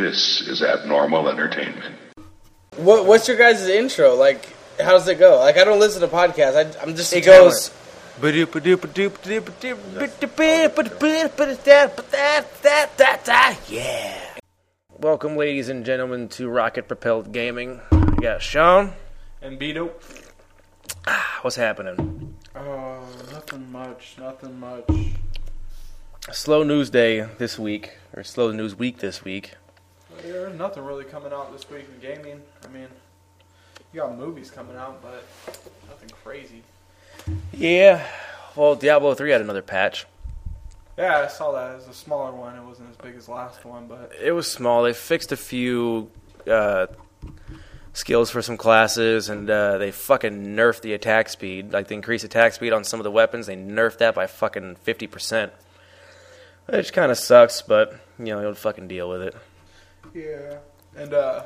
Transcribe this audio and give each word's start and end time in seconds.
This 0.00 0.42
is 0.42 0.62
abnormal 0.62 1.28
entertainment. 1.28 1.96
What, 2.76 3.04
what's 3.04 3.26
your 3.26 3.36
guys' 3.36 3.66
intro? 3.66 4.14
Like, 4.14 4.46
how 4.78 4.92
does 4.92 5.08
it 5.08 5.18
go? 5.18 5.40
Like, 5.40 5.56
I 5.56 5.64
don't 5.64 5.80
listen 5.80 6.00
to 6.02 6.06
podcasts. 6.06 6.54
I, 6.54 6.80
I'm 6.80 6.94
just. 6.94 7.12
It 7.12 7.24
goes. 7.24 7.72
Yeah. 13.68 14.22
Welcome, 14.96 15.36
ladies 15.36 15.68
and 15.68 15.84
gentlemen, 15.84 16.28
to 16.28 16.48
Rocket 16.48 16.86
Propelled 16.86 17.32
Gaming. 17.32 17.80
I 17.90 18.14
got 18.20 18.40
Sean. 18.40 18.92
And 19.42 19.58
Veto? 19.58 19.90
Ah, 21.08 21.40
what's 21.42 21.56
happening? 21.56 22.36
Oh, 22.54 23.00
nothing 23.32 23.72
much, 23.72 24.14
nothing 24.16 24.60
much. 24.60 24.88
Slow 26.30 26.62
news 26.62 26.88
day 26.88 27.26
this 27.38 27.58
week, 27.58 27.96
or 28.14 28.22
slow 28.22 28.52
news 28.52 28.76
week 28.76 28.98
this 28.98 29.24
week. 29.24 29.54
There's 30.22 30.56
nothing 30.58 30.84
really 30.84 31.04
coming 31.04 31.32
out 31.32 31.52
this 31.52 31.68
week 31.70 31.86
in 31.92 32.00
gaming. 32.00 32.42
I 32.64 32.68
mean, 32.68 32.88
you 33.92 34.00
got 34.00 34.16
movies 34.16 34.50
coming 34.50 34.76
out, 34.76 35.00
but 35.02 35.24
nothing 35.88 36.10
crazy. 36.22 36.62
Yeah. 37.52 38.04
Well, 38.56 38.74
Diablo 38.74 39.14
3 39.14 39.30
had 39.30 39.40
another 39.40 39.62
patch. 39.62 40.06
Yeah, 40.96 41.18
I 41.20 41.28
saw 41.28 41.52
that. 41.52 41.72
It 41.72 41.76
was 41.76 41.88
a 41.88 41.94
smaller 41.94 42.32
one. 42.32 42.56
It 42.56 42.64
wasn't 42.64 42.90
as 42.90 42.96
big 42.96 43.14
as 43.14 43.28
last 43.28 43.64
one, 43.64 43.86
but 43.86 44.12
It 44.20 44.32
was 44.32 44.50
small. 44.50 44.82
They 44.82 44.92
fixed 44.92 45.30
a 45.30 45.36
few 45.36 46.10
uh, 46.50 46.88
skills 47.92 48.30
for 48.30 48.42
some 48.42 48.56
classes, 48.56 49.28
and 49.28 49.48
uh, 49.48 49.78
they 49.78 49.92
fucking 49.92 50.56
nerfed 50.56 50.80
the 50.80 50.94
attack 50.94 51.28
speed. 51.28 51.72
Like, 51.72 51.86
the 51.86 51.94
increased 51.94 52.24
attack 52.24 52.52
speed 52.54 52.72
on 52.72 52.82
some 52.82 52.98
of 52.98 53.04
the 53.04 53.12
weapons, 53.12 53.46
they 53.46 53.56
nerfed 53.56 53.98
that 53.98 54.14
by 54.16 54.26
fucking 54.26 54.76
50%. 54.84 55.50
Which 56.66 56.92
kind 56.92 57.12
of 57.12 57.18
sucks, 57.18 57.62
but, 57.62 57.92
you 58.18 58.26
know, 58.26 58.40
you'll 58.40 58.54
fucking 58.54 58.88
deal 58.88 59.08
with 59.08 59.22
it. 59.22 59.36
Yeah. 60.14 60.58
And 60.96 61.14
uh, 61.14 61.44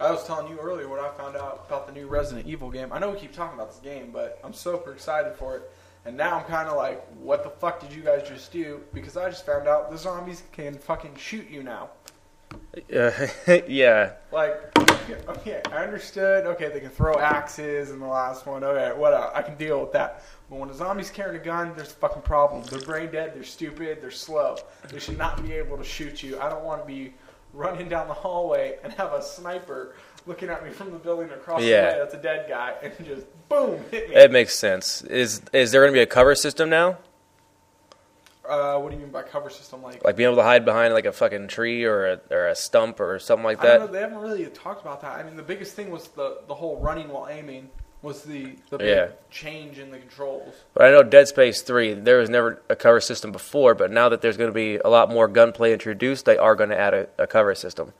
I 0.00 0.10
was 0.10 0.24
telling 0.26 0.48
you 0.48 0.58
earlier 0.58 0.88
what 0.88 1.00
I 1.00 1.10
found 1.16 1.36
out 1.36 1.64
about 1.66 1.86
the 1.86 1.92
new 1.92 2.06
Resident 2.06 2.46
Evil 2.46 2.70
game. 2.70 2.92
I 2.92 2.98
know 2.98 3.10
we 3.10 3.18
keep 3.18 3.32
talking 3.32 3.58
about 3.58 3.70
this 3.70 3.80
game, 3.80 4.10
but 4.12 4.38
I'm 4.44 4.52
super 4.52 4.92
excited 4.92 5.34
for 5.34 5.56
it. 5.56 5.70
And 6.04 6.16
now 6.16 6.38
I'm 6.38 6.44
kind 6.44 6.68
of 6.68 6.76
like, 6.76 7.04
what 7.20 7.44
the 7.44 7.50
fuck 7.50 7.80
did 7.80 7.92
you 7.92 8.02
guys 8.02 8.26
just 8.26 8.52
do? 8.52 8.80
Because 8.94 9.16
I 9.16 9.28
just 9.28 9.44
found 9.44 9.68
out 9.68 9.90
the 9.90 9.98
zombies 9.98 10.42
can 10.52 10.78
fucking 10.78 11.16
shoot 11.16 11.50
you 11.50 11.62
now. 11.62 11.90
Uh, 12.94 13.10
yeah. 13.68 14.12
Like, 14.32 14.78
okay, 15.28 15.60
I 15.70 15.84
understood. 15.84 16.46
Okay, 16.46 16.68
they 16.68 16.80
can 16.80 16.90
throw 16.90 17.18
axes 17.18 17.90
in 17.90 17.98
the 17.98 18.06
last 18.06 18.46
one. 18.46 18.64
Okay, 18.64 18.98
whatever. 18.98 19.30
I 19.34 19.42
can 19.42 19.56
deal 19.56 19.80
with 19.80 19.92
that. 19.92 20.22
But 20.48 20.60
when 20.60 20.70
a 20.70 20.74
zombie's 20.74 21.10
carrying 21.10 21.40
a 21.40 21.44
gun, 21.44 21.72
there's 21.76 21.90
a 21.90 21.96
fucking 21.96 22.22
problem. 22.22 22.62
They're 22.70 22.80
brain 22.80 23.10
dead. 23.10 23.34
They're 23.34 23.44
stupid. 23.44 23.98
They're 24.00 24.10
slow. 24.10 24.56
They 24.90 24.98
should 24.98 25.18
not 25.18 25.42
be 25.42 25.52
able 25.52 25.76
to 25.76 25.84
shoot 25.84 26.22
you. 26.22 26.40
I 26.40 26.48
don't 26.48 26.64
want 26.64 26.80
to 26.82 26.86
be 26.86 27.12
running 27.58 27.88
down 27.88 28.08
the 28.08 28.14
hallway 28.14 28.78
and 28.82 28.92
have 28.94 29.12
a 29.12 29.22
sniper 29.22 29.94
looking 30.26 30.48
at 30.48 30.64
me 30.64 30.70
from 30.70 30.92
the 30.92 30.98
building 30.98 31.30
across 31.30 31.62
Yeah. 31.62 31.80
the 31.80 31.92
way. 31.92 31.98
That's 31.98 32.14
a 32.14 32.22
dead 32.22 32.46
guy, 32.48 32.74
and 32.82 32.92
just 33.04 33.26
boom, 33.48 33.84
hit 33.90 34.08
me. 34.10 34.14
It 34.16 34.30
makes 34.30 34.54
sense. 34.58 35.02
Is 35.02 35.42
is 35.52 35.72
there 35.72 35.82
going 35.82 35.92
to 35.92 35.96
be 35.98 36.02
a 36.02 36.06
cover 36.06 36.34
system 36.34 36.70
now? 36.70 36.98
Uh, 38.48 38.78
what 38.78 38.88
do 38.90 38.96
you 38.96 39.02
mean 39.02 39.10
by 39.10 39.22
cover 39.22 39.50
system? 39.50 39.82
Like, 39.82 40.02
Like 40.02 40.16
being 40.16 40.26
able 40.28 40.36
to 40.38 40.42
hide 40.42 40.64
behind 40.64 40.94
like 40.94 41.04
a 41.04 41.12
fucking 41.12 41.48
tree 41.48 41.84
or 41.84 42.06
a, 42.12 42.20
or 42.30 42.46
a 42.48 42.54
stump 42.56 42.98
or 42.98 43.18
something 43.18 43.44
like 43.44 43.62
I 43.62 43.66
don't 43.66 43.80
know. 43.80 43.86
that? 43.88 43.92
They 43.92 44.00
haven't 44.00 44.18
really 44.18 44.46
talked 44.46 44.80
about 44.80 45.02
that. 45.02 45.18
I 45.18 45.22
mean, 45.22 45.36
the 45.36 45.42
biggest 45.42 45.74
thing 45.74 45.90
was 45.90 46.08
the 46.08 46.38
the 46.48 46.54
whole 46.54 46.78
running 46.80 47.08
while 47.10 47.28
aiming 47.28 47.68
was 48.02 48.22
the 48.22 48.56
the 48.70 48.78
big 48.78 48.88
Yeah. 48.88 49.08
change 49.30 49.78
in 49.78 49.90
the 49.90 49.98
controls. 49.98 50.54
But 50.74 50.84
I 50.86 50.90
know 50.90 51.02
Dead 51.02 51.28
Space 51.28 51.62
3, 51.62 51.94
there 51.94 52.18
was 52.18 52.30
never 52.30 52.62
a 52.68 52.76
cover 52.76 53.00
system 53.00 53.32
before, 53.32 53.74
but 53.74 53.90
now 53.90 54.08
that 54.08 54.20
there's 54.20 54.36
going 54.36 54.50
to 54.50 54.54
be 54.54 54.76
a 54.76 54.88
lot 54.88 55.10
more 55.10 55.26
gunplay 55.28 55.72
introduced, 55.72 56.24
they 56.24 56.36
are 56.38 56.54
going 56.54 56.70
to 56.70 56.78
add 56.78 56.94
a, 56.94 57.08
a 57.18 57.26
cover 57.26 57.54
system. 57.54 57.92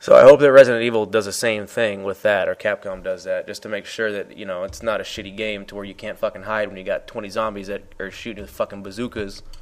So 0.00 0.14
I 0.14 0.22
hope 0.22 0.40
that 0.40 0.52
Resident 0.52 0.82
Evil 0.84 1.06
does 1.06 1.24
the 1.24 1.32
same 1.32 1.66
thing 1.66 2.02
with 2.04 2.20
that, 2.22 2.46
or 2.46 2.54
Capcom 2.54 3.02
does 3.02 3.24
that, 3.24 3.46
just 3.46 3.62
to 3.62 3.70
make 3.70 3.86
sure 3.86 4.12
that, 4.12 4.36
you 4.36 4.44
know, 4.44 4.64
it's 4.64 4.82
not 4.82 5.00
a 5.00 5.04
shitty 5.04 5.34
game 5.34 5.64
to 5.66 5.74
where 5.74 5.84
you 5.84 5.94
can't 5.94 6.18
fucking 6.18 6.42
hide 6.42 6.68
when 6.68 6.76
you 6.76 6.84
got 6.84 7.06
20 7.06 7.30
zombies 7.30 7.68
that 7.68 7.82
are 7.98 8.10
shooting 8.10 8.42
with 8.42 8.50
fucking 8.50 8.82
bazookas. 8.82 9.42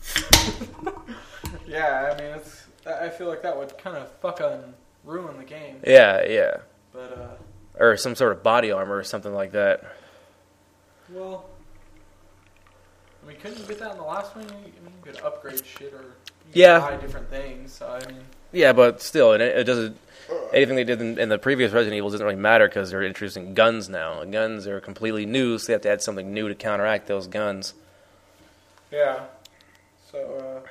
Yeah, 1.67 2.13
I 2.13 2.21
mean, 2.21 2.33
it's. 2.35 2.67
I 2.87 3.07
I 3.07 3.09
feel 3.11 3.29
like 3.29 3.43
that 3.43 3.57
would 3.57 3.77
kind 3.79 3.97
of 3.97 4.11
fucking 4.21 4.75
ruin 5.05 5.37
the 5.39 5.45
game. 5.45 5.77
Yeah, 5.87 6.25
yeah. 6.29 6.57
But 6.93 7.13
uh, 7.19 7.43
Or 7.79 7.97
some 7.97 8.15
sort 8.15 8.33
of 8.33 8.43
body 8.43 8.71
armor 8.71 8.97
or 8.97 9.05
something 9.05 9.33
like 9.33 9.53
that. 9.53 9.85
well, 11.11 11.47
I 13.25 13.29
mean, 13.29 13.37
couldn't 13.39 13.59
you 13.61 13.65
get 13.67 13.79
that 13.79 13.93
in 13.93 13.97
the 13.99 14.03
last 14.05 14.35
one? 14.37 14.45
You, 14.49 14.51
I 14.55 14.57
mean, 14.61 14.73
you 15.05 15.13
could 15.13 15.21
upgrade 15.23 15.65
shit 15.65 15.93
or 15.95 16.05
Yeah. 16.53 16.81
buy 16.81 16.97
different 16.97 17.31
things. 17.31 17.73
So 17.73 17.87
I 17.89 18.07
mean, 18.11 18.21
Yeah, 18.53 18.73
but 18.73 19.01
still, 19.01 19.33
it, 19.33 19.41
it 19.41 19.65
doesn't. 19.65 19.97
Anything 20.53 20.77
they 20.77 20.85
did 20.85 21.01
in, 21.01 21.19
in 21.19 21.29
the 21.29 21.39
previous 21.39 21.73
Resident 21.73 21.97
Evil 21.97 22.11
doesn't 22.11 22.25
really 22.25 22.39
matter 22.39 22.69
because 22.69 22.91
they're 22.91 23.03
introducing 23.03 23.55
guns 23.55 23.89
now. 23.89 24.23
Guns 24.25 24.67
are 24.67 24.81
completely 24.81 25.25
new, 25.27 25.59
so 25.59 25.67
they 25.69 25.73
have 25.73 25.83
to 25.83 25.91
add 25.91 26.03
something 26.03 26.33
new 26.33 26.49
to 26.49 26.55
counteract 26.55 27.07
those 27.07 27.27
guns. 27.27 27.75
yeah. 28.91 29.21
So 30.11 30.63
uh, 30.65 30.69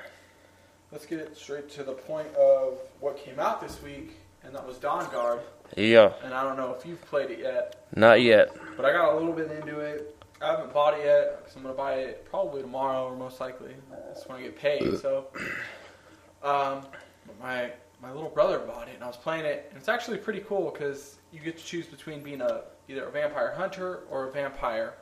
let's 0.92 1.04
get 1.06 1.18
it 1.18 1.36
straight 1.36 1.68
to 1.72 1.82
the 1.82 1.92
point 1.92 2.28
of 2.36 2.78
what 3.00 3.16
came 3.18 3.40
out 3.40 3.60
this 3.60 3.82
week, 3.82 4.12
and 4.44 4.54
that 4.54 4.64
was 4.66 4.76
Dawnguard. 4.76 5.40
Yeah, 5.76 6.12
And 6.22 6.34
I 6.34 6.42
don't 6.42 6.56
know 6.56 6.74
if 6.78 6.84
you've 6.86 7.00
played 7.06 7.30
it 7.30 7.38
yet, 7.38 7.86
not 7.94 8.20
yet. 8.20 8.54
but 8.76 8.84
I 8.84 8.92
got 8.92 9.14
a 9.14 9.16
little 9.16 9.32
bit 9.32 9.50
into 9.50 9.80
it. 9.80 10.16
I 10.40 10.50
haven't 10.52 10.72
bought 10.74 10.94
it 10.98 11.04
yet 11.04 11.38
because 11.38 11.56
I'm 11.56 11.62
gonna 11.62 11.74
buy 11.74 11.94
it 11.94 12.26
probably 12.28 12.62
tomorrow 12.62 13.04
or 13.06 13.16
most 13.16 13.40
likely. 13.40 13.74
That's 13.90 14.26
when 14.28 14.38
I 14.38 14.42
get 14.42 14.58
paid. 14.58 14.98
So, 14.98 15.28
um, 16.42 16.82
but 17.26 17.40
my 17.40 17.70
my 18.02 18.12
little 18.12 18.30
brother 18.30 18.58
bought 18.58 18.88
it 18.88 18.94
and 18.96 19.04
I 19.04 19.06
was 19.06 19.16
playing 19.16 19.44
it, 19.44 19.66
and 19.68 19.78
it's 19.78 19.88
actually 19.88 20.18
pretty 20.18 20.40
cool 20.40 20.70
because 20.70 21.18
you 21.32 21.40
get 21.40 21.56
to 21.56 21.64
choose 21.64 21.86
between 21.86 22.22
being 22.22 22.40
a 22.40 22.62
either 22.88 23.04
a 23.04 23.10
vampire 23.10 23.52
hunter 23.56 24.00
or 24.10 24.28
a 24.28 24.32
vampire. 24.32 24.94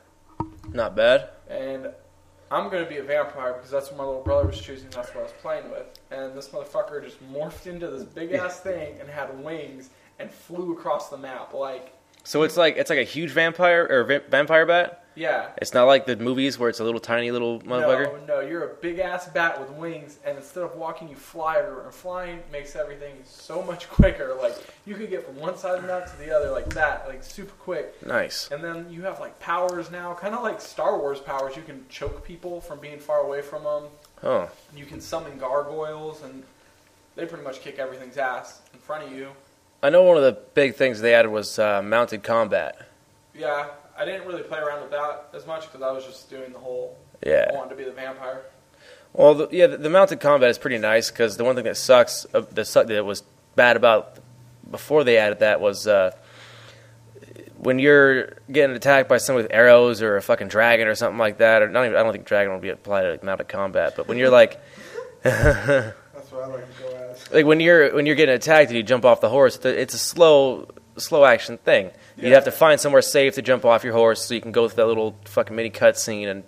Not 0.71 0.95
bad. 0.95 1.29
And 1.49 1.89
I'm 2.51 2.69
gonna 2.69 2.85
be 2.85 2.97
a 2.97 3.03
vampire 3.03 3.53
because 3.53 3.71
that's 3.71 3.89
what 3.89 3.97
my 3.97 4.03
little 4.03 4.21
brother 4.21 4.45
was 4.47 4.61
choosing. 4.61 4.89
That's 4.91 5.09
what 5.09 5.21
I 5.21 5.23
was 5.23 5.33
playing 5.41 5.71
with. 5.71 5.99
And 6.11 6.35
this 6.37 6.49
motherfucker 6.49 7.03
just 7.03 7.17
morphed 7.33 7.65
into 7.65 7.87
this 7.89 8.03
big 8.03 8.33
ass 8.33 8.59
thing 8.61 8.99
and 8.99 9.09
had 9.09 9.43
wings 9.43 9.89
and 10.19 10.29
flew 10.31 10.73
across 10.73 11.09
the 11.09 11.17
map. 11.17 11.53
Like, 11.53 11.93
So 12.23 12.43
it's 12.43 12.57
like 12.57 12.77
it's 12.77 12.89
like 12.89 12.99
a 12.99 13.03
huge 13.03 13.31
vampire 13.31 13.87
or 13.89 14.03
va- 14.03 14.23
vampire 14.29 14.65
bat. 14.65 14.97
yeah, 15.15 15.47
It's 15.57 15.73
not 15.73 15.85
like 15.85 16.05
the 16.05 16.15
movies 16.15 16.57
where 16.57 16.69
it's 16.69 16.79
a 16.79 16.83
little 16.85 16.99
tiny 17.01 17.31
little 17.31 17.59
motherfucker. 17.61 18.25
No, 18.25 18.35
no, 18.35 18.39
you're 18.47 18.63
a 18.71 18.73
big 18.75 18.99
ass 18.99 19.27
bat 19.27 19.59
with 19.59 19.69
wings, 19.71 20.19
and 20.25 20.37
instead 20.37 20.63
of 20.63 20.75
walking, 20.75 21.09
you 21.09 21.15
fly 21.17 21.57
everywhere. 21.57 21.83
And 21.83 21.93
flying 21.93 22.39
makes 22.51 22.75
everything 22.77 23.15
so 23.25 23.61
much 23.63 23.89
quicker. 23.97 24.33
Like 24.41 24.55
you 24.85 24.95
could 24.95 25.09
get 25.09 25.25
from 25.25 25.35
one 25.37 25.57
side 25.57 25.75
of 25.75 25.81
the 25.81 25.87
map 25.87 26.09
to 26.11 26.17
the 26.17 26.31
other 26.35 26.49
like 26.51 26.69
that, 26.75 27.07
like 27.07 27.23
super 27.23 27.53
quick. 27.59 28.05
Nice. 28.05 28.49
And 28.51 28.63
then 28.63 28.87
you 28.89 29.01
have 29.03 29.19
like 29.19 29.37
powers 29.39 29.91
now, 29.91 30.13
kind 30.13 30.33
of 30.35 30.43
like 30.43 30.61
Star 30.61 30.97
Wars 30.97 31.19
powers. 31.19 31.55
You 31.57 31.63
can 31.63 31.83
choke 31.89 32.23
people 32.23 32.61
from 32.61 32.79
being 32.79 32.99
far 32.99 33.19
away 33.19 33.41
from 33.41 33.63
them. 33.63 33.83
Oh, 34.23 34.49
You 34.75 34.85
can 34.85 35.01
summon 35.01 35.37
gargoyles, 35.39 36.21
and 36.23 36.43
they 37.15 37.25
pretty 37.25 37.43
much 37.43 37.59
kick 37.61 37.79
everything's 37.79 38.17
ass 38.17 38.61
in 38.73 38.79
front 38.79 39.03
of 39.03 39.11
you. 39.11 39.29
I 39.83 39.89
know 39.89 40.03
one 40.03 40.17
of 40.17 40.23
the 40.23 40.33
big 40.53 40.75
things 40.75 41.01
they 41.01 41.13
added 41.13 41.29
was 41.29 41.57
uh, 41.57 41.81
mounted 41.81 42.23
combat. 42.23 42.87
Yeah, 43.33 43.67
I 43.97 44.05
didn't 44.05 44.27
really 44.27 44.43
play 44.43 44.59
around 44.59 44.81
with 44.81 44.91
that 44.91 45.29
as 45.33 45.45
much 45.47 45.63
because 45.63 45.81
I 45.81 45.91
was 45.91 46.05
just 46.05 46.29
doing 46.29 46.51
the 46.51 46.59
whole 46.59 46.97
Yeah. 47.25 47.49
I 47.51 47.55
wanted 47.55 47.71
to 47.71 47.75
be 47.75 47.83
the 47.83 47.91
vampire. 47.91 48.43
Well, 49.13 49.33
the, 49.33 49.47
yeah, 49.51 49.67
the, 49.67 49.77
the 49.77 49.89
mounted 49.89 50.19
combat 50.19 50.49
is 50.49 50.57
pretty 50.57 50.77
nice 50.77 51.09
because 51.11 51.37
the 51.37 51.43
one 51.43 51.55
thing 51.55 51.65
that 51.65 51.77
sucks, 51.77 52.25
uh, 52.33 52.41
that, 52.51 52.65
suck, 52.65 52.87
that 52.87 53.03
was 53.03 53.23
bad 53.55 53.75
about 53.75 54.17
before 54.69 55.03
they 55.03 55.17
added 55.17 55.39
that 55.39 55.59
was 55.59 55.85
uh, 55.85 56.11
when 57.57 57.77
you're 57.79 58.37
getting 58.51 58.75
attacked 58.75 59.09
by 59.09 59.17
someone 59.17 59.43
with 59.43 59.51
arrows 59.51 60.01
or 60.01 60.15
a 60.15 60.21
fucking 60.21 60.47
dragon 60.47 60.87
or 60.87 60.95
something 60.95 61.17
like 61.17 61.39
that. 61.39 61.61
Or 61.61 61.69
not 61.69 61.85
even, 61.85 61.97
I 61.97 62.03
don't 62.03 62.13
think 62.13 62.25
dragon 62.25 62.53
would 62.53 62.61
be 62.61 62.69
applied 62.69 63.03
to 63.03 63.11
like, 63.11 63.23
mounted 63.23 63.49
combat, 63.49 63.93
but 63.97 64.07
when 64.07 64.17
you're 64.17 64.29
like, 64.29 64.61
That's 65.23 66.31
what 66.31 66.43
I 66.43 66.47
like 66.47 66.77
to 66.77 66.83
go. 66.83 67.00
Like 67.33 67.45
when 67.45 67.59
you're 67.59 67.93
when 67.95 68.05
you're 68.05 68.15
getting 68.15 68.35
attacked 68.35 68.69
and 68.69 68.77
you 68.77 68.83
jump 68.83 69.05
off 69.05 69.21
the 69.21 69.29
horse, 69.29 69.57
it's 69.65 69.93
a 69.93 69.97
slow 69.97 70.67
slow 70.97 71.25
action 71.25 71.57
thing. 71.57 71.85
You 72.17 72.27
Yeah. 72.29 72.35
have 72.35 72.43
to 72.45 72.51
find 72.51 72.79
somewhere 72.79 73.01
safe 73.01 73.35
to 73.35 73.41
jump 73.41 73.65
off 73.65 73.83
your 73.83 73.93
horse 73.93 74.25
so 74.25 74.33
you 74.33 74.41
can 74.41 74.51
go 74.51 74.67
through 74.67 74.75
that 74.83 74.87
little 74.87 75.15
fucking 75.25 75.55
mini 75.55 75.69
cutscene 75.69 76.27
and 76.29 76.43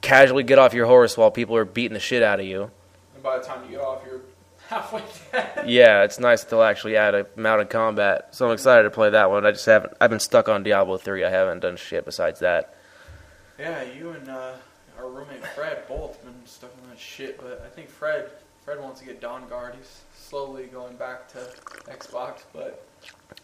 casually 0.00 0.42
get 0.42 0.58
off 0.58 0.74
your 0.74 0.86
horse 0.86 1.16
while 1.16 1.30
people 1.30 1.56
are 1.56 1.64
beating 1.64 1.94
the 1.94 2.00
shit 2.00 2.22
out 2.22 2.40
of 2.40 2.46
you. 2.46 2.70
And 3.14 3.22
by 3.22 3.38
the 3.38 3.44
time 3.44 3.64
you 3.64 3.70
get 3.76 3.80
off, 3.80 4.02
you're 4.06 4.20
halfway 4.68 5.02
dead. 5.32 5.64
Yeah, 5.66 6.02
it's 6.04 6.18
nice 6.18 6.42
that 6.42 6.50
they'll 6.50 6.62
actually 6.62 6.96
add 6.96 7.14
a 7.14 7.26
mounted 7.36 7.70
combat. 7.70 8.28
So 8.34 8.46
I'm 8.46 8.52
excited 8.52 8.82
to 8.84 8.90
play 8.90 9.10
that 9.10 9.30
one. 9.30 9.46
I 9.46 9.50
just 9.52 9.66
haven't. 9.66 9.94
I've 10.00 10.10
been 10.10 10.20
stuck 10.20 10.48
on 10.48 10.62
Diablo 10.62 10.96
3. 10.98 11.24
I 11.24 11.30
haven't 11.30 11.60
done 11.60 11.76
shit 11.76 12.04
besides 12.04 12.40
that. 12.40 12.74
Yeah, 13.58 13.82
you 13.82 14.10
and 14.10 14.28
uh, 14.28 14.52
our 14.98 15.08
roommate 15.08 15.46
Fred 15.48 15.86
both 15.88 16.22
been 16.24 16.34
stuck 16.44 16.70
on 16.82 16.90
that 16.90 16.98
shit, 16.98 17.38
but 17.40 17.62
I 17.64 17.68
think 17.70 17.88
Fred 17.88 18.28
Fred 18.64 18.80
wants 18.80 19.00
to 19.00 19.06
get 19.06 19.20
Dawnguard. 19.20 19.76
He's 19.76 20.00
slowly 20.16 20.64
going 20.64 20.96
back 20.96 21.28
to 21.28 21.38
Xbox, 21.90 22.42
but 22.52 22.86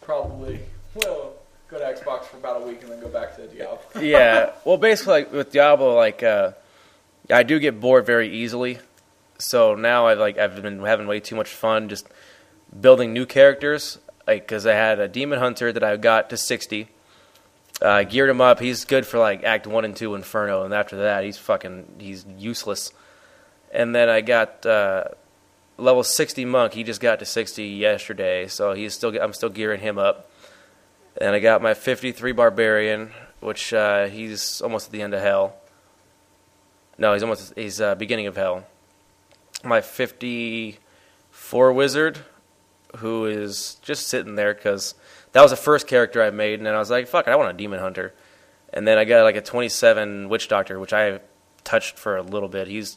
probably 0.01 0.59
will 0.95 1.33
go 1.67 1.77
to 1.77 1.85
Xbox 1.85 2.23
for 2.25 2.37
about 2.37 2.61
a 2.61 2.65
week 2.65 2.81
and 2.81 2.91
then 2.91 2.99
go 2.99 3.07
back 3.07 3.35
to 3.35 3.47
Diablo. 3.47 3.79
yeah. 4.01 4.51
Well, 4.65 4.77
basically, 4.77 5.13
like, 5.13 5.31
with 5.31 5.51
Diablo, 5.51 5.95
like 5.95 6.23
uh, 6.23 6.51
I 7.31 7.43
do 7.43 7.59
get 7.59 7.79
bored 7.79 8.05
very 8.05 8.29
easily. 8.29 8.79
So 9.37 9.75
now 9.75 10.07
I've 10.07 10.19
like 10.19 10.37
I've 10.37 10.61
been 10.61 10.79
having 10.81 11.07
way 11.07 11.19
too 11.19 11.35
much 11.35 11.49
fun 11.49 11.89
just 11.89 12.07
building 12.79 13.11
new 13.11 13.25
characters 13.25 13.97
Like, 14.27 14.43
because 14.43 14.65
I 14.65 14.73
had 14.73 14.99
a 14.99 15.07
demon 15.07 15.39
hunter 15.39 15.71
that 15.71 15.83
I 15.83 15.97
got 15.97 16.29
to 16.29 16.37
60. 16.37 16.87
Uh, 17.81 18.03
geared 18.03 18.29
him 18.29 18.41
up. 18.41 18.59
He's 18.59 18.85
good 18.85 19.07
for 19.07 19.17
like 19.17 19.43
Act 19.43 19.65
One 19.65 19.85
and 19.85 19.95
Two 19.95 20.13
Inferno, 20.13 20.63
and 20.63 20.73
after 20.73 20.97
that, 20.97 21.23
he's 21.23 21.37
fucking 21.37 21.95
he's 21.99 22.25
useless. 22.37 22.91
And 23.73 23.95
then 23.95 24.09
I 24.09 24.21
got 24.21 24.65
uh, 24.65 25.05
level 25.77 26.03
60 26.03 26.45
monk. 26.45 26.73
He 26.73 26.83
just 26.83 27.01
got 27.01 27.19
to 27.19 27.25
60 27.25 27.63
yesterday, 27.65 28.47
so 28.47 28.73
he's 28.73 28.93
still 28.93 29.17
I'm 29.21 29.33
still 29.33 29.49
gearing 29.49 29.81
him 29.81 29.97
up. 29.97 30.29
And 31.19 31.35
I 31.35 31.39
got 31.39 31.61
my 31.61 31.73
53 31.73 32.31
barbarian, 32.31 33.11
which 33.39 33.73
uh, 33.73 34.07
he's 34.07 34.61
almost 34.61 34.87
at 34.87 34.91
the 34.93 35.01
end 35.01 35.13
of 35.13 35.21
hell. 35.21 35.55
No, 36.97 37.13
he's 37.13 37.23
almost 37.23 37.53
he's 37.55 37.81
uh, 37.81 37.95
beginning 37.95 38.27
of 38.27 38.35
hell. 38.35 38.65
My 39.63 39.81
54 39.81 41.73
wizard, 41.73 42.19
who 42.97 43.25
is 43.25 43.75
just 43.81 44.07
sitting 44.07 44.35
there 44.35 44.53
because 44.53 44.95
that 45.31 45.41
was 45.41 45.51
the 45.51 45.57
first 45.57 45.87
character 45.87 46.21
I 46.21 46.29
made, 46.29 46.59
and 46.59 46.65
then 46.65 46.75
I 46.75 46.79
was 46.79 46.89
like, 46.89 47.07
fuck, 47.07 47.27
I 47.27 47.35
want 47.35 47.49
a 47.49 47.57
demon 47.57 47.79
hunter. 47.79 48.13
And 48.73 48.87
then 48.87 48.97
I 48.97 49.05
got 49.05 49.23
like 49.23 49.35
a 49.35 49.41
27 49.41 50.29
witch 50.29 50.47
doctor, 50.47 50.79
which 50.79 50.93
I 50.93 51.19
touched 51.63 51.97
for 51.97 52.17
a 52.17 52.21
little 52.21 52.49
bit. 52.49 52.67
He's 52.67 52.95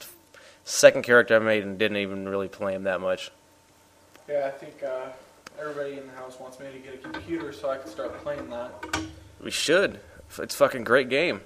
second 0.65 1.03
character 1.03 1.37
I 1.37 1.39
made 1.39 1.63
and 1.63 1.79
didn't 1.79 1.99
even 1.99 2.29
really 2.29 2.49
play 2.49 2.75
him 2.75 2.85
that 2.85 3.01
much. 3.01 3.31
Yeah, 4.29 4.47
I 4.47 4.51
think 4.51 4.83
uh, 4.83 5.07
everybody 5.61 5.99
in 5.99 6.07
the 6.07 6.13
house 6.15 6.39
wants 6.41 6.59
me 6.59 6.67
to 6.73 6.79
get 6.79 6.95
a 6.95 6.99
computer 6.99 7.53
so 7.53 7.71
I 7.71 7.77
can 7.79 7.89
start 7.89 8.17
playing 8.23 8.49
that. 8.51 8.73
We 9.43 9.51
should. 9.51 10.01
It's 10.39 10.55
a 10.55 10.57
fucking 10.59 10.85
great 10.85 11.09
game. 11.11 11.43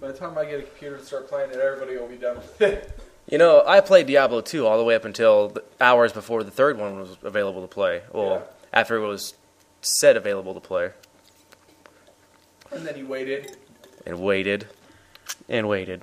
By 0.00 0.08
the 0.08 0.18
time 0.18 0.36
I 0.36 0.44
get 0.44 0.58
a 0.58 0.62
computer 0.64 0.96
and 0.96 1.04
start 1.04 1.28
playing 1.28 1.50
it, 1.50 1.56
everybody 1.56 1.96
will 1.96 2.08
be 2.08 2.16
done 2.16 2.36
with 2.36 2.60
it. 2.60 3.00
You 3.28 3.38
know, 3.38 3.64
I 3.66 3.80
played 3.80 4.06
Diablo 4.06 4.40
2 4.40 4.64
all 4.64 4.78
the 4.78 4.84
way 4.84 4.94
up 4.94 5.04
until 5.04 5.48
the 5.48 5.64
hours 5.80 6.12
before 6.12 6.44
the 6.44 6.52
third 6.52 6.78
one 6.78 6.96
was 7.00 7.16
available 7.24 7.60
to 7.62 7.66
play. 7.66 8.02
Well, 8.12 8.34
Yeah. 8.34 8.40
after 8.72 8.94
it 8.94 9.04
was 9.04 9.34
said 9.80 10.16
available 10.16 10.54
to 10.54 10.60
play. 10.60 10.90
and 12.70 12.86
then 12.86 12.94
he 12.94 13.02
waited. 13.02 13.56
and 14.06 14.20
waited 14.20 14.68
and 15.48 15.68
waited. 15.68 16.02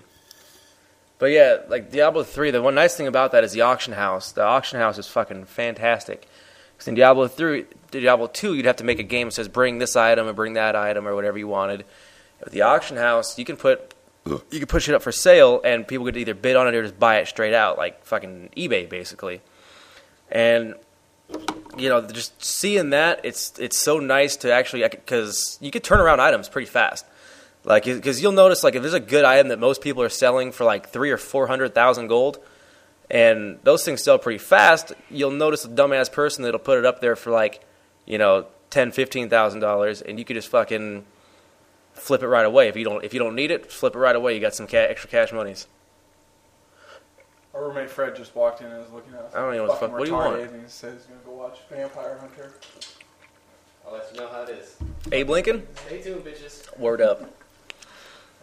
But 1.23 1.31
yeah, 1.31 1.59
like 1.69 1.89
Diablo 1.89 2.23
3, 2.23 2.51
the 2.51 2.61
one 2.61 2.75
nice 2.75 2.97
thing 2.97 3.07
about 3.07 3.31
that 3.31 3.45
is 3.45 3.53
the 3.53 3.61
auction 3.61 3.93
house. 3.93 4.33
The 4.33 4.43
auction 4.43 4.77
house 4.77 4.97
is 4.97 5.07
fucking 5.07 5.45
fantastic. 5.45 6.27
Because 6.73 6.89
in 6.89 6.95
Diablo 6.95 7.29
3, 7.29 7.63
Diablo 7.91 8.27
2, 8.27 8.55
you'd 8.55 8.65
have 8.65 8.75
to 8.75 8.83
make 8.83 8.99
a 8.99 9.03
game 9.03 9.29
that 9.29 9.31
says 9.31 9.47
bring 9.47 9.77
this 9.77 9.95
item 9.95 10.27
and 10.27 10.35
bring 10.35 10.55
that 10.55 10.75
item 10.75 11.07
or 11.07 11.15
whatever 11.15 11.37
you 11.37 11.47
wanted. 11.47 11.85
With 12.43 12.51
the 12.51 12.63
auction 12.63 12.97
house, 12.97 13.39
you 13.39 13.45
can 13.45 13.55
put 13.55 13.93
you 14.25 14.41
can 14.59 14.65
push 14.67 14.89
it 14.89 14.95
up 14.95 15.01
for 15.01 15.13
sale 15.13 15.61
and 15.63 15.87
people 15.87 16.05
could 16.05 16.17
either 16.17 16.33
bid 16.33 16.57
on 16.57 16.67
it 16.67 16.75
or 16.75 16.83
just 16.83 16.99
buy 16.99 17.19
it 17.19 17.29
straight 17.29 17.53
out, 17.53 17.77
like 17.77 18.03
fucking 18.03 18.49
eBay 18.57 18.89
basically. 18.89 19.39
And 20.29 20.75
you 21.77 21.87
know, 21.87 22.05
just 22.05 22.43
seeing 22.43 22.89
that, 22.89 23.21
it's 23.23 23.57
it's 23.59 23.79
so 23.79 23.97
nice 23.99 24.35
to 24.35 24.51
actually 24.51 24.83
because 24.89 25.57
you 25.61 25.71
could 25.71 25.85
turn 25.85 26.01
around 26.01 26.19
items 26.19 26.49
pretty 26.49 26.67
fast. 26.67 27.05
Like, 27.65 27.86
because 27.86 28.21
you'll 28.21 28.33
notice, 28.33 28.63
like, 28.63 28.75
if 28.75 28.81
there's 28.81 28.94
a 28.94 29.00
good 29.00 29.24
item 29.24 29.48
that 29.48 29.60
most 29.60 29.81
people 29.81 30.04
are 30.04 30.10
selling 30.10 30.51
for 30.51 30.65
like 30.65 30.89
three 30.89 31.12
or 31.12 31.18
four 31.18 31.48
hundred 31.48 31.74
thousand 31.74 32.07
gold, 32.07 32.39
and 33.10 33.60
those 33.63 33.86
things 33.86 34.04
sell 34.04 34.18
pretty 34.19 34.39
fast, 34.39 34.92
you'll 35.10 35.31
notice 35.31 35.63
a 35.63 35.69
dumbass 35.69 36.12
person 36.12 36.44
that'll 36.44 36.60
put 36.60 36.77
it 36.77 36.86
up 36.86 37.00
there 37.00 37.15
for 37.15 37.31
like, 37.31 37.63
you 38.06 38.18
know, 38.18 38.48
ten, 38.69 38.92
fifteen 38.92 39.30
thousand 39.30 39.62
dollars, 39.62 40.01
and 40.01 40.19
you 40.19 40.25
could 40.25 40.36
just 40.36 40.50
fucking 40.50 41.06
flip 41.94 42.21
it 42.21 42.27
right 42.27 42.45
away. 42.45 42.68
If 42.68 42.75
you 42.75 42.83
don't, 42.83 43.04
if 43.04 43.13
you 43.13 43.19
don't 43.19 43.36
need 43.36 43.50
it, 43.51 43.71
flip 43.71 43.95
it 43.95 44.00
right 44.00 44.15
away. 44.15 44.33
You 44.36 44.42
got 44.42 44.56
some 44.56 44.68
ca- 44.68 44.88
extra 44.89 45.10
cash 45.10 45.31
monies. 45.31 45.68
Our 47.54 47.68
roommate 47.68 47.89
Fred 47.89 48.15
just 48.15 48.36
walked 48.36 48.62
in 48.62 48.68
and 48.68 48.80
was 48.80 48.92
looking 48.92 49.13
at 49.13 49.19
us. 49.21 49.36
I 49.36 49.39
don't 49.39 49.54
even 49.54 49.68
know 49.68 49.71
what 49.71 49.80
the 49.80 49.88
fuck- 49.88 49.98
what 49.98 50.06
do 50.06 50.12
you 50.12 50.18
want? 50.18 50.42
And 50.42 50.62
he 50.63 50.68
says 50.68 50.94
he's 50.95 51.06
gonna 51.06 51.21
go 51.25 51.31
watch 51.31 51.60
Vampire 51.69 52.18
Hunter. 52.19 52.51
I'll 53.86 53.94
let 53.94 54.12
you 54.13 54.19
know 54.19 54.27
how 54.27 54.42
it 54.44 54.50
is. 54.50 54.75
Abe 55.12 55.30
Lincoln, 55.30 55.68
Stay 55.86 56.01
tuned, 56.01 56.25
bitches. 56.25 56.77
word 56.80 57.00
up. 57.00 57.21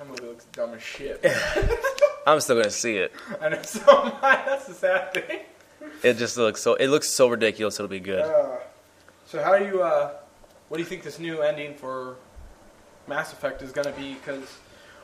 That 0.00 0.08
movie 0.08 0.24
looks 0.24 0.46
dumb 0.46 0.72
as 0.72 0.82
shit. 0.82 1.22
I'm 2.26 2.40
still 2.40 2.56
gonna 2.56 2.70
see 2.70 2.96
it. 2.96 3.12
I 3.38 3.50
know 3.50 3.60
so 3.60 3.82
am 3.82 4.12
I. 4.22 4.42
That's 4.46 4.66
the 4.66 4.72
sad 4.72 5.12
thing. 5.12 5.40
It 6.02 6.14
just 6.14 6.38
looks 6.38 6.62
so. 6.62 6.72
It 6.72 6.86
looks 6.86 7.10
so 7.10 7.28
ridiculous. 7.28 7.74
It'll 7.74 7.86
be 7.86 8.00
good. 8.00 8.22
Uh, 8.22 8.56
so 9.26 9.42
how 9.42 9.58
do 9.58 9.66
you? 9.66 9.82
Uh, 9.82 10.12
what 10.70 10.78
do 10.78 10.82
you 10.82 10.88
think 10.88 11.02
this 11.02 11.18
new 11.18 11.42
ending 11.42 11.74
for 11.74 12.16
Mass 13.08 13.34
Effect 13.34 13.60
is 13.60 13.72
gonna 13.72 13.92
be? 13.92 14.14
Because 14.14 14.56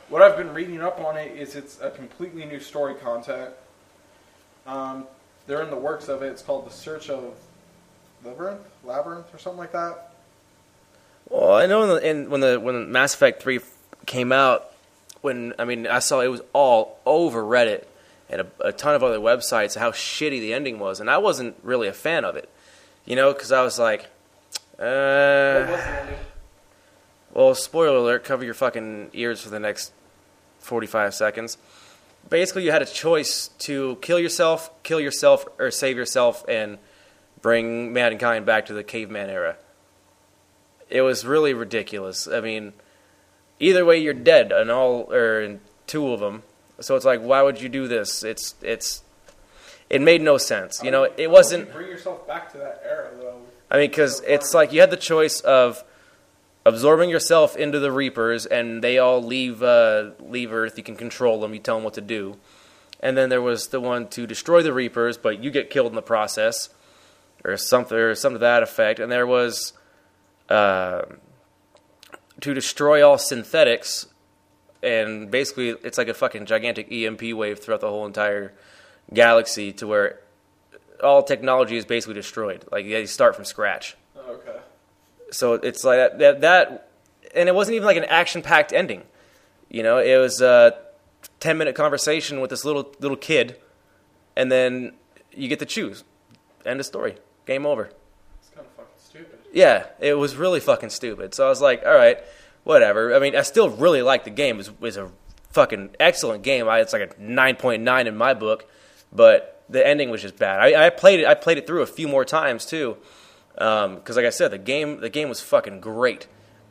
what 0.08 0.22
I've 0.22 0.38
been 0.38 0.54
reading 0.54 0.80
up 0.80 0.98
on 0.98 1.18
it 1.18 1.36
is 1.36 1.56
it's 1.56 1.78
a 1.82 1.90
completely 1.90 2.46
new 2.46 2.58
story 2.58 2.94
content. 2.94 3.50
Um, 4.66 5.06
they're 5.46 5.62
in 5.62 5.68
the 5.68 5.76
works 5.76 6.08
of 6.08 6.22
it. 6.22 6.28
It's 6.28 6.40
called 6.40 6.66
The 6.66 6.72
Search 6.72 7.10
of 7.10 7.34
Labyrinth, 8.24 8.62
Labyrinth, 8.82 9.34
or 9.34 9.36
something 9.36 9.58
like 9.58 9.72
that. 9.72 10.14
Well, 11.28 11.52
I 11.52 11.66
know 11.66 11.82
in 11.82 11.88
the, 11.90 12.10
in, 12.10 12.30
when 12.30 12.40
the 12.40 12.58
when 12.58 12.90
Mass 12.90 13.12
Effect 13.12 13.42
three 13.42 13.60
came 14.06 14.32
out, 14.32 14.72
when 15.26 15.52
I 15.58 15.64
mean 15.64 15.88
I 15.88 15.98
saw 15.98 16.20
it 16.20 16.28
was 16.28 16.40
all 16.52 17.00
over 17.04 17.42
Reddit 17.42 17.84
and 18.30 18.42
a, 18.42 18.46
a 18.60 18.72
ton 18.72 18.94
of 18.94 19.02
other 19.02 19.18
websites 19.18 19.76
how 19.76 19.90
shitty 19.90 20.40
the 20.40 20.54
ending 20.54 20.78
was, 20.78 21.00
and 21.00 21.10
I 21.10 21.18
wasn't 21.18 21.56
really 21.62 21.88
a 21.88 21.92
fan 21.92 22.24
of 22.24 22.36
it, 22.36 22.48
you 23.04 23.16
know, 23.16 23.32
because 23.32 23.50
I 23.50 23.62
was 23.62 23.76
like, 23.78 24.02
uh, 24.78 25.66
was 25.68 25.68
the 25.68 26.00
ending? 26.00 26.18
well, 27.34 27.54
spoiler 27.56 27.96
alert, 27.96 28.22
cover 28.24 28.44
your 28.44 28.54
fucking 28.54 29.10
ears 29.12 29.42
for 29.42 29.50
the 29.50 29.58
next 29.58 29.92
forty 30.60 30.86
five 30.86 31.12
seconds. 31.12 31.58
Basically, 32.30 32.64
you 32.64 32.70
had 32.70 32.82
a 32.82 32.86
choice 32.86 33.48
to 33.58 33.98
kill 34.00 34.20
yourself, 34.20 34.70
kill 34.84 35.00
yourself, 35.00 35.44
or 35.58 35.72
save 35.72 35.96
yourself 35.96 36.44
and 36.48 36.78
bring 37.42 37.92
mankind 37.92 38.46
back 38.46 38.66
to 38.66 38.72
the 38.72 38.84
caveman 38.84 39.28
era. 39.28 39.56
It 40.88 41.02
was 41.02 41.26
really 41.26 41.52
ridiculous. 41.52 42.28
I 42.28 42.40
mean, 42.40 42.72
either 43.60 43.84
way, 43.84 43.98
you're 43.98 44.14
dead, 44.14 44.52
and 44.52 44.70
all 44.70 45.12
or 45.12 45.40
in 45.40 45.60
two 45.86 46.12
of 46.12 46.20
them. 46.20 46.42
So 46.80 46.96
it's 46.96 47.04
like, 47.04 47.20
why 47.20 47.42
would 47.42 47.60
you 47.60 47.68
do 47.68 47.88
this? 47.88 48.22
It's 48.22 48.54
it's 48.62 49.02
it 49.88 50.00
made 50.00 50.22
no 50.22 50.38
sense. 50.38 50.82
You 50.82 50.90
know, 50.90 51.08
it 51.16 51.30
wasn't. 51.30 51.72
bring 51.72 51.88
yourself 51.88 52.26
back 52.26 52.50
to 52.52 52.58
that 52.58 52.82
era, 52.84 53.10
though. 53.18 53.40
I 53.70 53.78
mean, 53.78 53.90
because 53.90 54.20
it's 54.26 54.54
like 54.54 54.72
you 54.72 54.80
had 54.80 54.90
the 54.90 54.96
choice 54.96 55.40
of 55.40 55.82
absorbing 56.64 57.08
yourself 57.08 57.56
into 57.56 57.78
the 57.78 57.92
Reapers, 57.92 58.46
and 58.46 58.82
they 58.82 58.98
all 58.98 59.22
leave 59.22 59.62
uh, 59.62 60.10
leave 60.20 60.52
Earth. 60.52 60.76
You 60.76 60.84
can 60.84 60.96
control 60.96 61.40
them. 61.40 61.54
You 61.54 61.60
tell 61.60 61.76
them 61.76 61.84
what 61.84 61.94
to 61.94 62.00
do. 62.00 62.36
And 63.00 63.16
then 63.16 63.28
there 63.28 63.42
was 63.42 63.68
the 63.68 63.80
one 63.80 64.08
to 64.08 64.26
destroy 64.26 64.62
the 64.62 64.72
Reapers, 64.72 65.18
but 65.18 65.42
you 65.42 65.50
get 65.50 65.70
killed 65.70 65.88
in 65.88 65.94
the 65.94 66.02
process, 66.02 66.70
or 67.44 67.56
something, 67.56 67.96
or 67.96 68.14
something 68.14 68.36
to 68.36 68.40
that 68.40 68.62
effect. 68.62 68.98
And 68.98 69.12
there 69.12 69.26
was 69.26 69.72
uh, 70.48 71.02
to 72.40 72.54
destroy 72.54 73.06
all 73.06 73.18
synthetics, 73.18 74.06
and 74.82 75.30
basically 75.30 75.70
it's 75.82 75.98
like 75.98 76.08
a 76.08 76.14
fucking 76.14 76.46
gigantic 76.46 76.90
EMP 76.92 77.22
wave 77.34 77.58
throughout 77.58 77.80
the 77.80 77.88
whole 77.88 78.06
entire 78.06 78.52
galaxy, 79.12 79.72
to 79.72 79.86
where 79.86 80.20
all 81.02 81.22
technology 81.22 81.76
is 81.76 81.84
basically 81.84 82.14
destroyed. 82.14 82.64
Like 82.70 82.86
you 82.86 83.06
start 83.06 83.34
from 83.34 83.44
scratch. 83.44 83.96
Okay. 84.16 84.58
So 85.30 85.54
it's 85.54 85.84
like 85.84 85.98
that, 85.98 86.18
that, 86.18 86.40
that 86.42 86.90
and 87.34 87.48
it 87.48 87.54
wasn't 87.54 87.76
even 87.76 87.86
like 87.86 87.96
an 87.96 88.04
action-packed 88.04 88.72
ending. 88.72 89.02
You 89.68 89.82
know, 89.82 89.98
it 89.98 90.16
was 90.16 90.40
a 90.40 90.78
ten-minute 91.40 91.74
conversation 91.74 92.40
with 92.40 92.50
this 92.50 92.64
little 92.64 92.94
little 93.00 93.16
kid, 93.16 93.56
and 94.36 94.50
then 94.50 94.92
you 95.32 95.48
get 95.48 95.58
to 95.58 95.66
choose. 95.66 96.04
End 96.64 96.80
of 96.80 96.86
story. 96.86 97.16
Game 97.46 97.66
over. 97.66 97.90
It's 98.40 98.50
kind 98.54 98.66
of 98.66 98.72
fucking 98.72 98.92
stupid. 98.98 99.38
Yeah, 99.56 99.86
it 100.00 100.12
was 100.12 100.36
really 100.36 100.60
fucking 100.60 100.90
stupid. 100.90 101.32
So 101.32 101.46
I 101.46 101.48
was 101.48 101.62
like, 101.62 101.82
all 101.82 101.94
right, 101.94 102.18
whatever. 102.64 103.16
I 103.16 103.20
mean, 103.20 103.34
I 103.34 103.40
still 103.40 103.70
really 103.70 104.02
like 104.02 104.24
the 104.24 104.30
game. 104.30 104.60
It 104.60 104.70
was, 104.78 104.98
a 104.98 105.10
fucking 105.48 105.96
excellent 105.98 106.42
game. 106.42 106.68
I, 106.68 106.80
it's 106.80 106.92
like 106.92 107.16
a 107.16 107.22
nine 107.22 107.56
point 107.56 107.82
nine 107.82 108.06
in 108.06 108.18
my 108.18 108.34
book, 108.34 108.68
but 109.10 109.64
the 109.70 109.84
ending 109.84 110.10
was 110.10 110.20
just 110.20 110.36
bad. 110.36 110.60
I, 110.60 110.88
I 110.88 110.90
played 110.90 111.20
it. 111.20 111.26
I 111.26 111.32
played 111.32 111.56
it 111.56 111.66
through 111.66 111.80
a 111.80 111.86
few 111.86 112.06
more 112.06 112.22
times 112.22 112.66
too, 112.66 112.98
um, 113.56 113.94
because 113.94 114.16
like 114.16 114.26
I 114.26 114.30
said, 114.30 114.50
the 114.50 114.58
game 114.58 115.00
the 115.00 115.08
game 115.08 115.30
was 115.30 115.40
fucking 115.40 115.80
great, 115.80 116.26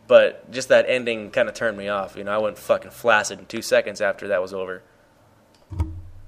but 0.05 0.51
just 0.51 0.69
that 0.69 0.85
ending 0.87 1.31
kind 1.31 1.49
of 1.49 1.55
turned 1.55 1.79
me 1.79 1.87
off. 1.87 2.15
You 2.15 2.23
know, 2.23 2.33
I 2.33 2.37
went 2.37 2.59
fucking 2.59 2.91
flaccid 2.91 3.39
in 3.39 3.47
two 3.47 3.63
seconds 3.63 3.99
after 3.99 4.27
that 4.27 4.43
was 4.43 4.53
over. 4.53 4.83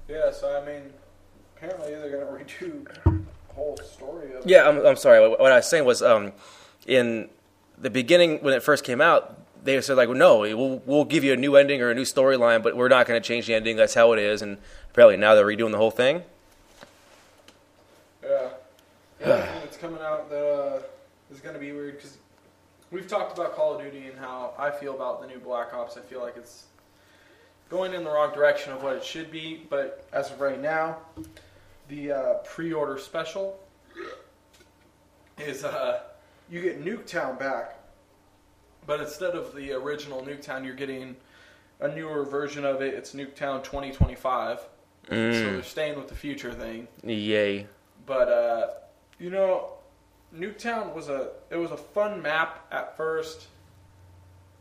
Yeah, 0.08 0.32
so 0.32 0.60
I 0.60 0.66
mean, 0.66 0.92
apparently 1.56 1.94
they're 1.94 2.10
gonna 2.10 2.24
redo 2.44 3.27
whole 3.58 3.76
story 3.78 4.32
of. 4.34 4.46
Yeah, 4.46 4.68
I'm, 4.68 4.84
I'm 4.86 4.96
sorry. 4.96 5.28
What 5.28 5.52
I 5.52 5.56
was 5.56 5.68
saying 5.68 5.84
was, 5.84 6.02
um, 6.02 6.32
in 6.86 7.28
the 7.76 7.90
beginning 7.90 8.38
when 8.38 8.54
it 8.54 8.62
first 8.62 8.84
came 8.84 9.00
out, 9.00 9.36
they 9.64 9.80
said 9.80 9.96
like, 9.96 10.08
well, 10.08 10.16
no, 10.16 10.38
we'll 10.38 10.82
we'll 10.86 11.04
give 11.04 11.24
you 11.24 11.32
a 11.32 11.36
new 11.36 11.56
ending 11.56 11.82
or 11.82 11.90
a 11.90 11.94
new 11.94 12.02
storyline, 12.02 12.62
but 12.62 12.76
we're 12.76 12.88
not 12.88 13.06
going 13.06 13.20
to 13.20 13.26
change 13.26 13.46
the 13.46 13.54
ending. 13.54 13.76
That's 13.76 13.94
how 13.94 14.12
it 14.12 14.18
is. 14.18 14.42
And 14.42 14.58
apparently 14.90 15.16
now 15.16 15.34
they're 15.34 15.46
redoing 15.46 15.72
the 15.72 15.78
whole 15.78 15.90
thing. 15.90 16.22
Yeah. 18.22 18.48
Thing 19.18 19.60
that's 19.62 19.76
coming 19.76 20.00
out 20.00 20.30
that 20.30 20.44
uh, 20.44 20.82
is 21.32 21.40
going 21.40 21.54
to 21.54 21.60
be 21.60 21.72
weird 21.72 21.96
because 21.96 22.18
we've 22.90 23.08
talked 23.08 23.36
about 23.36 23.54
Call 23.54 23.74
of 23.74 23.82
Duty 23.82 24.06
and 24.06 24.18
how 24.18 24.54
I 24.58 24.70
feel 24.70 24.94
about 24.94 25.20
the 25.20 25.26
new 25.26 25.38
Black 25.38 25.74
Ops. 25.74 25.96
I 25.96 26.00
feel 26.02 26.20
like 26.20 26.36
it's 26.36 26.64
going 27.68 27.92
in 27.94 28.04
the 28.04 28.10
wrong 28.10 28.32
direction 28.32 28.72
of 28.72 28.82
what 28.82 28.96
it 28.96 29.04
should 29.04 29.30
be. 29.30 29.66
But 29.68 30.06
as 30.12 30.30
of 30.30 30.40
right 30.40 30.60
now, 30.60 30.98
the 31.88 32.12
uh, 32.12 32.34
pre-order 32.44 32.98
special 32.98 33.58
is 35.38 35.64
uh, 35.64 36.00
you 36.50 36.60
get 36.60 36.84
Nuketown 36.84 37.38
back, 37.38 37.78
but 38.86 39.00
instead 39.00 39.34
of 39.34 39.54
the 39.54 39.72
original 39.72 40.22
Nuketown, 40.22 40.64
you're 40.64 40.74
getting 40.74 41.16
a 41.80 41.88
newer 41.88 42.24
version 42.24 42.64
of 42.64 42.82
it. 42.82 42.94
It's 42.94 43.14
Nuketown 43.14 43.62
2025. 43.62 44.60
So 45.10 45.14
they're 45.14 45.62
staying 45.62 45.96
with 45.96 46.08
the 46.08 46.14
future 46.14 46.52
thing. 46.52 46.86
Yay. 47.02 47.66
But 48.04 48.28
uh, 48.28 48.66
you 49.18 49.30
know, 49.30 49.70
Nuketown 50.36 50.94
was 50.94 51.08
a 51.08 51.30
it 51.50 51.56
was 51.56 51.70
a 51.70 51.76
fun 51.76 52.20
map 52.20 52.66
at 52.70 52.96
first. 52.96 53.46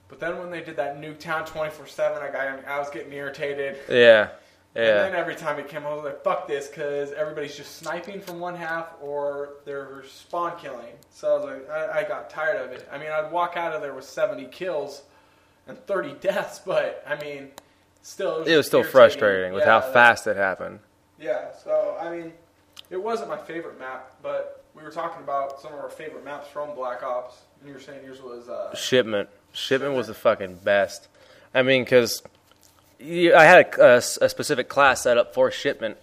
But 0.07 0.21
then 0.21 0.37
when 0.39 0.49
they 0.49 0.61
did 0.61 0.77
that 0.77 1.01
Nuketown 1.01 1.45
24/7, 1.45 2.21
I 2.21 2.31
got 2.31 2.65
I 2.65 2.79
was 2.79 2.89
getting 2.89 3.11
irritated. 3.11 3.77
Yeah. 3.89 4.29
And 4.77 4.85
Yeah. 4.85 5.01
then 5.03 5.15
every 5.15 5.35
time 5.35 5.57
it 5.57 5.67
came, 5.67 5.85
I 5.87 5.93
was 5.93 6.03
like, 6.03 6.23
"Fuck 6.23 6.47
this," 6.47 6.67
because 6.67 7.11
everybody's 7.11 7.57
just 7.57 7.77
sniping 7.77 8.21
from 8.21 8.39
one 8.39 8.53
half 8.55 8.87
or 9.01 9.55
they're 9.65 10.03
spawn 10.07 10.57
killing. 10.59 10.93
So 11.09 11.31
I 11.33 11.35
was 11.37 11.45
like, 11.45 11.69
I, 11.69 11.99
I 11.99 12.03
got 12.03 12.29
tired 12.29 12.61
of 12.63 12.71
it. 12.71 12.87
I 12.91 12.99
mean, 12.99 13.09
I'd 13.09 13.31
walk 13.31 13.57
out 13.57 13.73
of 13.73 13.81
there 13.81 13.93
with 13.95 14.05
70 14.05 14.45
kills 14.45 15.01
and 15.67 15.77
30 15.87 16.13
deaths, 16.21 16.59
but 16.63 17.03
I 17.07 17.15
mean, 17.15 17.49
still, 18.03 18.43
It 18.43 18.55
was 18.55 18.67
still 18.67 18.79
irritating. 18.81 18.91
frustrating 18.91 19.53
with 19.53 19.63
how 19.63 19.79
Yeah, 19.79 19.91
fast 19.93 20.27
it 20.27 20.37
happened. 20.37 20.79
Yeah, 21.19 21.53
so 21.55 21.97
I 21.99 22.09
mean, 22.15 22.33
it 22.91 23.01
wasn't 23.01 23.29
my 23.29 23.37
favorite 23.37 23.79
map, 23.79 24.11
but 24.21 24.63
we 24.75 24.83
were 24.83 24.91
talking 24.91 25.23
about 25.23 25.59
some 25.59 25.73
of 25.73 25.79
our 25.79 25.89
favorite 25.89 26.23
maps 26.23 26.47
from 26.49 26.75
Black 26.75 27.01
Ops, 27.01 27.35
and 27.59 27.67
you 27.67 27.73
were 27.73 27.81
saying 27.81 28.03
yours 28.05 28.21
was 28.21 28.47
uh, 28.47 28.75
Shipment. 28.75 29.27
Shipment 29.53 29.95
was 29.95 30.05
the 30.05 30.13
fucking 30.13 30.57
best. 30.57 31.07
I 31.55 31.63
mean, 31.63 31.83
because 31.83 32.21
I 32.99 33.43
had 33.43 33.75
a 33.79 34.01
specific 34.01 34.69
class 34.69 35.03
set 35.03 35.17
up 35.17 35.33
for 35.33 35.51
shipment. 35.51 35.97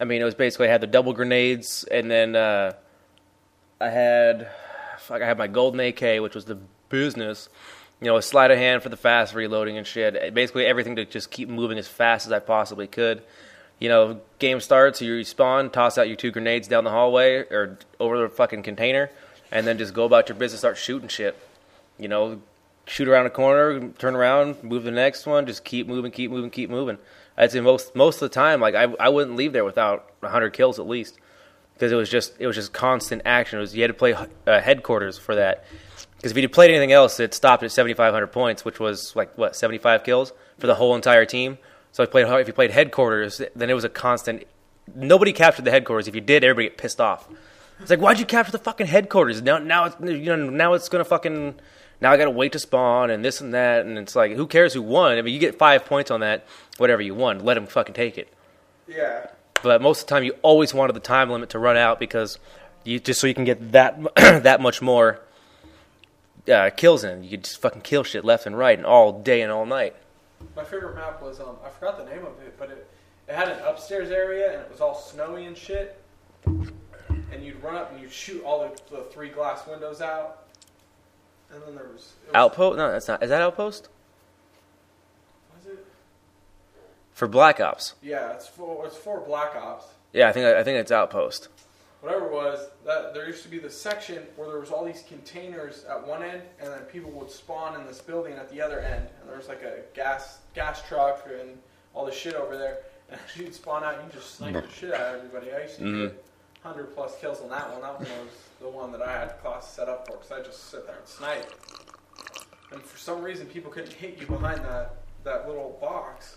I 0.00 0.04
mean, 0.04 0.22
it 0.22 0.24
was 0.24 0.34
basically 0.34 0.68
I 0.68 0.72
had 0.72 0.80
the 0.80 0.86
double 0.86 1.12
grenades, 1.12 1.84
and 1.90 2.10
then 2.10 2.36
uh, 2.36 2.72
I 3.80 3.88
had 3.88 4.48
fuck, 4.98 5.22
I 5.22 5.26
had 5.26 5.38
my 5.38 5.46
golden 5.46 5.80
AK, 5.80 6.20
which 6.20 6.34
was 6.34 6.44
the 6.44 6.58
business. 6.88 7.48
You 8.00 8.06
know, 8.06 8.16
a 8.16 8.22
sleight 8.22 8.50
of 8.50 8.58
hand 8.58 8.82
for 8.82 8.90
the 8.90 8.96
fast 8.96 9.34
reloading 9.34 9.76
and 9.76 9.86
shit. 9.86 10.32
Basically, 10.32 10.64
everything 10.64 10.96
to 10.96 11.04
just 11.04 11.30
keep 11.30 11.48
moving 11.48 11.78
as 11.78 11.88
fast 11.88 12.26
as 12.26 12.32
I 12.32 12.38
possibly 12.38 12.86
could. 12.86 13.22
You 13.80 13.88
know, 13.88 14.20
game 14.38 14.60
starts, 14.60 15.02
you 15.02 15.14
respawn, 15.14 15.72
toss 15.72 15.98
out 15.98 16.06
your 16.06 16.16
two 16.16 16.30
grenades 16.30 16.68
down 16.68 16.84
the 16.84 16.90
hallway 16.90 17.38
or 17.50 17.78
over 17.98 18.18
the 18.22 18.28
fucking 18.28 18.62
container, 18.62 19.10
and 19.50 19.66
then 19.66 19.78
just 19.78 19.94
go 19.94 20.04
about 20.04 20.28
your 20.28 20.36
business, 20.36 20.60
start 20.60 20.76
shooting 20.76 21.08
shit. 21.08 21.36
You 21.98 22.08
know, 22.08 22.40
shoot 22.88 23.08
around 23.08 23.26
a 23.26 23.30
corner, 23.30 23.88
turn 23.98 24.16
around, 24.16 24.62
move 24.62 24.84
the 24.84 24.90
next 24.90 25.26
one, 25.26 25.46
just 25.46 25.64
keep 25.64 25.86
moving, 25.86 26.10
keep 26.10 26.30
moving, 26.30 26.50
keep 26.50 26.70
moving. 26.70 26.98
I'd 27.36 27.52
say 27.52 27.60
most 27.60 27.94
most 27.94 28.16
of 28.16 28.30
the 28.30 28.34
time, 28.34 28.60
like 28.60 28.74
I 28.74 28.84
I 28.98 29.08
wouldn't 29.08 29.36
leave 29.36 29.52
there 29.52 29.64
without 29.64 30.12
100 30.20 30.52
kills 30.52 30.78
at 30.78 30.88
least, 30.88 31.18
because 31.74 31.92
it 31.92 31.96
was 31.96 32.10
just 32.10 32.34
it 32.38 32.46
was 32.46 32.56
just 32.56 32.72
constant 32.72 33.22
action. 33.24 33.58
It 33.58 33.62
was 33.62 33.74
you 33.74 33.82
had 33.82 33.88
to 33.88 33.94
play 33.94 34.14
uh, 34.14 34.26
headquarters 34.60 35.18
for 35.18 35.34
that. 35.36 35.64
Because 36.16 36.32
if 36.32 36.38
you 36.38 36.48
played 36.48 36.70
anything 36.70 36.90
else, 36.90 37.20
it 37.20 37.32
stopped 37.32 37.62
at 37.62 37.70
7,500 37.70 38.26
points, 38.28 38.64
which 38.64 38.80
was 38.80 39.14
like 39.14 39.38
what 39.38 39.54
75 39.54 40.02
kills 40.02 40.32
for 40.58 40.66
the 40.66 40.74
whole 40.74 40.96
entire 40.96 41.24
team. 41.24 41.58
So 41.92 42.02
if, 42.02 42.10
played, 42.10 42.26
if 42.26 42.48
you 42.48 42.52
played 42.52 42.72
headquarters, 42.72 43.40
then 43.54 43.70
it 43.70 43.74
was 43.74 43.84
a 43.84 43.88
constant. 43.88 44.42
Nobody 44.96 45.32
captured 45.32 45.64
the 45.64 45.70
headquarters. 45.70 46.08
If 46.08 46.16
you 46.16 46.20
did, 46.20 46.42
everybody 46.42 46.70
get 46.70 46.76
pissed 46.78 47.00
off. 47.00 47.28
It's 47.80 47.90
like, 47.90 48.00
why'd 48.00 48.18
you 48.18 48.26
capture 48.26 48.50
the 48.50 48.58
fucking 48.58 48.88
headquarters? 48.88 49.42
Now, 49.42 49.58
now 49.58 49.84
it's 49.84 49.96
you 50.00 50.36
know 50.36 50.50
now 50.50 50.74
it's 50.74 50.88
gonna 50.88 51.04
fucking 51.04 51.54
now 52.00 52.12
I 52.12 52.16
gotta 52.16 52.30
wait 52.30 52.52
to 52.52 52.58
spawn 52.58 53.10
and 53.10 53.24
this 53.24 53.40
and 53.40 53.52
that, 53.54 53.86
and 53.86 53.98
it's 53.98 54.14
like, 54.16 54.32
who 54.32 54.46
cares 54.46 54.72
who 54.74 54.82
won? 54.82 55.18
I 55.18 55.22
mean, 55.22 55.34
you 55.34 55.40
get 55.40 55.58
five 55.58 55.84
points 55.84 56.10
on 56.10 56.20
that, 56.20 56.46
whatever 56.76 57.02
you 57.02 57.14
won. 57.14 57.40
Let 57.44 57.54
them 57.54 57.66
fucking 57.66 57.94
take 57.94 58.18
it. 58.18 58.32
yeah, 58.86 59.26
But 59.62 59.82
most 59.82 60.02
of 60.02 60.06
the 60.06 60.14
time, 60.14 60.24
you 60.24 60.34
always 60.42 60.72
wanted 60.72 60.94
the 60.94 61.00
time 61.00 61.30
limit 61.30 61.50
to 61.50 61.58
run 61.58 61.76
out 61.76 61.98
because 61.98 62.38
you 62.84 62.98
just 63.00 63.20
so 63.20 63.26
you 63.26 63.34
can 63.34 63.44
get 63.44 63.72
that 63.72 63.98
that 64.16 64.60
much 64.60 64.80
more 64.80 65.20
uh, 66.50 66.70
kills 66.76 67.04
in. 67.04 67.24
You 67.24 67.30
could 67.30 67.44
just 67.44 67.60
fucking 67.60 67.82
kill 67.82 68.04
shit 68.04 68.24
left 68.24 68.46
and 68.46 68.56
right 68.56 68.78
and 68.78 68.86
all 68.86 69.12
day 69.20 69.42
and 69.42 69.50
all 69.52 69.66
night. 69.66 69.94
my 70.56 70.64
favorite 70.64 70.94
map 70.94 71.20
was 71.20 71.40
um 71.40 71.56
I 71.64 71.68
forgot 71.68 71.98
the 71.98 72.04
name 72.04 72.24
of 72.24 72.38
it, 72.40 72.56
but 72.58 72.70
it 72.70 72.88
it 73.28 73.34
had 73.34 73.48
an 73.48 73.58
upstairs 73.64 74.10
area 74.10 74.52
and 74.52 74.62
it 74.62 74.70
was 74.70 74.80
all 74.80 74.94
snowy 74.94 75.44
and 75.46 75.56
shit. 75.56 76.00
And 76.46 77.44
you'd 77.44 77.62
run 77.62 77.74
up 77.74 77.92
and 77.92 78.00
you'd 78.00 78.10
shoot 78.12 78.42
all 78.42 78.60
the, 78.60 78.96
the 78.96 79.02
three 79.10 79.28
glass 79.28 79.66
windows 79.66 80.00
out. 80.00 80.47
And 81.52 81.62
then 81.62 81.74
there 81.74 81.88
was, 81.88 82.14
was 82.26 82.34
Outpost. 82.34 82.76
No, 82.76 82.90
that's 82.90 83.08
not. 83.08 83.22
Is 83.22 83.30
that 83.30 83.40
Outpost? 83.42 83.88
Was 85.56 85.66
it 85.66 85.86
for 87.12 87.26
Black 87.26 87.60
Ops? 87.60 87.94
Yeah, 88.02 88.32
it's 88.32 88.46
for 88.46 88.86
it's 88.86 88.96
for 88.96 89.20
Black 89.20 89.54
Ops. 89.56 89.86
Yeah, 90.12 90.28
I 90.28 90.32
think 90.32 90.46
I 90.46 90.62
think 90.62 90.78
it's 90.78 90.92
Outpost. 90.92 91.48
Whatever 92.00 92.26
it 92.26 92.32
was 92.32 92.68
that 92.86 93.12
there 93.12 93.26
used 93.26 93.42
to 93.42 93.48
be 93.48 93.58
the 93.58 93.70
section 93.70 94.22
where 94.36 94.48
there 94.48 94.60
was 94.60 94.70
all 94.70 94.84
these 94.84 95.04
containers 95.08 95.84
at 95.84 96.06
one 96.06 96.22
end, 96.22 96.42
and 96.60 96.70
then 96.70 96.80
people 96.82 97.10
would 97.12 97.30
spawn 97.30 97.80
in 97.80 97.86
this 97.86 98.00
building 98.00 98.34
at 98.34 98.48
the 98.50 98.60
other 98.60 98.80
end, 98.80 99.08
and 99.20 99.28
there 99.28 99.36
was 99.36 99.48
like 99.48 99.62
a 99.62 99.80
gas 99.94 100.38
gas 100.54 100.86
truck 100.86 101.26
and 101.40 101.58
all 101.94 102.04
the 102.06 102.12
shit 102.12 102.34
over 102.34 102.56
there. 102.56 102.78
And 103.10 103.18
you'd 103.36 103.54
spawn 103.54 103.82
out, 103.82 103.98
and 103.98 104.04
you 104.06 104.12
just 104.20 104.36
snipe 104.36 104.52
the 104.54 104.70
shit 104.70 104.92
out 104.92 105.14
of 105.14 105.24
everybody. 105.24 105.52
I 105.52 105.62
used 105.62 105.76
to. 105.78 105.82
Mm-hmm. 105.82 106.16
100 106.68 106.94
plus 106.94 107.16
kills 107.18 107.40
on 107.40 107.48
that 107.48 107.70
one. 107.70 107.80
That 107.80 107.98
one 107.98 108.08
was 108.08 108.34
the 108.60 108.68
one 108.68 108.92
that 108.92 109.02
I 109.02 109.10
had 109.10 109.40
class 109.40 109.72
set 109.72 109.88
up 109.88 110.06
for 110.06 110.16
because 110.16 110.32
I 110.32 110.42
just 110.42 110.70
sit 110.70 110.86
there 110.86 110.96
and 110.96 111.06
snipe. 111.06 111.50
And 112.72 112.82
for 112.82 112.98
some 112.98 113.22
reason, 113.22 113.46
people 113.46 113.70
couldn't 113.70 113.92
hit 113.92 114.18
you 114.20 114.26
behind 114.26 114.60
that, 114.60 114.96
that 115.24 115.48
little 115.48 115.78
box. 115.80 116.36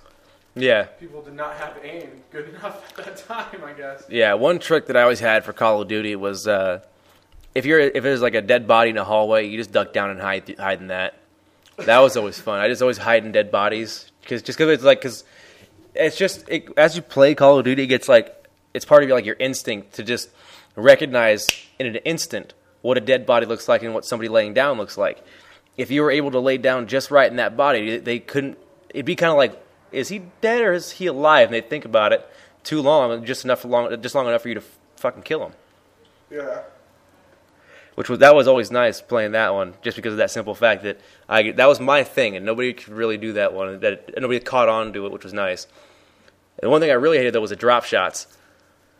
Yeah. 0.55 0.83
People 0.83 1.21
did 1.21 1.33
not 1.33 1.57
have 1.57 1.77
aim 1.83 2.21
good 2.31 2.49
enough 2.55 2.97
at 2.97 3.05
that 3.05 3.17
time, 3.17 3.63
I 3.63 3.73
guess. 3.73 4.05
Yeah, 4.09 4.35
one 4.35 4.59
trick 4.59 4.87
that 4.87 4.95
I 4.95 5.01
always 5.01 5.19
had 5.19 5.43
for 5.43 5.51
Call 5.51 5.81
of 5.81 5.89
Duty 5.89 6.15
was 6.15 6.47
uh, 6.47 6.81
if 7.53 7.65
you're 7.65 7.79
if 7.79 8.03
there's 8.03 8.21
like 8.21 8.35
a 8.35 8.41
dead 8.41 8.67
body 8.67 8.91
in 8.91 8.97
a 8.97 9.03
hallway, 9.03 9.47
you 9.47 9.57
just 9.57 9.71
duck 9.71 9.91
down 9.91 10.11
and 10.11 10.21
hide 10.21 10.55
hide 10.57 10.79
in 10.79 10.87
that. 10.87 11.17
That 11.77 11.99
was 11.99 12.15
always 12.15 12.39
fun. 12.39 12.59
I 12.59 12.67
just 12.67 12.81
always 12.81 12.97
hide 12.97 13.25
in 13.25 13.31
dead 13.31 13.51
bodies 13.51 14.11
because 14.21 14.41
just 14.41 14.57
because 14.57 14.73
it's 14.73 14.83
like 14.83 14.99
because 14.99 15.23
it's 15.95 16.17
just 16.17 16.47
it, 16.47 16.69
as 16.77 16.95
you 16.95 17.01
play 17.01 17.35
Call 17.35 17.59
of 17.59 17.65
Duty, 17.65 17.83
it 17.83 17.87
gets 17.87 18.07
like 18.07 18.40
it's 18.73 18.85
part 18.85 19.03
of 19.03 19.09
your 19.09 19.17
like 19.17 19.25
your 19.25 19.35
instinct 19.39 19.93
to 19.93 20.03
just 20.03 20.29
recognize 20.75 21.47
in 21.79 21.87
an 21.87 21.95
instant 21.97 22.53
what 22.81 22.97
a 22.97 23.01
dead 23.01 23.25
body 23.25 23.45
looks 23.45 23.67
like 23.67 23.83
and 23.83 23.93
what 23.93 24.05
somebody 24.05 24.29
laying 24.29 24.53
down 24.53 24.77
looks 24.77 24.97
like. 24.97 25.23
If 25.77 25.91
you 25.91 26.01
were 26.01 26.11
able 26.11 26.31
to 26.31 26.39
lay 26.39 26.57
down 26.57 26.87
just 26.87 27.11
right 27.11 27.29
in 27.29 27.37
that 27.37 27.55
body, 27.55 27.97
they 27.97 28.19
couldn't. 28.19 28.57
It'd 28.89 29.05
be 29.05 29.15
kind 29.15 29.31
of 29.31 29.37
like, 29.37 29.61
is 29.91 30.09
he 30.09 30.23
dead 30.41 30.61
or 30.61 30.73
is 30.73 30.91
he 30.91 31.05
alive? 31.07 31.47
And 31.47 31.53
they'd 31.53 31.69
think 31.69 31.85
about 31.85 32.11
it 32.13 32.27
too 32.63 32.81
long, 32.81 33.23
just 33.25 33.45
enough 33.45 33.63
long, 33.65 34.01
just 34.01 34.15
long 34.15 34.27
enough 34.27 34.41
for 34.41 34.49
you 34.49 34.55
to 34.55 34.61
f- 34.61 34.77
fucking 34.97 35.23
kill 35.23 35.45
him. 35.45 35.53
Yeah. 36.29 36.61
Which 37.95 38.09
was 38.09 38.19
that 38.19 38.35
was 38.35 38.47
always 38.47 38.71
nice 38.71 39.01
playing 39.01 39.33
that 39.33 39.53
one, 39.53 39.73
just 39.81 39.95
because 39.95 40.13
of 40.13 40.17
that 40.17 40.31
simple 40.31 40.55
fact 40.55 40.83
that 40.83 40.99
I 41.27 41.51
that 41.51 41.67
was 41.67 41.79
my 41.79 42.03
thing, 42.03 42.35
and 42.35 42.45
nobody 42.45 42.73
could 42.73 42.93
really 42.93 43.17
do 43.17 43.33
that 43.33 43.53
one. 43.53 43.79
That 43.79 44.19
nobody 44.19 44.39
caught 44.39 44.69
on 44.69 44.93
to 44.93 45.05
it, 45.05 45.11
which 45.11 45.23
was 45.23 45.33
nice. 45.33 45.65
And 46.57 46.67
the 46.67 46.69
one 46.69 46.81
thing 46.81 46.89
I 46.89 46.95
really 46.95 47.17
hated 47.17 47.33
though 47.33 47.41
was 47.41 47.49
the 47.49 47.55
drop 47.55 47.83
shots. 47.83 48.27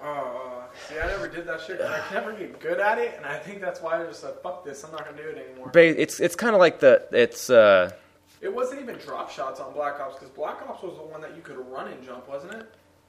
Oh, 0.04 0.64
see, 0.90 1.00
I 1.00 1.06
never 1.08 1.28
did 1.28 1.46
that 1.48 1.62
shit 1.62 1.80
I 1.82 2.00
could 2.00 2.16
never 2.16 2.34
get 2.34 2.60
good 2.60 2.80
at 2.80 2.98
it, 2.98 3.14
and 3.18 3.26
I 3.26 3.38
think 3.38 3.62
that's 3.62 3.82
why 3.82 4.02
I 4.02 4.06
just 4.06 4.22
said, 4.22 4.34
"Fuck 4.42 4.66
this! 4.66 4.84
I'm 4.84 4.92
not 4.92 5.06
gonna 5.06 5.22
do 5.22 5.30
it 5.30 5.38
anymore." 5.48 5.70
Ba- 5.70 6.02
It's 6.02 6.20
it's 6.20 6.36
kind 6.36 6.56
of 6.56 6.60
like 6.60 6.80
the 6.80 7.06
it's 7.12 7.50
uh 7.50 7.92
It 8.42 8.54
wasn't 8.54 8.82
even 8.82 8.96
drop 8.98 9.30
shots 9.30 9.60
on 9.60 9.74
Black 9.74 10.00
Ops 10.00 10.16
because 10.16 10.30
Black 10.30 10.58
Ops 10.68 10.82
was 10.82 10.96
the 10.98 11.04
one 11.04 11.22
that 11.22 11.36
you 11.36 11.42
could 11.42 11.58
run 11.70 11.88
and 11.88 12.04
jump, 12.04 12.28
wasn't 12.28 12.54
it? 12.54 12.66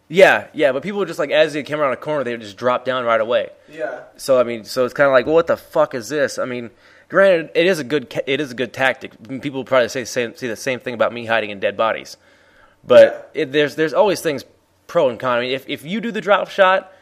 yeah 0.08 0.48
yeah, 0.52 0.72
but 0.72 0.82
people 0.82 0.98
would 0.98 1.08
just 1.08 1.18
like 1.18 1.30
as 1.30 1.54
they 1.54 1.62
came 1.62 1.80
around 1.80 1.92
a 1.92 1.96
corner, 1.96 2.22
they 2.24 2.32
would 2.32 2.40
just 2.42 2.56
drop 2.58 2.84
down 2.84 3.04
right 3.04 3.20
away. 3.20 3.48
Yeah. 3.70 4.00
So 4.16 4.38
I 4.38 4.42
mean, 4.42 4.64
so 4.64 4.84
it's 4.84 4.92
kind 4.92 5.06
of 5.06 5.12
like, 5.12 5.24
well, 5.26 5.34
what 5.36 5.46
the 5.46 5.56
fuck 5.56 5.94
is 5.94 6.10
this? 6.10 6.38
I 6.38 6.44
mean, 6.44 6.70
granted, 7.08 7.50
it 7.54 7.64
is 7.66 7.78
a 7.78 7.84
good 7.84 8.12
it 8.26 8.38
is 8.38 8.50
a 8.50 8.54
good 8.54 8.74
tactic. 8.74 9.12
People 9.40 9.64
probably 9.64 9.88
say 9.88 10.04
same, 10.04 10.34
say 10.36 10.48
the 10.48 10.56
same 10.56 10.80
thing 10.80 10.92
about 10.92 11.14
me 11.14 11.24
hiding 11.24 11.48
in 11.48 11.60
dead 11.60 11.78
bodies, 11.78 12.18
but 12.84 13.30
it, 13.32 13.52
there's 13.52 13.76
there's 13.76 13.94
always 13.94 14.20
things 14.20 14.44
pro 14.86 15.08
and 15.08 15.18
con. 15.18 15.38
I 15.38 15.40
mean, 15.40 15.50
if 15.52 15.68
if 15.68 15.84
you 15.84 16.00
do 16.00 16.10
the 16.10 16.20
drop 16.20 16.48
shot, 16.48 16.92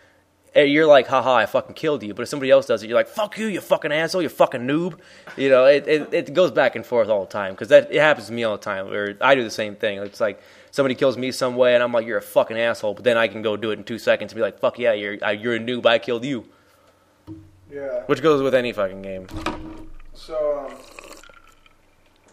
eh, 0.54 0.62
you're 0.62 0.86
like, 0.86 1.06
haha, 1.06 1.34
I 1.34 1.46
fucking 1.46 1.74
killed 1.74 2.02
you. 2.02 2.14
But 2.14 2.22
if 2.22 2.28
somebody 2.28 2.50
else 2.50 2.66
does 2.66 2.82
it, 2.82 2.88
you're 2.88 2.98
like, 2.98 3.08
fuck 3.08 3.38
you, 3.38 3.46
you 3.46 3.60
fucking 3.60 3.92
asshole, 3.92 4.22
you 4.22 4.28
fucking 4.28 4.62
noob. 4.62 4.98
You 5.36 5.48
know, 5.48 5.66
it 5.66 5.86
it, 5.88 6.14
it 6.14 6.34
goes 6.34 6.50
back 6.50 6.76
and 6.76 6.84
forth 6.84 7.08
all 7.08 7.24
the 7.24 7.30
time 7.30 7.54
because 7.54 7.68
that 7.68 7.92
it 7.92 8.00
happens 8.00 8.26
to 8.28 8.32
me 8.32 8.44
all 8.44 8.56
the 8.56 8.62
time. 8.62 8.88
Or 8.88 9.16
I 9.20 9.34
do 9.34 9.42
the 9.42 9.50
same 9.50 9.76
thing. 9.76 9.98
It's 9.98 10.20
like. 10.20 10.40
Somebody 10.72 10.94
kills 10.94 11.16
me 11.18 11.32
some 11.32 11.56
way, 11.56 11.74
and 11.74 11.82
I'm 11.82 11.90
like, 11.90 12.06
"You're 12.06 12.18
a 12.18 12.22
fucking 12.22 12.56
asshole." 12.56 12.94
But 12.94 13.02
then 13.02 13.16
I 13.16 13.26
can 13.26 13.42
go 13.42 13.56
do 13.56 13.72
it 13.72 13.80
in 13.80 13.84
two 13.84 13.98
seconds 13.98 14.30
and 14.30 14.36
be 14.36 14.40
like, 14.40 14.60
"Fuck 14.60 14.78
yeah, 14.78 14.92
you're 14.92 15.18
I, 15.20 15.32
you're 15.32 15.56
a 15.56 15.58
noob. 15.58 15.84
I 15.84 15.98
killed 15.98 16.24
you." 16.24 16.44
Yeah. 17.68 18.04
Which 18.06 18.22
goes 18.22 18.40
with 18.40 18.54
any 18.54 18.72
fucking 18.72 19.02
game. 19.02 19.26
So, 20.14 20.66
um, 20.68 20.76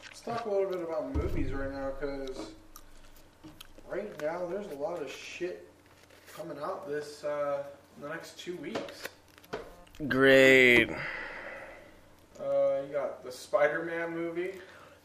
let's 0.06 0.22
talk 0.22 0.46
a 0.46 0.50
little 0.52 0.70
bit 0.70 0.84
about 0.84 1.16
movies 1.16 1.52
right 1.52 1.72
now 1.72 1.92
because 2.00 2.52
right 3.90 4.22
now 4.22 4.46
there's 4.46 4.72
a 4.72 4.76
lot 4.76 5.02
of 5.02 5.12
shit 5.12 5.70
coming 6.36 6.58
out 6.64 6.88
this 6.88 7.24
uh, 7.24 7.64
the 8.02 8.10
next 8.10 8.38
two 8.40 8.56
weeks. 8.58 9.08
Great. 10.08 10.92
Uh, 12.40 12.82
you 12.86 12.94
got 12.94 13.24
the 13.24 13.32
Spider-Man 13.32 14.14
movie. 14.14 14.54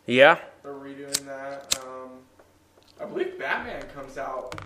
Yeah. 0.07 0.39
They're 0.63 0.73
redoing 0.73 1.25
that. 1.25 1.79
Um, 1.83 2.11
I 3.01 3.07
believe 3.07 3.39
Batman 3.39 3.83
comes 3.95 4.19
out. 4.19 4.61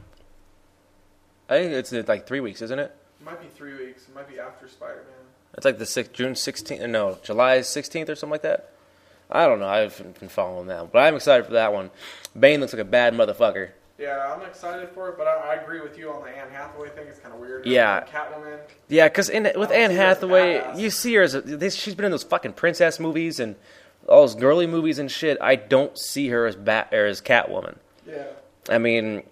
I 1.49 1.59
think 1.59 1.73
it's 1.73 1.93
like 2.09 2.27
three 2.27 2.41
weeks, 2.41 2.61
isn't 2.63 2.79
it? 2.79 2.95
It 3.21 3.25
might 3.25 3.41
be 3.41 3.47
three 3.47 3.75
weeks. 3.75 4.09
It 4.09 4.15
might 4.15 4.29
be 4.29 4.41
after 4.41 4.67
Spider-Man. 4.69 5.05
It's 5.55 5.65
like 5.65 5.79
the 5.79 5.87
six, 5.87 6.09
June 6.09 6.33
16th, 6.33 6.89
no, 6.89 7.19
July 7.23 7.59
16th 7.59 8.09
or 8.09 8.15
something 8.15 8.33
like 8.33 8.43
that. 8.43 8.73
I 9.31 9.47
don't 9.47 9.61
know. 9.61 9.69
I 9.69 9.79
haven't 9.79 10.19
been 10.19 10.29
following 10.29 10.67
that, 10.69 10.93
but 10.93 11.01
I'm 11.01 11.15
excited 11.15 11.47
for 11.47 11.53
that 11.53 11.73
one. 11.73 11.91
Bane 12.39 12.61
looks 12.61 12.73
like 12.73 12.83
a 12.83 12.85
bad 12.85 13.15
motherfucker. 13.15 13.71
Yeah, 13.99 14.35
I'm 14.35 14.43
excited 14.47 14.91
for 14.91 15.09
it, 15.09 15.17
but 15.17 15.27
I, 15.27 15.53
I 15.53 15.55
agree 15.55 15.81
with 15.81 15.97
you 15.97 16.11
on 16.11 16.23
the 16.23 16.29
Anne 16.29 16.51
Hathaway 16.51 16.91
thing. 16.91 17.07
It's 17.09 17.19
kind 17.19 17.35
of 17.35 17.41
weird. 17.41 17.65
Yeah. 17.65 18.05
Catwoman. 18.05 18.59
Yeah, 18.89 19.09
because 19.09 19.29
with 19.31 19.71
Anne 19.71 19.91
see 19.91 19.97
her 19.97 20.03
as 20.03 20.17
Hathaway, 20.17 20.77
you 20.77 20.91
see 20.91 21.15
her 21.15 21.23
as 21.23 21.35
a, 21.35 21.41
this, 21.41 21.75
she's 21.75 21.95
been 21.95 22.05
in 22.05 22.11
those 22.11 22.23
fucking 22.23 22.53
princess 22.53 23.01
movies 23.01 23.41
and 23.41 23.57
all 24.07 24.21
those 24.21 24.35
girly 24.35 24.67
movies 24.67 24.99
and 24.99 25.11
shit. 25.11 25.39
I 25.41 25.57
don't 25.57 25.99
see 25.99 26.29
her 26.29 26.47
as 26.47 26.57
Bat 26.57 26.91
or 26.93 27.07
as 27.07 27.23
Catwoman. 27.23 27.77
Yeah. 28.07 28.27
I 28.69 28.79
mean, 28.79 29.23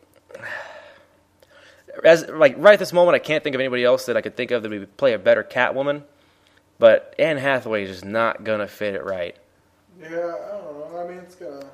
as 2.02 2.26
like 2.28 2.54
right 2.56 2.73
at 2.73 2.78
this 2.78 2.92
moment, 2.92 3.14
I 3.14 3.18
can't 3.18 3.44
think 3.44 3.54
of 3.54 3.61
anybody 3.61 3.85
else 3.85 4.06
that 4.06 4.16
I 4.16 4.21
could 4.21 4.37
think 4.37 4.50
of 4.50 4.62
that 4.62 4.71
would 4.71 4.97
play 4.97 5.12
a 5.12 5.18
better 5.18 5.44
Catwoman. 5.44 6.02
But 6.78 7.14
Anne 7.18 7.37
Hathaway 7.37 7.85
is 7.85 7.90
just 7.90 8.04
not 8.04 8.44
gonna 8.44 8.66
fit 8.66 8.94
it 8.94 9.04
right. 9.04 9.37
Yeah, 10.00 10.09
I 10.09 10.11
don't 10.11 10.92
know. 10.92 11.04
I 11.04 11.09
mean, 11.09 11.18
it's 11.18 11.37
gonna. 11.37 11.66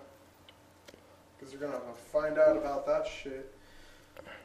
Because 1.50 1.60
you're 1.60 1.70
gonna 1.70 1.94
find 2.12 2.38
out 2.38 2.56
about 2.56 2.86
that 2.86 3.06
shit. 3.08 3.52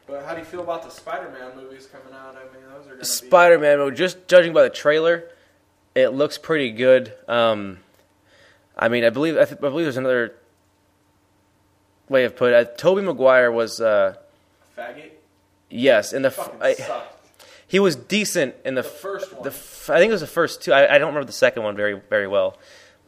But 0.07 0.23
how 0.25 0.33
do 0.33 0.39
you 0.39 0.45
feel 0.45 0.61
about 0.61 0.83
the 0.83 0.89
Spider 0.89 1.29
Man 1.29 1.55
movies 1.55 1.87
coming 1.87 2.13
out? 2.13 2.35
I 2.35 2.43
mean, 2.55 2.63
those 2.71 2.87
are 2.87 2.91
gonna. 2.91 3.05
Spider 3.05 3.59
Man, 3.59 3.95
just 3.95 4.27
judging 4.27 4.53
by 4.53 4.63
the 4.63 4.69
trailer, 4.69 5.29
it 5.93 6.09
looks 6.09 6.37
pretty 6.37 6.71
good. 6.71 7.13
Um, 7.27 7.79
I 8.77 8.87
mean, 8.89 9.03
I 9.03 9.09
believe 9.09 9.35
I, 9.37 9.45
th- 9.45 9.57
I 9.57 9.69
believe 9.69 9.85
there's 9.85 9.97
another 9.97 10.35
way 12.09 12.25
of 12.25 12.35
put 12.35 12.53
it. 12.53 12.55
Uh, 12.55 12.71
Tobey 12.77 13.01
Maguire 13.01 13.51
was 13.51 13.79
uh, 13.81 14.15
Faggot? 14.77 15.11
yes 15.69 16.13
in 16.13 16.21
the 16.21 16.27
f- 16.29 16.35
Fucking 16.35 16.61
I- 16.61 16.73
sucked. 16.73 17.25
he 17.67 17.79
was 17.79 17.95
decent 17.95 18.55
in 18.63 18.75
the, 18.75 18.81
The 18.83 18.87
first 18.89 19.33
one. 19.33 19.43
The 19.43 19.49
f- 19.49 19.89
I 19.89 19.97
think 19.99 20.09
it 20.09 20.13
was 20.13 20.21
the 20.21 20.27
first 20.27 20.61
two. 20.63 20.71
I, 20.73 20.95
I 20.95 20.97
don't 20.97 21.07
remember 21.09 21.25
the 21.25 21.31
second 21.33 21.63
one 21.63 21.75
very 21.75 21.99
very 22.09 22.27
well, 22.27 22.57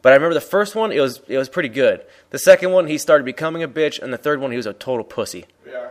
but 0.02 0.12
I 0.12 0.16
remember 0.16 0.34
the 0.34 0.40
first 0.40 0.74
one. 0.74 0.92
It 0.92 1.00
was 1.00 1.20
it 1.28 1.38
was 1.38 1.48
pretty 1.48 1.68
good. 1.68 2.04
The 2.30 2.38
second 2.38 2.72
one, 2.72 2.86
he 2.86 2.98
started 2.98 3.24
becoming 3.24 3.62
a 3.62 3.68
bitch, 3.68 4.00
and 4.00 4.12
the 4.12 4.18
third 4.18 4.40
one, 4.40 4.50
he 4.50 4.56
was 4.56 4.66
a 4.66 4.72
total 4.72 5.04
pussy. 5.04 5.46
Yeah. 5.66 5.90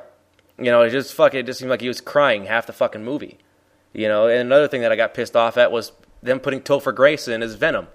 You 0.58 0.72
know, 0.72 0.82
it 0.82 0.90
just 0.92 1.14
fucking 1.14 1.40
it 1.42 1.46
just 1.46 1.60
seemed 1.60 1.70
like 1.70 1.82
he 1.82 1.88
was 1.88 2.02
crying 2.02 2.46
half 2.46 2.66
the 2.68 2.74
fucking 2.74 3.04
movie. 3.04 3.38
You 3.94 4.08
know, 4.08 4.28
and 4.28 4.40
another 4.42 4.68
thing 4.68 4.82
that 4.82 4.92
I 4.92 4.96
got 4.96 5.14
pissed 5.14 5.36
off 5.36 5.58
at 5.58 5.72
was 5.72 5.92
them 6.22 6.40
putting 6.40 6.62
Topher 6.62 6.94
Grace 6.96 7.28
in 7.28 7.42
as 7.44 7.56
Venom. 7.56 7.88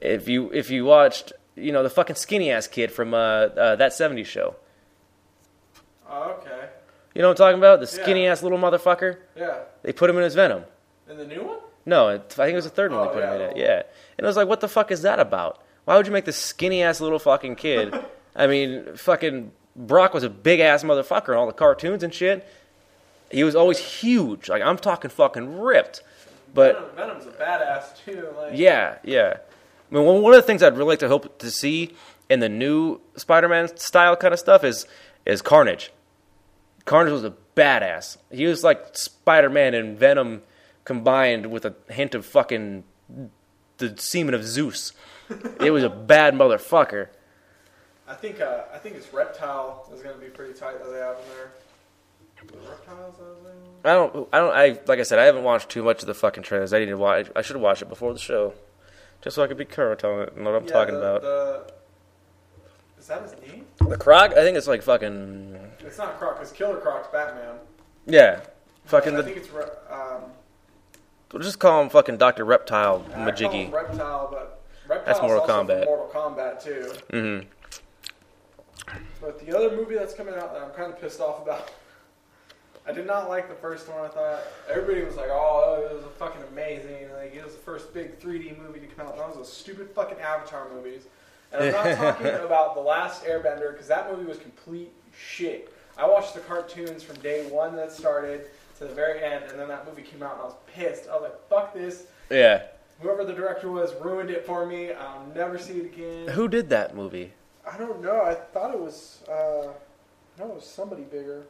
If 0.00 0.28
you 0.28 0.50
if 0.52 0.70
you 0.70 0.84
watched, 0.84 1.32
you 1.56 1.72
know, 1.72 1.82
the 1.82 1.90
fucking 1.90 2.16
skinny 2.16 2.50
ass 2.50 2.66
kid 2.66 2.90
from 2.92 3.14
uh, 3.14 3.16
uh, 3.18 3.76
that 3.76 3.92
'70s 3.92 4.26
show. 4.26 4.56
Oh, 6.08 6.36
okay. 6.40 6.68
You 7.14 7.22
know 7.22 7.28
what 7.28 7.40
I'm 7.40 7.46
talking 7.46 7.58
about? 7.58 7.80
The 7.80 7.86
Yeah. 7.96 8.02
skinny 8.02 8.26
ass 8.26 8.42
little 8.42 8.58
motherfucker. 8.58 9.18
Yeah. 9.36 9.60
They 9.82 9.92
put 9.92 10.10
him 10.10 10.16
in 10.18 10.24
as 10.24 10.34
Venom. 10.34 10.64
In 11.08 11.16
the 11.16 11.26
new 11.26 11.42
one? 11.44 11.58
No, 11.86 12.08
it, 12.08 12.22
I 12.38 12.44
think 12.44 12.52
it 12.52 12.56
was 12.56 12.64
the 12.64 12.70
third 12.70 12.92
one 12.92 13.00
Oh, 13.00 13.08
they 13.08 13.14
put 13.20 13.24
him 13.24 13.34
in 13.34 13.40
it. 13.40 13.56
Yeah, 13.56 13.82
and 14.16 14.26
I 14.26 14.28
was 14.28 14.36
like, 14.36 14.48
what 14.48 14.60
the 14.60 14.68
fuck 14.68 14.90
is 14.90 15.02
that 15.02 15.20
about? 15.20 15.62
Why 15.84 15.96
would 15.96 16.06
you 16.06 16.12
make 16.12 16.24
this 16.24 16.36
skinny 16.36 16.82
ass 16.82 17.00
little 17.00 17.18
fucking 17.18 17.56
kid? 17.56 17.94
I 18.36 18.46
mean, 18.46 18.96
fucking 18.96 19.52
Brock 19.76 20.14
was 20.14 20.22
a 20.22 20.30
big 20.30 20.60
ass 20.60 20.82
motherfucker 20.82 21.30
in 21.30 21.34
all 21.34 21.46
the 21.46 21.52
cartoons 21.52 22.02
and 22.02 22.12
shit. 22.12 22.46
He 23.30 23.44
was 23.44 23.54
always 23.54 23.78
huge. 23.78 24.48
Like 24.48 24.62
I'm 24.62 24.78
talking 24.78 25.10
fucking 25.10 25.58
ripped. 25.58 26.02
But 26.52 26.94
Venom, 26.94 27.20
Venom's 27.20 27.26
a 27.26 27.30
badass 27.30 28.04
too. 28.04 28.28
Like, 28.36 28.52
yeah, 28.54 28.98
yeah. 29.02 29.38
I 29.90 29.94
mean, 29.94 30.04
one 30.04 30.22
one 30.22 30.32
of 30.32 30.38
the 30.38 30.46
things 30.46 30.62
I'd 30.62 30.76
really 30.76 30.90
like 30.90 30.98
to 31.00 31.08
hope 31.08 31.38
to 31.38 31.50
see 31.50 31.94
in 32.30 32.40
the 32.40 32.48
new 32.48 33.00
Spider-Man 33.16 33.76
style 33.76 34.16
kind 34.16 34.32
of 34.32 34.40
stuff 34.40 34.64
is 34.64 34.86
is 35.26 35.42
Carnage. 35.42 35.92
Carnage 36.84 37.12
was 37.12 37.24
a 37.24 37.34
badass. 37.56 38.16
He 38.30 38.46
was 38.46 38.62
like 38.62 38.96
Spider-Man 38.96 39.74
and 39.74 39.98
Venom 39.98 40.42
combined 40.84 41.46
with 41.46 41.64
a 41.64 41.74
hint 41.90 42.14
of 42.14 42.24
fucking 42.26 42.84
the 43.78 43.94
semen 43.96 44.34
of 44.34 44.44
Zeus. 44.44 44.92
It 45.60 45.70
was 45.70 45.82
a 45.82 45.88
bad 45.88 46.34
motherfucker. 46.34 47.08
I 48.06 48.14
think 48.14 48.40
uh, 48.40 48.64
I 48.72 48.78
think 48.78 48.96
it's 48.96 49.12
Reptile 49.12 49.88
is 49.94 50.02
gonna 50.02 50.16
be 50.18 50.26
pretty 50.26 50.52
tight 50.52 50.78
that 50.78 50.90
they 50.90 50.98
have 50.98 51.16
in 51.16 51.28
there. 51.36 51.52
Reptiles, 52.68 53.14
I 53.18 53.22
was 53.22 53.38
thinking? 53.42 53.70
I 53.84 53.92
don't. 53.94 54.28
I 54.32 54.38
don't. 54.38 54.54
I 54.54 54.80
like 54.86 54.98
I 54.98 55.02
said. 55.02 55.18
I 55.18 55.24
haven't 55.24 55.44
watched 55.44 55.70
too 55.70 55.82
much 55.82 56.02
of 56.02 56.06
the 56.06 56.14
fucking 56.14 56.42
trailers. 56.42 56.74
I 56.74 56.78
need 56.80 56.86
to 56.86 56.96
watch. 56.96 57.30
I 57.34 57.40
should 57.40 57.56
have 57.56 57.62
watched 57.62 57.80
it 57.80 57.88
before 57.88 58.12
the 58.12 58.18
show, 58.18 58.52
just 59.22 59.36
so 59.36 59.42
I 59.42 59.46
could 59.46 59.56
be 59.56 59.64
current 59.64 60.04
on 60.04 60.20
it 60.20 60.34
and 60.36 60.44
what 60.44 60.54
I'm 60.54 60.64
Yeah, 60.66 60.70
talking 60.72 60.94
the- 60.94 61.00
about. 61.00 61.22
The, 61.22 61.72
is 62.98 63.06
that 63.06 63.22
his 63.22 63.32
name? 63.50 63.64
The 63.88 63.96
Croc. 63.96 64.32
I 64.32 64.42
think 64.42 64.58
it's 64.58 64.66
like 64.68 64.82
fucking. 64.82 65.58
It's 65.80 65.96
not 65.96 66.18
Croc, 66.18 66.38
It's 66.42 66.52
Killer 66.52 66.76
Croc's 66.78 67.08
Batman. 67.08 67.56
Yeah. 68.06 68.40
Fucking 68.84 69.14
I 69.14 69.16
the. 69.16 69.22
think 69.22 69.36
it's 69.38 69.48
um, 69.90 70.24
We'll 71.34 71.42
just 71.42 71.58
call 71.58 71.82
him 71.82 71.88
fucking 71.88 72.16
Doctor 72.18 72.44
Reptile 72.44 73.04
Majiggy. 73.10 73.72
Reptile, 73.72 74.28
but 74.30 74.62
Reptile's 74.86 75.18
That's 75.18 75.20
Mortal 75.20 75.44
Kombat. 75.44 75.84
Mortal 75.86 76.08
Kombat 76.14 76.62
too. 76.62 76.92
Mm-hmm. 77.12 77.48
But 79.20 79.44
the 79.44 79.58
other 79.58 79.74
movie 79.74 79.96
that's 79.96 80.14
coming 80.14 80.34
out 80.34 80.54
that 80.54 80.62
I'm 80.62 80.70
kind 80.70 80.92
of 80.92 81.00
pissed 81.00 81.20
off 81.20 81.42
about. 81.42 81.72
I 82.86 82.92
did 82.92 83.08
not 83.08 83.28
like 83.28 83.48
the 83.48 83.56
first 83.56 83.88
one. 83.88 84.04
I 84.04 84.08
thought 84.08 84.44
everybody 84.70 85.02
was 85.02 85.16
like, 85.16 85.28
"Oh, 85.28 85.84
it 85.90 85.92
was 85.92 86.04
fucking 86.20 86.40
amazing!" 86.52 87.10
Like 87.16 87.34
it 87.34 87.44
was 87.44 87.54
the 87.54 87.62
first 87.62 87.92
big 87.92 88.20
3D 88.20 88.56
movie 88.56 88.78
to 88.78 88.86
come 88.86 89.08
out. 89.08 89.16
That 89.16 89.28
was 89.28 89.48
a 89.48 89.50
stupid 89.50 89.90
fucking 89.90 90.20
Avatar 90.20 90.68
movies. 90.72 91.06
And 91.52 91.64
I'm 91.64 91.72
not 91.72 91.96
talking 92.20 92.28
about 92.28 92.76
the 92.76 92.80
Last 92.80 93.24
Airbender 93.24 93.72
because 93.72 93.88
that 93.88 94.08
movie 94.08 94.28
was 94.28 94.38
complete 94.38 94.92
shit. 95.18 95.74
I 95.98 96.06
watched 96.06 96.34
the 96.34 96.40
cartoons 96.40 97.02
from 97.02 97.16
day 97.16 97.44
one 97.50 97.74
that 97.74 97.90
started 97.90 98.46
to 98.84 98.88
the 98.88 98.94
very 98.94 99.22
end, 99.22 99.44
and 99.50 99.58
then 99.58 99.68
that 99.68 99.86
movie 99.86 100.02
came 100.02 100.22
out, 100.22 100.32
and 100.32 100.42
I 100.42 100.44
was 100.44 100.54
pissed. 100.72 101.08
I 101.08 101.14
was 101.14 101.22
like, 101.22 101.48
"Fuck 101.48 101.74
this!" 101.74 102.06
Yeah. 102.30 102.62
Whoever 103.00 103.24
the 103.24 103.32
director 103.32 103.70
was 103.70 103.92
ruined 104.00 104.30
it 104.30 104.46
for 104.46 104.66
me. 104.66 104.92
I'll 104.92 105.26
never 105.34 105.58
see 105.58 105.80
it 105.80 105.86
again. 105.86 106.28
Who 106.28 106.48
did 106.48 106.70
that 106.70 106.94
movie? 106.94 107.32
I 107.70 107.76
don't 107.76 108.00
know. 108.02 108.22
I 108.22 108.34
thought 108.34 108.72
it 108.72 108.80
was. 108.80 109.22
Uh, 109.28 109.72
no, 110.38 110.50
it 110.50 110.54
was 110.54 110.66
somebody 110.66 111.02
bigger. 111.02 111.44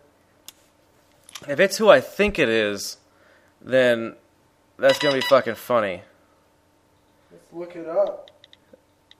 If 1.48 1.60
it's 1.60 1.76
who 1.76 1.90
I 1.90 2.00
think 2.00 2.38
it 2.38 2.48
is, 2.48 2.98
then 3.60 4.14
that's 4.78 4.98
gonna 4.98 5.16
be 5.16 5.20
fucking 5.22 5.56
funny. 5.56 6.02
Let's 7.30 7.52
look 7.52 7.76
it 7.76 7.88
up. 7.88 8.30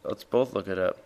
Let's 0.05 0.25
both 0.25 0.55
look 0.55 0.69
it 0.69 0.79
up. 0.79 0.99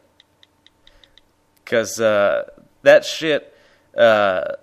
Cause 1.65 2.01
uh, 2.01 2.49
that 2.83 3.05
shit, 3.05 3.55
uh, 3.97 4.55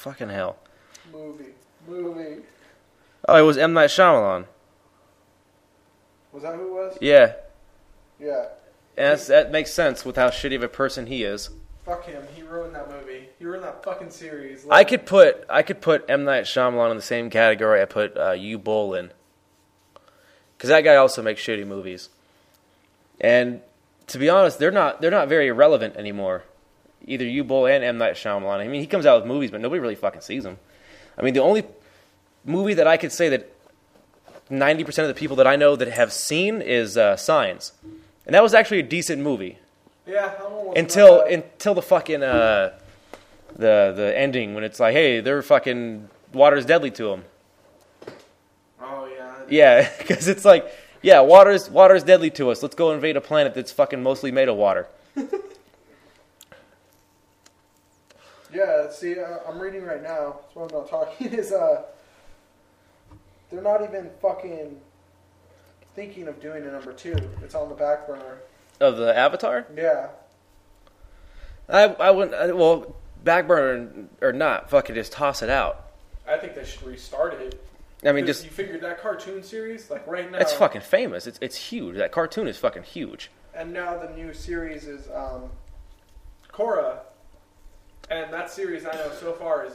fucking 0.00 0.30
hell. 0.30 0.56
Movie. 1.12 1.52
Movie. 1.86 2.42
Oh, 3.28 3.36
it 3.36 3.42
was 3.42 3.58
M 3.58 3.72
Night 3.74 3.90
Shyamalan. 3.90 4.46
Was 6.32 6.42
that 6.42 6.54
who 6.54 6.66
it 6.68 6.72
was? 6.72 6.98
Yeah, 7.00 7.34
Yeah. 8.18 8.46
and 8.96 9.12
that's, 9.12 9.26
that 9.26 9.50
makes 9.50 9.72
sense 9.72 10.04
with 10.04 10.16
how 10.16 10.28
shitty 10.30 10.54
of 10.56 10.62
a 10.62 10.68
person 10.68 11.06
he 11.06 11.24
is. 11.24 11.50
Fuck 11.84 12.06
him. 12.06 12.22
He 12.34 12.42
ruined 12.42 12.74
that 12.74 12.88
movie. 12.88 13.28
He 13.38 13.44
ruined 13.44 13.64
that 13.64 13.82
fucking 13.82 14.10
series. 14.10 14.66
I 14.70 14.84
could 14.84 15.06
put 15.06 15.44
I 15.50 15.62
could 15.62 15.80
put 15.80 16.04
M 16.08 16.24
Night 16.24 16.44
Shyamalan 16.44 16.90
in 16.92 16.96
the 16.96 17.02
same 17.02 17.30
category 17.30 17.82
I 17.82 17.84
put 17.84 18.16
uh, 18.16 18.32
Uwe 18.32 18.62
Boll 18.62 18.94
in, 18.94 19.10
because 20.56 20.68
that 20.70 20.82
guy 20.82 20.96
also 20.96 21.22
makes 21.22 21.42
shitty 21.42 21.66
movies. 21.66 22.08
And 23.20 23.60
to 24.06 24.18
be 24.18 24.28
honest, 24.30 24.58
they're 24.58 24.70
not 24.70 25.00
they're 25.00 25.10
not 25.10 25.28
very 25.28 25.50
relevant 25.50 25.96
anymore. 25.96 26.44
Either 27.06 27.24
Uwe 27.24 27.46
Boll 27.46 27.66
and 27.66 27.82
M 27.84 27.98
Night 27.98 28.14
Shyamalan. 28.14 28.58
I 28.60 28.68
mean, 28.68 28.80
he 28.80 28.86
comes 28.86 29.06
out 29.06 29.20
with 29.20 29.26
movies, 29.28 29.50
but 29.50 29.60
nobody 29.60 29.80
really 29.80 29.94
fucking 29.94 30.20
sees 30.20 30.44
them. 30.44 30.58
I 31.18 31.22
mean, 31.22 31.34
the 31.34 31.40
only 31.40 31.64
movie 32.44 32.74
that 32.74 32.86
I 32.86 32.96
could 32.96 33.12
say 33.12 33.28
that 33.30 33.50
ninety 34.48 34.84
percent 34.84 35.08
of 35.08 35.14
the 35.14 35.18
people 35.18 35.36
that 35.36 35.46
I 35.46 35.56
know 35.56 35.76
that 35.76 35.88
have 35.88 36.12
seen 36.12 36.60
is 36.62 36.96
uh, 36.96 37.16
Signs, 37.16 37.72
and 38.26 38.34
that 38.34 38.42
was 38.42 38.54
actually 38.54 38.80
a 38.80 38.84
decent 38.84 39.22
movie 39.22 39.58
Yeah. 40.06 40.32
until 40.76 41.20
until 41.22 41.74
the 41.74 41.82
fucking 41.82 42.22
uh, 42.22 42.78
the 43.56 43.92
the 43.96 44.12
ending 44.16 44.54
when 44.54 44.64
it's 44.64 44.78
like, 44.80 44.92
hey, 44.94 45.20
they're 45.20 45.42
fucking 45.42 46.08
water's 46.32 46.66
deadly 46.66 46.90
to 46.92 47.04
them. 47.04 47.24
Oh 48.80 49.06
yeah. 49.06 49.34
Yeah, 49.48 49.90
because 49.98 50.28
it's 50.28 50.44
like, 50.44 50.70
yeah, 51.02 51.20
water's 51.20 51.68
water's 51.70 52.04
deadly 52.04 52.30
to 52.32 52.50
us. 52.50 52.62
Let's 52.62 52.74
go 52.74 52.92
invade 52.92 53.16
a 53.16 53.20
planet 53.20 53.54
that's 53.54 53.72
fucking 53.72 54.02
mostly 54.02 54.30
made 54.32 54.48
of 54.48 54.56
water. 54.56 54.86
Yeah. 58.52 58.90
See, 58.90 59.18
uh, 59.18 59.38
I'm 59.48 59.58
reading 59.60 59.82
right 59.84 60.02
now. 60.02 60.40
That's 60.42 60.54
why 60.54 60.62
I'm 60.64 60.68
not 60.72 60.88
talking. 60.88 61.28
Is 61.32 61.52
uh, 61.52 61.82
they're 63.50 63.62
not 63.62 63.82
even 63.82 64.10
fucking 64.20 64.80
thinking 65.94 66.28
of 66.28 66.40
doing 66.40 66.64
a 66.64 66.70
number 66.70 66.92
two. 66.92 67.16
It's 67.42 67.54
on 67.54 67.68
the 67.68 67.74
back 67.74 68.06
burner. 68.06 68.38
Of 68.80 68.96
the 68.96 69.14
Avatar, 69.16 69.66
Yeah. 69.76 70.08
I 71.68 71.84
I 71.84 72.10
wouldn't. 72.10 72.34
I, 72.34 72.50
well, 72.52 72.96
backburner 73.22 74.06
or 74.20 74.32
not, 74.32 74.70
fucking 74.70 74.94
just 74.94 75.12
toss 75.12 75.42
it 75.42 75.50
out. 75.50 75.86
I 76.26 76.36
think 76.38 76.54
they 76.54 76.64
should 76.64 76.82
restart 76.84 77.34
it. 77.34 77.62
I 78.04 78.12
mean, 78.12 78.24
just 78.26 78.44
you 78.44 78.50
figured 78.50 78.80
that 78.80 79.00
cartoon 79.02 79.42
series, 79.42 79.90
like 79.90 80.06
right 80.06 80.30
now. 80.30 80.38
it's 80.38 80.52
fucking 80.54 80.80
famous. 80.80 81.26
It's 81.26 81.38
it's 81.42 81.56
huge. 81.56 81.96
That 81.96 82.10
cartoon 82.12 82.48
is 82.48 82.56
fucking 82.56 82.84
huge. 82.84 83.30
And 83.54 83.72
now 83.72 83.98
the 83.98 84.08
new 84.16 84.32
series 84.32 84.86
is 84.86 85.08
um, 85.14 85.50
Korra, 86.52 87.00
and 88.10 88.32
that 88.32 88.50
series 88.50 88.84
I 88.84 88.92
know 88.92 89.10
so 89.18 89.32
far 89.32 89.64
is 89.64 89.74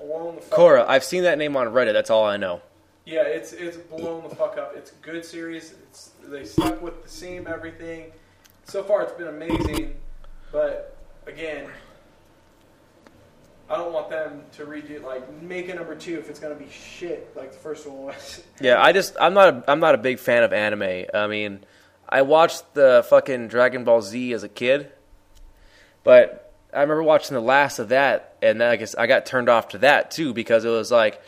blown 0.00 0.36
the 0.36 0.42
fuck 0.42 0.58
Korra, 0.58 0.80
up. 0.80 0.88
I've 0.90 1.04
seen 1.04 1.22
that 1.22 1.38
name 1.38 1.56
on 1.56 1.68
Reddit. 1.68 1.92
That's 1.92 2.10
all 2.10 2.24
I 2.24 2.36
know. 2.36 2.60
Yeah, 3.06 3.22
it's 3.22 3.52
it's 3.52 3.76
blown 3.76 4.28
the 4.28 4.34
fuck 4.34 4.58
up. 4.58 4.74
It's 4.76 4.92
a 4.92 4.94
good 5.02 5.24
series. 5.24 5.74
It's 5.88 6.10
they 6.24 6.44
stuck 6.44 6.80
with 6.82 7.02
the 7.02 7.08
same 7.08 7.46
everything. 7.46 8.12
So 8.64 8.82
far, 8.82 9.02
it's 9.02 9.12
been 9.12 9.28
amazing. 9.28 9.96
But 10.52 10.96
again, 11.26 11.68
I 13.68 13.76
don't 13.76 13.92
want 13.92 14.10
them 14.10 14.42
to 14.52 14.66
redo 14.66 15.02
like 15.02 15.42
make 15.42 15.68
a 15.68 15.74
number 15.74 15.94
two 15.94 16.18
if 16.18 16.28
it's 16.28 16.38
gonna 16.40 16.54
be 16.54 16.68
shit 16.70 17.34
like 17.36 17.52
the 17.52 17.58
first 17.58 17.86
one 17.86 17.98
was. 18.06 18.42
Yeah, 18.60 18.82
I 18.82 18.92
just 18.92 19.16
I'm 19.20 19.34
not 19.34 19.54
a, 19.54 19.64
I'm 19.70 19.80
not 19.80 19.94
a 19.94 19.98
big 19.98 20.18
fan 20.18 20.42
of 20.42 20.52
anime. 20.52 21.06
I 21.14 21.26
mean, 21.26 21.64
I 22.08 22.22
watched 22.22 22.74
the 22.74 23.04
fucking 23.08 23.48
Dragon 23.48 23.84
Ball 23.84 24.02
Z 24.02 24.32
as 24.34 24.42
a 24.44 24.48
kid, 24.48 24.90
but 26.04 26.49
I 26.72 26.80
remember 26.82 27.02
watching 27.02 27.34
the 27.34 27.40
last 27.40 27.78
of 27.78 27.88
that, 27.88 28.36
and 28.42 28.62
I 28.62 28.76
guess 28.76 28.94
I 28.94 29.06
got 29.06 29.26
turned 29.26 29.48
off 29.48 29.68
to 29.68 29.78
that 29.78 30.10
too 30.10 30.32
because 30.32 30.64
it 30.64 30.70
was 30.70 30.90
like 30.90 31.20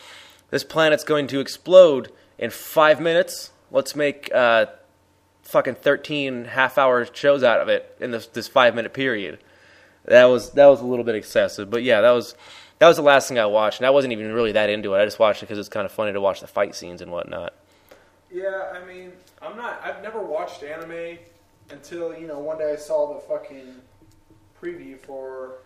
this 0.50 0.64
planet's 0.64 1.04
going 1.04 1.26
to 1.28 1.40
explode 1.40 2.12
in 2.38 2.50
five 2.50 3.00
minutes. 3.00 3.50
Let's 3.70 3.96
make 3.96 4.32
uh, 4.34 4.66
fucking 5.42 5.76
13 5.76 6.44
half 6.46 6.78
hour 6.78 7.06
shows 7.12 7.42
out 7.42 7.60
of 7.60 7.68
it 7.68 7.96
in 8.00 8.10
this 8.10 8.26
this 8.26 8.48
five 8.48 8.74
minute 8.74 8.92
period. 8.92 9.38
That 10.04 10.24
was 10.24 10.50
that 10.52 10.66
was 10.66 10.80
a 10.80 10.86
little 10.86 11.04
bit 11.04 11.14
excessive, 11.14 11.70
but 11.70 11.82
yeah, 11.82 12.00
that 12.00 12.10
was 12.10 12.34
that 12.78 12.88
was 12.88 12.96
the 12.96 13.02
last 13.02 13.28
thing 13.28 13.38
I 13.38 13.46
watched, 13.46 13.78
and 13.78 13.86
I 13.86 13.90
wasn't 13.90 14.12
even 14.12 14.32
really 14.32 14.52
that 14.52 14.68
into 14.68 14.94
it. 14.94 15.00
I 15.00 15.04
just 15.04 15.18
watched 15.18 15.42
it 15.42 15.46
because 15.46 15.58
it's 15.58 15.68
kind 15.68 15.86
of 15.86 15.92
funny 15.92 16.12
to 16.12 16.20
watch 16.20 16.40
the 16.40 16.48
fight 16.48 16.74
scenes 16.74 17.00
and 17.00 17.12
whatnot. 17.12 17.54
Yeah, 18.30 18.72
I 18.74 18.84
mean, 18.84 19.12
I'm 19.40 19.56
not. 19.56 19.80
I've 19.84 20.02
never 20.02 20.20
watched 20.20 20.62
anime 20.62 21.18
until 21.70 22.16
you 22.16 22.26
know 22.26 22.38
one 22.38 22.58
day 22.58 22.72
I 22.72 22.76
saw 22.76 23.14
the 23.14 23.20
fucking 23.20 23.76
preview 24.62 24.98
for 24.98 25.58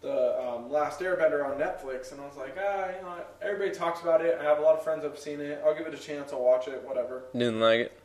the 0.00 0.40
um, 0.40 0.70
Last 0.70 1.00
Airbender 1.00 1.44
on 1.44 1.58
Netflix, 1.58 2.12
and 2.12 2.20
I 2.20 2.26
was 2.26 2.36
like, 2.36 2.56
ah, 2.58 2.86
you 2.88 3.02
know, 3.02 3.08
what? 3.08 3.38
everybody 3.42 3.70
talks 3.70 4.00
about 4.00 4.22
it. 4.22 4.38
I 4.40 4.44
have 4.44 4.58
a 4.58 4.62
lot 4.62 4.76
of 4.76 4.82
friends 4.82 5.04
who've 5.04 5.18
seen 5.18 5.40
it. 5.40 5.62
I'll 5.64 5.74
give 5.74 5.86
it 5.86 5.94
a 5.94 5.98
chance. 5.98 6.32
I'll 6.32 6.42
watch 6.42 6.68
it. 6.68 6.82
Whatever. 6.82 7.24
Didn't 7.32 7.60
like 7.60 7.80
it. 7.80 8.00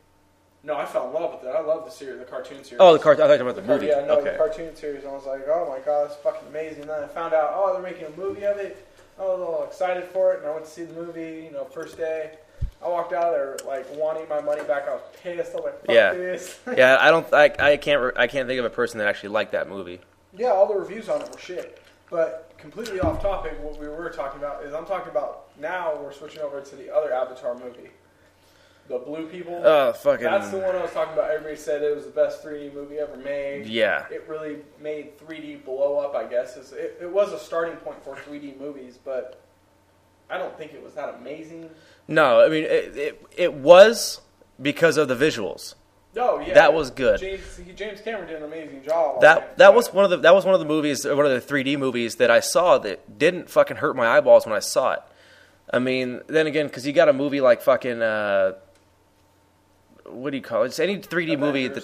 No, 0.63 0.75
I 0.75 0.85
fell 0.85 1.07
in 1.07 1.13
love 1.13 1.31
with 1.33 1.43
it. 1.43 1.55
I 1.55 1.61
love 1.61 1.85
the 1.85 1.91
series, 1.91 2.19
the 2.19 2.25
cartoon 2.25 2.63
series. 2.63 2.81
Oh, 2.81 2.93
the 2.93 2.99
cart. 2.99 3.19
I 3.19 3.27
thought 3.27 3.37
you 3.37 3.45
were 3.45 3.51
talking 3.51 3.51
about 3.51 3.55
the 3.55 3.61
car- 3.61 3.75
movie. 3.75 3.87
Yeah, 3.87 4.05
no, 4.05 4.19
okay. 4.19 4.31
the 4.31 4.37
cartoon 4.37 4.75
series. 4.75 5.03
And 5.03 5.11
I 5.11 5.13
was 5.13 5.25
like, 5.25 5.47
oh 5.47 5.67
my 5.69 5.79
god, 5.85 6.07
it's 6.07 6.15
fucking 6.15 6.47
amazing. 6.49 6.81
And 6.81 6.89
then 6.89 7.03
I 7.03 7.07
found 7.07 7.33
out, 7.33 7.51
oh, 7.53 7.73
they're 7.73 7.83
making 7.83 8.07
a 8.07 8.17
movie 8.17 8.45
of 8.45 8.57
it. 8.57 8.85
I 9.17 9.21
was 9.21 9.39
all 9.39 9.63
excited 9.63 10.05
for 10.05 10.33
it, 10.33 10.39
and 10.39 10.47
I 10.47 10.53
went 10.53 10.65
to 10.65 10.71
see 10.71 10.83
the 10.83 10.93
movie. 10.93 11.45
You 11.45 11.51
know, 11.51 11.65
first 11.65 11.97
day. 11.97 12.37
I 12.85 12.89
walked 12.89 13.13
out 13.13 13.23
of 13.23 13.31
there 13.33 13.57
like 13.65 13.85
wanting 13.97 14.29
my 14.29 14.41
money 14.41 14.63
back. 14.63 14.87
I 14.87 14.91
was 14.93 15.01
pissed. 15.23 15.53
I 15.53 15.55
was 15.55 15.63
like, 15.65 15.79
fuck 15.85 15.95
Yeah. 15.95 16.13
this. 16.13 16.59
yeah, 16.77 16.97
I 16.99 17.09
don't. 17.09 17.25
I, 17.33 17.51
I 17.59 17.77
can't. 17.77 18.01
re- 18.01 18.11
I 18.15 18.27
can't 18.27 18.47
think 18.47 18.59
of 18.59 18.65
a 18.65 18.69
person 18.69 18.99
that 18.99 19.07
actually 19.07 19.29
liked 19.29 19.53
that 19.53 19.67
movie. 19.67 19.99
yeah, 20.37 20.49
all 20.49 20.67
the 20.67 20.75
reviews 20.75 21.09
on 21.09 21.21
it 21.21 21.31
were 21.31 21.39
shit. 21.39 21.81
But 22.11 22.53
completely 22.59 22.99
off 22.99 23.21
topic, 23.21 23.53
what 23.63 23.79
we 23.79 23.87
were 23.87 24.09
talking 24.11 24.39
about 24.39 24.63
is 24.63 24.73
I'm 24.73 24.85
talking 24.85 25.09
about 25.09 25.47
now. 25.59 25.97
We're 25.99 26.11
switching 26.13 26.41
over 26.41 26.61
to 26.61 26.75
the 26.75 26.93
other 26.95 27.11
Avatar 27.11 27.55
movie, 27.55 27.89
the 28.87 28.99
Blue 28.99 29.25
People. 29.25 29.59
Oh, 29.63 29.91
fucking. 29.93 30.23
That's 30.23 30.49
the 30.51 30.59
one 30.59 30.75
I 30.75 30.83
was 30.83 30.91
talking 30.91 31.13
about. 31.13 31.31
Everybody 31.31 31.55
said 31.55 31.81
it 31.81 31.95
was 31.95 32.05
the 32.05 32.11
best 32.11 32.43
3D 32.45 32.75
movie 32.75 32.99
ever 32.99 33.17
made. 33.17 33.65
Yeah. 33.65 34.05
It 34.11 34.25
really 34.27 34.57
made 34.79 35.17
3D 35.17 35.65
blow 35.65 35.97
up, 35.97 36.13
I 36.13 36.25
guess. 36.25 36.55
It, 36.71 36.99
it 37.01 37.09
was 37.11 37.33
a 37.33 37.39
starting 37.39 37.77
point 37.77 38.03
for 38.03 38.15
3D 38.15 38.59
movies, 38.59 38.99
but 39.03 39.41
I 40.29 40.37
don't 40.37 40.57
think 40.57 40.73
it 40.73 40.83
was 40.83 40.93
that 40.93 41.15
amazing. 41.15 41.69
No, 42.07 42.41
I 42.41 42.49
mean 42.49 42.63
it, 42.63 42.97
it. 42.97 43.25
It 43.35 43.53
was 43.53 44.21
because 44.61 44.97
of 44.97 45.07
the 45.07 45.15
visuals. 45.15 45.75
Oh 46.17 46.39
yeah, 46.39 46.53
That 46.53 46.73
was 46.73 46.91
good. 46.91 47.19
James, 47.19 47.59
James 47.75 47.99
Cameron 48.01 48.27
did 48.27 48.37
an 48.37 48.43
amazing 48.43 48.83
job. 48.83 49.21
That 49.21 49.57
that 49.57 49.73
was 49.73 49.93
one 49.93 50.05
of 50.05 50.11
the 50.11 50.17
that 50.17 50.33
was 50.33 50.45
one 50.45 50.53
of 50.53 50.59
the 50.59 50.65
movies, 50.65 51.05
one 51.05 51.25
of 51.25 51.31
the 51.47 51.53
3D 51.53 51.77
movies 51.77 52.15
that 52.15 52.31
I 52.31 52.39
saw 52.39 52.77
that 52.79 53.19
didn't 53.19 53.49
fucking 53.49 53.77
hurt 53.77 53.95
my 53.95 54.07
eyeballs 54.07 54.45
when 54.45 54.55
I 54.55 54.59
saw 54.59 54.93
it. 54.93 54.99
I 55.71 55.79
mean, 55.79 56.21
then 56.27 56.47
again, 56.47 56.67
because 56.67 56.85
you 56.87 56.93
got 56.93 57.09
a 57.09 57.13
movie 57.13 57.41
like 57.41 57.61
fucking 57.61 58.01
uh, 58.01 58.53
what 60.05 60.31
do 60.31 60.37
you 60.37 60.43
call 60.43 60.63
it? 60.63 60.67
It's 60.67 60.79
any 60.79 60.99
3D 60.99 61.37
movie 61.37 61.67
that 61.67 61.83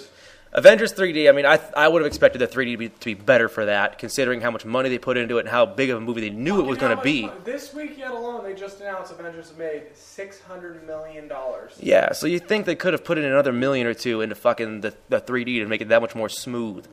Avengers. 0.54 0.92
Avengers 0.92 1.14
3D. 1.16 1.28
I 1.28 1.32
mean, 1.32 1.46
I 1.46 1.58
I 1.74 1.88
would 1.88 2.02
have 2.02 2.06
expected 2.06 2.38
the 2.38 2.46
3D 2.46 2.72
to 2.72 2.76
be, 2.76 2.88
to 2.88 3.04
be 3.04 3.14
better 3.14 3.48
for 3.48 3.66
that, 3.66 3.98
considering 3.98 4.40
how 4.40 4.50
much 4.50 4.64
money 4.64 4.88
they 4.88 4.98
put 4.98 5.16
into 5.16 5.38
it 5.38 5.40
and 5.40 5.48
how 5.48 5.66
big 5.66 5.90
of 5.90 5.98
a 5.98 6.00
movie 6.00 6.20
they 6.20 6.30
knew 6.30 6.60
it 6.60 6.64
was 6.66 6.78
going 6.78 6.96
to 6.96 7.02
be. 7.02 7.30
This 7.44 7.72
week 7.74 7.96
yet 7.98 8.10
alone, 8.10 8.44
they 8.44 8.54
just 8.54 8.80
announced 8.80 9.12
Avengers 9.12 9.52
made 9.56 9.84
six 9.94 10.40
hundred 10.40 10.86
million 10.86 11.28
dollars. 11.28 11.78
Yeah, 11.80 12.12
so 12.12 12.26
you 12.26 12.38
think 12.38 12.66
they 12.66 12.74
could 12.74 12.92
have 12.92 13.04
put 13.04 13.18
in 13.18 13.24
another 13.24 13.52
million 13.52 13.86
or 13.86 13.94
two 13.94 14.20
into 14.20 14.34
fucking 14.34 14.82
the, 14.82 14.94
the 15.08 15.20
3D 15.20 15.60
to 15.60 15.66
make 15.66 15.80
it 15.80 15.88
that 15.88 16.02
much 16.02 16.14
more 16.14 16.28
smooth. 16.28 16.86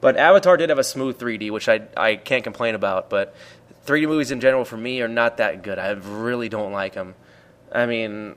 But 0.00 0.16
Avatar 0.16 0.56
did 0.56 0.68
have 0.70 0.80
a 0.80 0.84
smooth 0.84 1.18
3D, 1.18 1.52
which 1.52 1.68
I, 1.68 1.82
I 1.96 2.16
can't 2.16 2.42
complain 2.42 2.74
about. 2.74 3.08
But 3.08 3.36
3D 3.86 4.08
movies 4.08 4.32
in 4.32 4.40
general 4.40 4.64
for 4.64 4.76
me 4.76 5.00
are 5.00 5.08
not 5.08 5.36
that 5.36 5.62
good. 5.62 5.78
I 5.78 5.90
really 5.90 6.48
don't 6.48 6.72
like 6.72 6.94
them. 6.94 7.14
I 7.70 7.86
mean, 7.86 8.36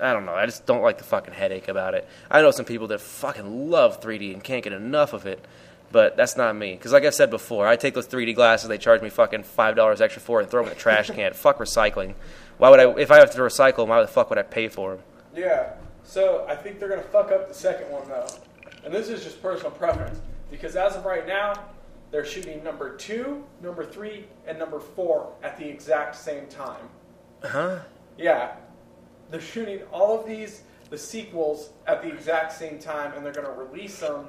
I 0.00 0.12
don't 0.12 0.26
know. 0.26 0.34
I 0.34 0.46
just 0.46 0.66
don't 0.66 0.82
like 0.82 0.98
the 0.98 1.04
fucking 1.04 1.34
headache 1.34 1.68
about 1.68 1.94
it. 1.94 2.08
I 2.30 2.42
know 2.42 2.50
some 2.50 2.64
people 2.64 2.88
that 2.88 3.00
fucking 3.00 3.70
love 3.70 4.00
3D 4.00 4.32
and 4.32 4.42
can't 4.42 4.64
get 4.64 4.72
enough 4.72 5.12
of 5.12 5.26
it. 5.26 5.44
But 5.92 6.16
that's 6.16 6.36
not 6.36 6.56
me. 6.56 6.72
Because 6.72 6.92
like 6.92 7.04
I 7.04 7.10
said 7.10 7.30
before, 7.30 7.68
I 7.68 7.76
take 7.76 7.94
those 7.94 8.08
3D 8.08 8.34
glasses, 8.34 8.68
they 8.68 8.78
charge 8.78 9.00
me 9.00 9.10
fucking 9.10 9.44
$5 9.44 10.00
extra 10.00 10.20
for 10.20 10.40
it 10.40 10.44
and 10.44 10.50
throw 10.50 10.62
them 10.62 10.72
in 10.72 10.76
the 10.76 10.80
trash 10.80 11.08
can. 11.08 11.32
Fuck 11.34 11.58
recycling. 11.58 12.14
Why 12.58 12.70
would 12.70 12.80
I, 12.80 12.90
if 12.98 13.10
I 13.10 13.18
have 13.18 13.30
to 13.32 13.38
recycle 13.38 13.76
them, 13.78 13.88
why 13.90 14.00
the 14.00 14.08
fuck 14.08 14.30
would 14.30 14.38
I 14.38 14.42
pay 14.42 14.68
for 14.68 14.94
them? 14.94 15.04
Yeah. 15.34 15.74
So 16.04 16.46
I 16.48 16.54
think 16.54 16.78
they're 16.78 16.88
gonna 16.88 17.02
fuck 17.02 17.32
up 17.32 17.48
the 17.48 17.54
second 17.54 17.90
one 17.90 18.06
though, 18.08 18.26
and 18.84 18.92
this 18.94 19.08
is 19.08 19.24
just 19.24 19.42
personal 19.42 19.70
preference 19.70 20.20
because 20.50 20.76
as 20.76 20.94
of 20.96 21.04
right 21.04 21.26
now, 21.26 21.54
they're 22.10 22.24
shooting 22.24 22.62
number 22.62 22.96
two, 22.96 23.44
number 23.62 23.84
three, 23.84 24.26
and 24.46 24.58
number 24.58 24.78
four 24.78 25.32
at 25.42 25.58
the 25.58 25.66
exact 25.66 26.14
same 26.14 26.46
time. 26.46 26.88
Huh? 27.42 27.78
Yeah, 28.16 28.52
they're 29.34 29.42
shooting 29.42 29.80
all 29.92 30.20
of 30.20 30.26
these 30.26 30.62
the 30.90 30.98
sequels 30.98 31.70
at 31.88 32.02
the 32.02 32.08
exact 32.08 32.52
same 32.52 32.78
time, 32.78 33.12
and 33.16 33.26
they're 33.26 33.32
gonna 33.32 33.50
release 33.50 33.98
them, 33.98 34.28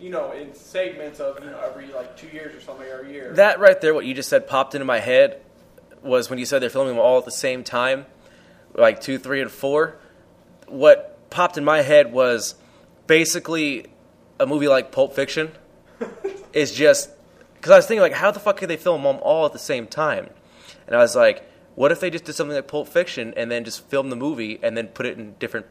you 0.00 0.08
know, 0.08 0.32
in 0.32 0.54
segments 0.54 1.20
of 1.20 1.38
you 1.44 1.50
know 1.50 1.60
every 1.60 1.88
like 1.88 2.16
two 2.16 2.28
years 2.28 2.54
or 2.54 2.60
something 2.62 2.86
or 2.86 3.02
a 3.02 3.10
year. 3.10 3.34
That 3.34 3.60
right 3.60 3.78
there, 3.78 3.92
what 3.92 4.06
you 4.06 4.14
just 4.14 4.30
said, 4.30 4.48
popped 4.48 4.74
into 4.74 4.86
my 4.86 5.00
head 5.00 5.42
was 6.02 6.30
when 6.30 6.38
you 6.38 6.46
said 6.46 6.62
they're 6.62 6.70
filming 6.70 6.94
them 6.94 7.04
all 7.04 7.18
at 7.18 7.26
the 7.26 7.30
same 7.30 7.62
time, 7.62 8.06
like 8.74 9.02
two, 9.02 9.18
three, 9.18 9.42
and 9.42 9.50
four. 9.50 9.98
What 10.66 11.28
popped 11.28 11.58
in 11.58 11.64
my 11.64 11.82
head 11.82 12.10
was 12.10 12.54
basically 13.06 13.84
a 14.40 14.46
movie 14.46 14.68
like 14.68 14.92
Pulp 14.92 15.14
Fiction. 15.14 15.52
is 16.54 16.72
just 16.72 17.10
because 17.54 17.72
I 17.72 17.76
was 17.76 17.86
thinking 17.86 18.00
like, 18.00 18.14
how 18.14 18.30
the 18.30 18.40
fuck 18.40 18.56
could 18.56 18.70
they 18.70 18.76
film 18.78 19.02
them 19.02 19.18
all 19.20 19.44
at 19.44 19.52
the 19.52 19.58
same 19.58 19.86
time? 19.86 20.30
And 20.86 20.96
I 20.96 21.00
was 21.00 21.14
like, 21.14 21.44
what 21.78 21.92
if 21.92 22.00
they 22.00 22.10
just 22.10 22.24
did 22.24 22.34
something 22.34 22.56
like 22.56 22.66
Pulp 22.66 22.88
Fiction 22.88 23.32
and 23.36 23.52
then 23.52 23.62
just 23.62 23.84
filmed 23.88 24.10
the 24.10 24.16
movie 24.16 24.58
and 24.64 24.76
then 24.76 24.88
put 24.88 25.06
it 25.06 25.16
in 25.16 25.34
different 25.38 25.64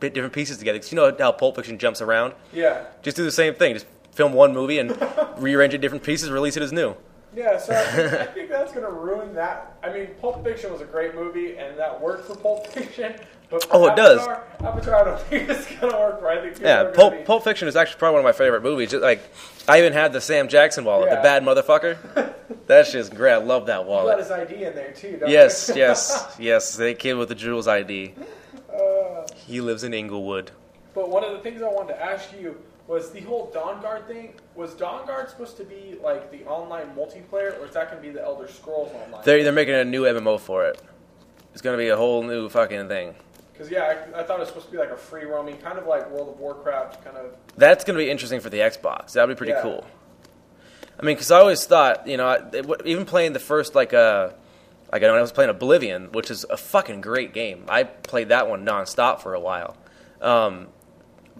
bit 0.00 0.12
different 0.12 0.34
pieces 0.34 0.58
together? 0.58 0.78
Because 0.78 0.92
you 0.92 0.96
know 0.96 1.16
how 1.18 1.32
Pulp 1.32 1.56
Fiction 1.56 1.78
jumps 1.78 2.02
around. 2.02 2.34
yeah. 2.52 2.84
Just 3.00 3.16
do 3.16 3.24
the 3.24 3.32
same 3.32 3.54
thing. 3.54 3.72
Just 3.72 3.86
film 4.12 4.34
one 4.34 4.52
movie 4.52 4.78
and 4.78 4.90
rearrange 5.38 5.72
it 5.72 5.76
in 5.76 5.80
different 5.80 6.04
pieces, 6.04 6.30
release 6.30 6.58
it 6.58 6.62
as 6.62 6.74
new. 6.74 6.94
Yeah, 7.34 7.56
so 7.56 7.72
I 7.72 7.82
think, 7.84 8.12
I 8.12 8.26
think 8.34 8.50
that's 8.50 8.72
going 8.72 8.84
to 8.84 8.92
ruin 8.92 9.34
that. 9.34 9.78
I 9.82 9.90
mean, 9.90 10.08
Pulp 10.20 10.44
Fiction 10.44 10.70
was 10.70 10.82
a 10.82 10.84
great 10.84 11.14
movie, 11.14 11.56
and 11.56 11.78
that 11.78 11.98
worked 11.98 12.26
for 12.26 12.36
Pulp 12.36 12.66
Fiction. 12.66 13.14
But 13.52 13.66
Oh, 13.70 13.86
it 13.86 13.94
does. 13.96 14.18
Avatar, 14.20 14.44
Avatar, 14.64 14.94
I 14.94 15.04
don't 15.04 15.20
think 15.28 15.48
it's 15.50 15.66
going 15.78 15.92
to 15.92 15.98
work 15.98 16.58
Yeah, 16.60 16.84
Pulp, 16.94 17.12
be- 17.12 17.22
Pulp 17.22 17.44
Fiction 17.44 17.68
is 17.68 17.76
actually 17.76 17.98
probably 17.98 18.14
one 18.14 18.20
of 18.20 18.24
my 18.24 18.32
favorite 18.44 18.62
movies. 18.62 18.90
Just 18.90 19.02
like 19.02 19.20
I 19.68 19.78
even 19.78 19.92
had 19.92 20.12
the 20.14 20.20
Sam 20.20 20.48
Jackson 20.48 20.84
wallet, 20.84 21.08
Yeah. 21.10 21.16
the 21.16 21.22
bad 21.22 21.42
motherfucker. 21.44 22.34
That's 22.66 22.90
just 22.92 23.14
great. 23.14 23.34
I 23.34 23.36
love 23.36 23.66
that 23.66 23.80
You 23.80 23.84
got 23.84 23.88
wallet. 23.88 24.18
his 24.18 24.30
ID 24.30 24.64
in 24.64 24.74
there 24.74 24.92
too. 24.92 25.20
Yes, 25.26 25.70
yes, 25.76 26.34
yes. 26.40 26.76
The 26.76 26.94
came 26.94 27.18
with 27.18 27.28
the 27.28 27.34
Jules 27.34 27.68
ID. 27.68 28.14
Uh, 28.72 29.26
He 29.36 29.60
lives 29.60 29.84
in 29.84 29.92
Inglewood. 29.92 30.50
but 30.94 31.10
one 31.10 31.22
of 31.22 31.32
the 31.32 31.38
things 31.40 31.60
I 31.62 31.68
wanted 31.68 31.94
to 31.94 32.02
ask 32.02 32.30
you 32.40 32.56
was 32.88 33.10
the 33.10 33.20
whole 33.20 33.50
Dawnguard 33.54 34.06
thing. 34.06 34.34
Was 34.54 34.70
Dawnguard 34.74 35.28
supposed 35.30 35.56
to 35.58 35.64
be 35.64 35.96
like 36.02 36.30
the 36.30 36.44
online 36.46 36.88
multiplayer, 36.96 37.58
or 37.60 37.66
is 37.66 37.74
that 37.74 37.90
going 37.90 38.02
to 38.02 38.08
be 38.08 38.10
the 38.10 38.22
Elder 38.22 38.48
Scrolls 38.48 38.90
online? 38.94 39.22
They're 39.24 39.42
they're 39.44 39.52
making 39.52 39.74
a 39.74 39.84
new 39.84 40.04
MMO 40.04 40.40
for 40.40 40.64
it. 40.66 40.80
It's 41.52 41.60
gonna 41.60 41.76
be 41.76 41.88
a 41.88 41.96
whole 41.98 42.22
new 42.22 42.48
fucking 42.48 42.88
thing. 42.88 43.14
Because 43.62 43.70
yeah, 43.70 44.02
I, 44.16 44.20
I 44.20 44.22
thought 44.24 44.38
it 44.38 44.40
was 44.40 44.48
supposed 44.48 44.66
to 44.66 44.72
be 44.72 44.78
like 44.78 44.90
a 44.90 44.96
free 44.96 45.24
roaming, 45.24 45.56
kind 45.58 45.78
of 45.78 45.86
like 45.86 46.10
World 46.10 46.30
of 46.30 46.40
Warcraft, 46.40 47.04
kind 47.04 47.16
of. 47.16 47.36
That's 47.56 47.84
gonna 47.84 47.98
be 47.98 48.10
interesting 48.10 48.40
for 48.40 48.50
the 48.50 48.58
Xbox. 48.58 49.12
That'd 49.12 49.28
be 49.36 49.38
pretty 49.38 49.52
Yeah. 49.52 49.62
cool. 49.62 49.86
I 50.98 51.04
mean, 51.04 51.14
because 51.14 51.30
I 51.30 51.38
always 51.38 51.64
thought, 51.64 52.08
you 52.08 52.16
know, 52.16 52.50
even 52.84 53.04
playing 53.04 53.34
the 53.34 53.38
first 53.38 53.76
like 53.76 53.94
uh 53.94 54.30
like 54.90 55.02
when 55.02 55.10
I 55.12 55.20
was 55.20 55.30
playing 55.30 55.50
Oblivion, 55.50 56.10
which 56.10 56.28
is 56.28 56.44
a 56.50 56.56
fucking 56.56 57.02
great 57.02 57.32
game. 57.32 57.64
I 57.68 57.84
played 57.84 58.30
that 58.30 58.48
one 58.48 58.66
nonstop 58.66 59.20
for 59.20 59.32
a 59.32 59.40
while. 59.40 59.76
Um, 60.20 60.66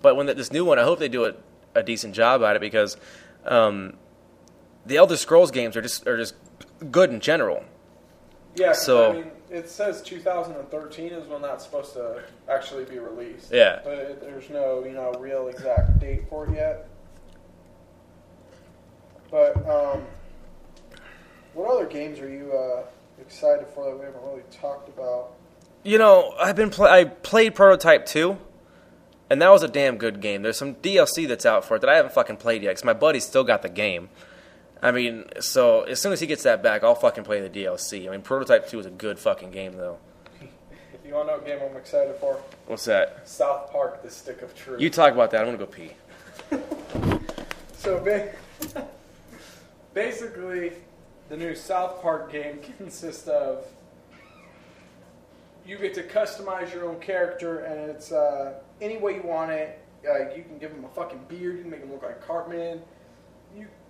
but 0.01 0.15
when 0.17 0.27
the, 0.27 0.35
this 0.35 0.53
new 0.53 0.65
one, 0.65 0.79
I 0.79 0.85
hope 0.85 1.01
they 1.01 1.09
do 1.09 1.25
a, 1.25 1.35
a 1.75 1.83
decent 1.83 2.15
job 2.15 2.43
at 2.45 2.55
it 2.55 2.61
because 2.61 2.97
um, 3.45 3.95
the 4.87 4.97
Elder 4.97 5.17
Scrolls 5.17 5.51
games 5.51 5.77
are 5.77 5.83
just 5.83 6.07
are 6.07 6.17
just 6.17 6.35
good 6.89 7.11
in 7.11 7.19
general. 7.19 7.65
Yeah. 8.55 8.73
So- 8.73 9.11
I 9.11 9.15
mean, 9.15 9.31
it 9.51 9.69
says 9.69 10.03
2013 10.03 11.12
is 11.12 11.27
when 11.29 11.43
that's 11.43 11.65
supposed 11.65 11.93
to 11.95 12.23
actually 12.49 12.85
be 12.85 12.99
released. 12.99 13.51
Yeah. 13.53 13.81
But 13.85 13.95
it, 13.99 14.21
there's 14.21 14.49
no, 14.51 14.85
you 14.85 14.93
know, 14.93 15.12
real 15.19 15.49
exact 15.49 15.99
date 16.01 16.23
for 16.29 16.47
it 16.47 16.55
yet. 16.55 16.88
But 19.31 19.57
um, 19.69 20.05
What 21.55 21.71
other 21.71 21.87
games 21.87 22.19
are 22.21 22.29
you 22.29 22.53
uh, 22.53 22.83
excited 23.21 23.67
for 23.75 23.85
that 23.91 23.99
we 23.99 24.05
haven't 24.05 24.23
really 24.23 24.43
talked 24.51 24.88
about? 24.88 25.33
You 25.83 25.99
know, 25.99 26.35
I've 26.38 26.57
been 26.57 26.71
play- 26.71 26.91
I 26.91 27.05
played 27.05 27.55
Prototype 27.55 28.07
2, 28.07 28.37
and 29.31 29.43
that 29.43 29.51
was 29.51 29.62
a 29.62 29.69
damn 29.69 29.97
good 29.97 30.21
game. 30.21 30.43
There's 30.43 30.57
some 30.59 30.77
DLC 30.77 31.27
that's 31.27 31.45
out 31.45 31.65
for 31.65 31.77
it 31.77 31.81
that 31.81 31.91
I 31.91 31.97
haven't 31.97 32.12
fucking 32.15 32.37
played 32.37 32.62
yet 32.62 32.71
because 32.71 32.85
my 32.85 32.93
buddy's 32.93 33.25
still 33.27 33.45
got 33.45 33.62
the 33.62 33.69
game. 33.69 34.09
I 34.83 34.90
mean, 34.90 35.25
so 35.40 35.83
as 35.83 36.01
soon 36.01 36.12
as 36.12 36.18
he 36.21 36.27
gets 36.27 36.42
that 36.42 36.62
back, 36.62 36.83
I'll 36.83 36.97
fucking 36.97 37.23
play 37.25 37.40
the 37.40 37.49
DLC. 37.49 38.09
I 38.09 38.11
mean, 38.11 38.23
Prototype 38.23 38.68
2 38.68 38.81
is 38.81 38.87
a 38.87 38.90
good 38.90 39.18
fucking 39.18 39.51
game, 39.53 39.73
though. 39.73 39.99
You 41.05 41.14
want 41.14 41.29
to 41.29 41.33
know 41.33 41.38
what 41.38 41.47
game 41.47 41.59
I'm 41.68 41.77
excited 41.77 42.14
for? 42.16 42.40
What's 42.66 42.87
that? 42.87 43.29
South 43.29 43.71
Park: 43.71 44.03
The 44.03 44.11
Stick 44.11 44.40
of 44.40 44.55
Truth. 44.55 44.81
You 44.81 44.88
talk 44.88 45.12
about 45.12 45.31
that. 45.33 45.40
I'm 45.40 45.47
gonna 45.47 45.59
go 45.59 45.66
pee. 45.66 45.90
So 47.83 47.99
ba- 47.99 48.33
basically, 49.95 50.73
the 51.29 51.37
new 51.37 51.57
South 51.57 52.01
Park 52.01 52.31
game 52.31 52.61
consists 52.79 53.27
of 53.27 53.66
you 55.66 55.77
get 55.79 55.92
to 55.95 56.05
customize 56.05 56.73
your 56.73 56.88
own 56.88 57.01
character, 57.01 57.59
and 57.64 57.90
it's 57.90 58.12
uh, 58.12 58.55
any 58.81 58.99
way 58.99 59.16
you 59.16 59.23
want 59.23 59.51
it. 59.51 59.81
Like 60.09 60.37
you 60.37 60.45
can 60.45 60.59
give 60.59 60.71
him 60.71 60.85
a 60.85 60.88
fucking 60.90 61.25
beard, 61.29 61.57
you 61.57 61.62
can 61.62 61.71
make 61.73 61.81
him 61.81 61.90
look 61.90 62.05
like 62.05 62.25
Cartman. 62.25 62.83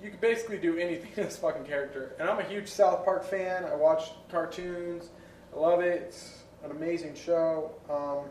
You 0.02 0.10
can 0.10 0.18
basically 0.18 0.58
do 0.58 0.76
anything 0.78 1.12
to 1.14 1.22
this 1.24 1.36
fucking 1.36 1.64
character. 1.64 2.16
And 2.18 2.28
I'm 2.28 2.38
a 2.38 2.44
huge 2.44 2.68
South 2.68 3.04
Park 3.04 3.24
fan. 3.24 3.64
I 3.64 3.74
watch 3.74 4.10
cartoons. 4.30 5.10
I 5.54 5.58
love 5.58 5.80
it. 5.80 6.02
It's 6.08 6.42
an 6.64 6.70
amazing 6.72 7.14
show. 7.14 7.72
Um, 7.88 8.30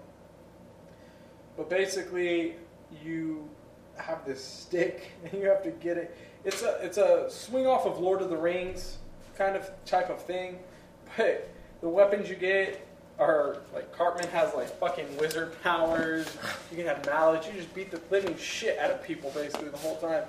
but 1.55 1.69
basically, 1.69 2.55
you 3.03 3.49
have 3.97 4.25
this 4.25 4.43
stick 4.43 5.11
and 5.23 5.33
you 5.33 5.47
have 5.47 5.63
to 5.63 5.71
get 5.71 5.97
it. 5.97 6.17
It's 6.43 6.63
a 6.63 6.79
it's 6.81 6.97
a 6.97 7.29
swing 7.29 7.67
off 7.67 7.85
of 7.85 7.99
Lord 7.99 8.21
of 8.21 8.29
the 8.29 8.37
Rings 8.37 8.97
kind 9.37 9.55
of 9.55 9.69
type 9.85 10.09
of 10.09 10.21
thing, 10.21 10.59
but 11.17 11.49
the 11.81 11.89
weapons 11.89 12.29
you 12.29 12.35
get 12.35 12.87
are 13.19 13.57
like 13.73 13.95
Cartman 13.95 14.27
has 14.29 14.53
like 14.55 14.67
fucking 14.79 15.17
wizard 15.17 15.61
powers. 15.61 16.35
You 16.71 16.77
can 16.77 16.87
have 16.87 17.05
mallets. 17.05 17.45
You 17.47 17.53
just 17.53 17.73
beat 17.75 17.91
the 17.91 18.01
living 18.09 18.35
shit 18.37 18.79
out 18.79 18.89
of 18.89 19.03
people 19.03 19.31
basically 19.35 19.69
the 19.69 19.77
whole 19.77 19.97
time. 19.97 20.23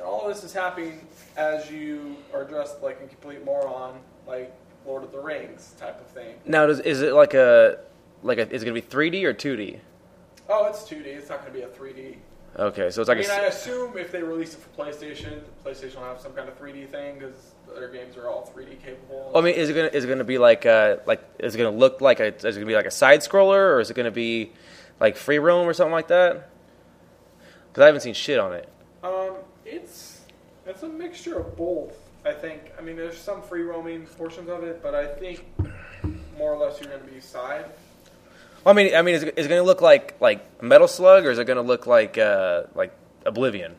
And 0.00 0.08
all 0.08 0.22
of 0.22 0.34
this 0.34 0.42
is 0.42 0.54
happening 0.54 1.06
as 1.36 1.70
you 1.70 2.16
are 2.32 2.44
dressed 2.44 2.82
like 2.82 3.02
a 3.02 3.06
complete 3.06 3.44
moron, 3.44 3.98
like 4.26 4.50
Lord 4.86 5.04
of 5.04 5.12
the 5.12 5.20
Rings 5.20 5.74
type 5.78 6.00
of 6.00 6.06
thing. 6.06 6.36
Now, 6.46 6.64
does, 6.64 6.80
is 6.80 7.02
it 7.02 7.12
like 7.12 7.34
a 7.34 7.80
like 8.22 8.38
a? 8.38 8.50
Is 8.50 8.62
it 8.62 8.64
gonna 8.64 8.80
be 8.80 8.86
3D 8.86 9.24
or 9.24 9.34
2D? 9.34 9.78
Oh, 10.48 10.64
it's 10.66 10.84
2D. 10.84 11.04
It's 11.04 11.28
not 11.28 11.42
going 11.42 11.52
to 11.52 11.58
be 11.58 11.64
a 11.64 11.68
3D. 11.68 12.16
Okay, 12.58 12.90
so 12.90 13.02
it's 13.02 13.08
like 13.08 13.18
I 13.18 13.20
mean, 13.20 13.30
a. 13.30 13.34
I 13.34 13.46
assume 13.46 13.96
if 13.96 14.10
they 14.10 14.22
release 14.22 14.54
it 14.54 14.60
for 14.60 14.70
PlayStation, 14.70 15.42
PlayStation 15.64 15.96
will 15.96 16.04
have 16.04 16.18
some 16.18 16.32
kind 16.32 16.48
of 16.48 16.58
3D 16.58 16.88
thing 16.88 17.18
because 17.18 17.52
their 17.72 17.88
games 17.88 18.16
are 18.16 18.28
all 18.28 18.50
3D 18.56 18.82
capable. 18.82 19.30
I 19.36 19.42
mean, 19.42 19.54
is 19.54 19.68
it 19.68 19.74
gonna 19.74 19.90
is 19.92 20.04
it 20.04 20.08
gonna 20.08 20.24
be 20.24 20.38
like 20.38 20.64
uh 20.64 20.96
like 21.06 21.22
is 21.38 21.54
it 21.54 21.58
gonna 21.58 21.76
look 21.76 22.00
like 22.00 22.20
a 22.20 22.34
is 22.34 22.44
it 22.44 22.54
gonna 22.54 22.66
be 22.66 22.74
like 22.74 22.86
a 22.86 22.90
side 22.90 23.20
scroller 23.20 23.74
or 23.74 23.80
is 23.80 23.90
it 23.90 23.94
gonna 23.94 24.10
be 24.10 24.50
like 24.98 25.16
free 25.16 25.38
roam 25.38 25.68
or 25.68 25.74
something 25.74 25.92
like 25.92 26.08
that? 26.08 26.48
Because 27.68 27.82
I 27.82 27.86
haven't 27.86 28.00
seen 28.00 28.14
shit 28.14 28.40
on 28.40 28.54
it. 28.54 28.68
It's 29.70 30.20
it's 30.66 30.82
a 30.82 30.88
mixture 30.88 31.38
of 31.38 31.56
both. 31.56 31.96
I 32.24 32.32
think. 32.32 32.72
I 32.78 32.82
mean, 32.82 32.96
there's 32.96 33.16
some 33.16 33.40
free 33.42 33.62
roaming 33.62 34.04
portions 34.06 34.50
of 34.50 34.62
it, 34.62 34.82
but 34.82 34.94
I 34.94 35.06
think 35.06 35.44
more 36.36 36.52
or 36.52 36.58
less 36.58 36.78
you're 36.80 36.90
going 36.90 37.02
to 37.06 37.10
be 37.12 37.20
side. 37.20 37.64
Well, 38.64 38.74
I 38.74 38.76
mean, 38.76 38.94
I 38.94 39.00
mean, 39.02 39.14
is 39.14 39.22
it, 39.22 39.34
is 39.38 39.46
it 39.46 39.48
gonna 39.48 39.62
look 39.62 39.80
like 39.80 40.20
like 40.20 40.62
Metal 40.62 40.86
Slug 40.88 41.24
or 41.24 41.30
is 41.30 41.38
it 41.38 41.46
gonna 41.46 41.62
look 41.62 41.86
like 41.86 42.18
uh 42.18 42.64
like 42.74 42.92
Oblivion? 43.24 43.74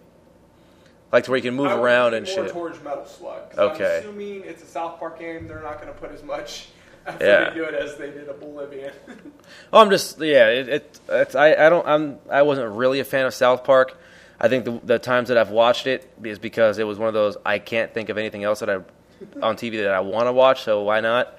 Like 1.11 1.25
to 1.25 1.31
where 1.31 1.37
you 1.37 1.43
can 1.43 1.53
move 1.55 1.67
I 1.67 1.75
around 1.75 2.13
and 2.15 2.25
more 2.25 2.35
shit. 2.35 2.51
towards 2.51 2.81
Metal 2.83 3.05
Slug. 3.05 3.53
Okay. 3.57 3.97
I'm 3.97 4.03
assuming 4.09 4.43
it's 4.43 4.63
a 4.63 4.65
South 4.65 4.97
Park 4.97 5.19
game. 5.19 5.47
They're 5.47 5.61
not 5.61 5.81
going 5.81 5.93
to 5.93 5.99
put 5.99 6.11
as 6.11 6.23
much 6.23 6.69
effort 7.05 7.21
Yeah. 7.23 7.49
into 7.49 7.63
it 7.65 7.75
as 7.75 7.97
they 7.97 8.09
did 8.11 8.27
Oblivion. 8.29 8.93
Oh, 9.73 9.81
I'm 9.81 9.89
just 9.91 10.19
yeah. 10.19 10.47
It, 10.47 10.67
it 10.69 10.99
it's 11.09 11.35
I, 11.35 11.53
I 11.53 11.69
don't 11.69 11.85
I'm 11.87 12.17
I 12.31 12.41
wasn't 12.41 12.71
really 12.75 12.99
a 13.01 13.05
fan 13.05 13.25
of 13.27 13.33
South 13.35 13.63
Park. 13.63 13.97
I 14.41 14.49
think 14.49 14.65
the 14.65 14.81
the 14.83 14.99
times 14.99 15.29
that 15.29 15.37
I've 15.37 15.51
watched 15.51 15.85
it 15.85 16.11
is 16.23 16.39
because 16.39 16.79
it 16.79 16.87
was 16.87 16.97
one 16.97 17.07
of 17.07 17.13
those 17.13 17.37
I 17.45 17.59
can't 17.59 17.93
think 17.93 18.09
of 18.09 18.17
anything 18.17 18.43
else 18.43 18.59
that 18.59 18.69
I 18.69 18.79
on 19.41 19.55
TV 19.55 19.83
that 19.83 19.93
I 19.93 19.99
want 19.99 20.27
to 20.27 20.33
watch. 20.33 20.63
So 20.63 20.81
why 20.81 20.99
not? 20.99 21.37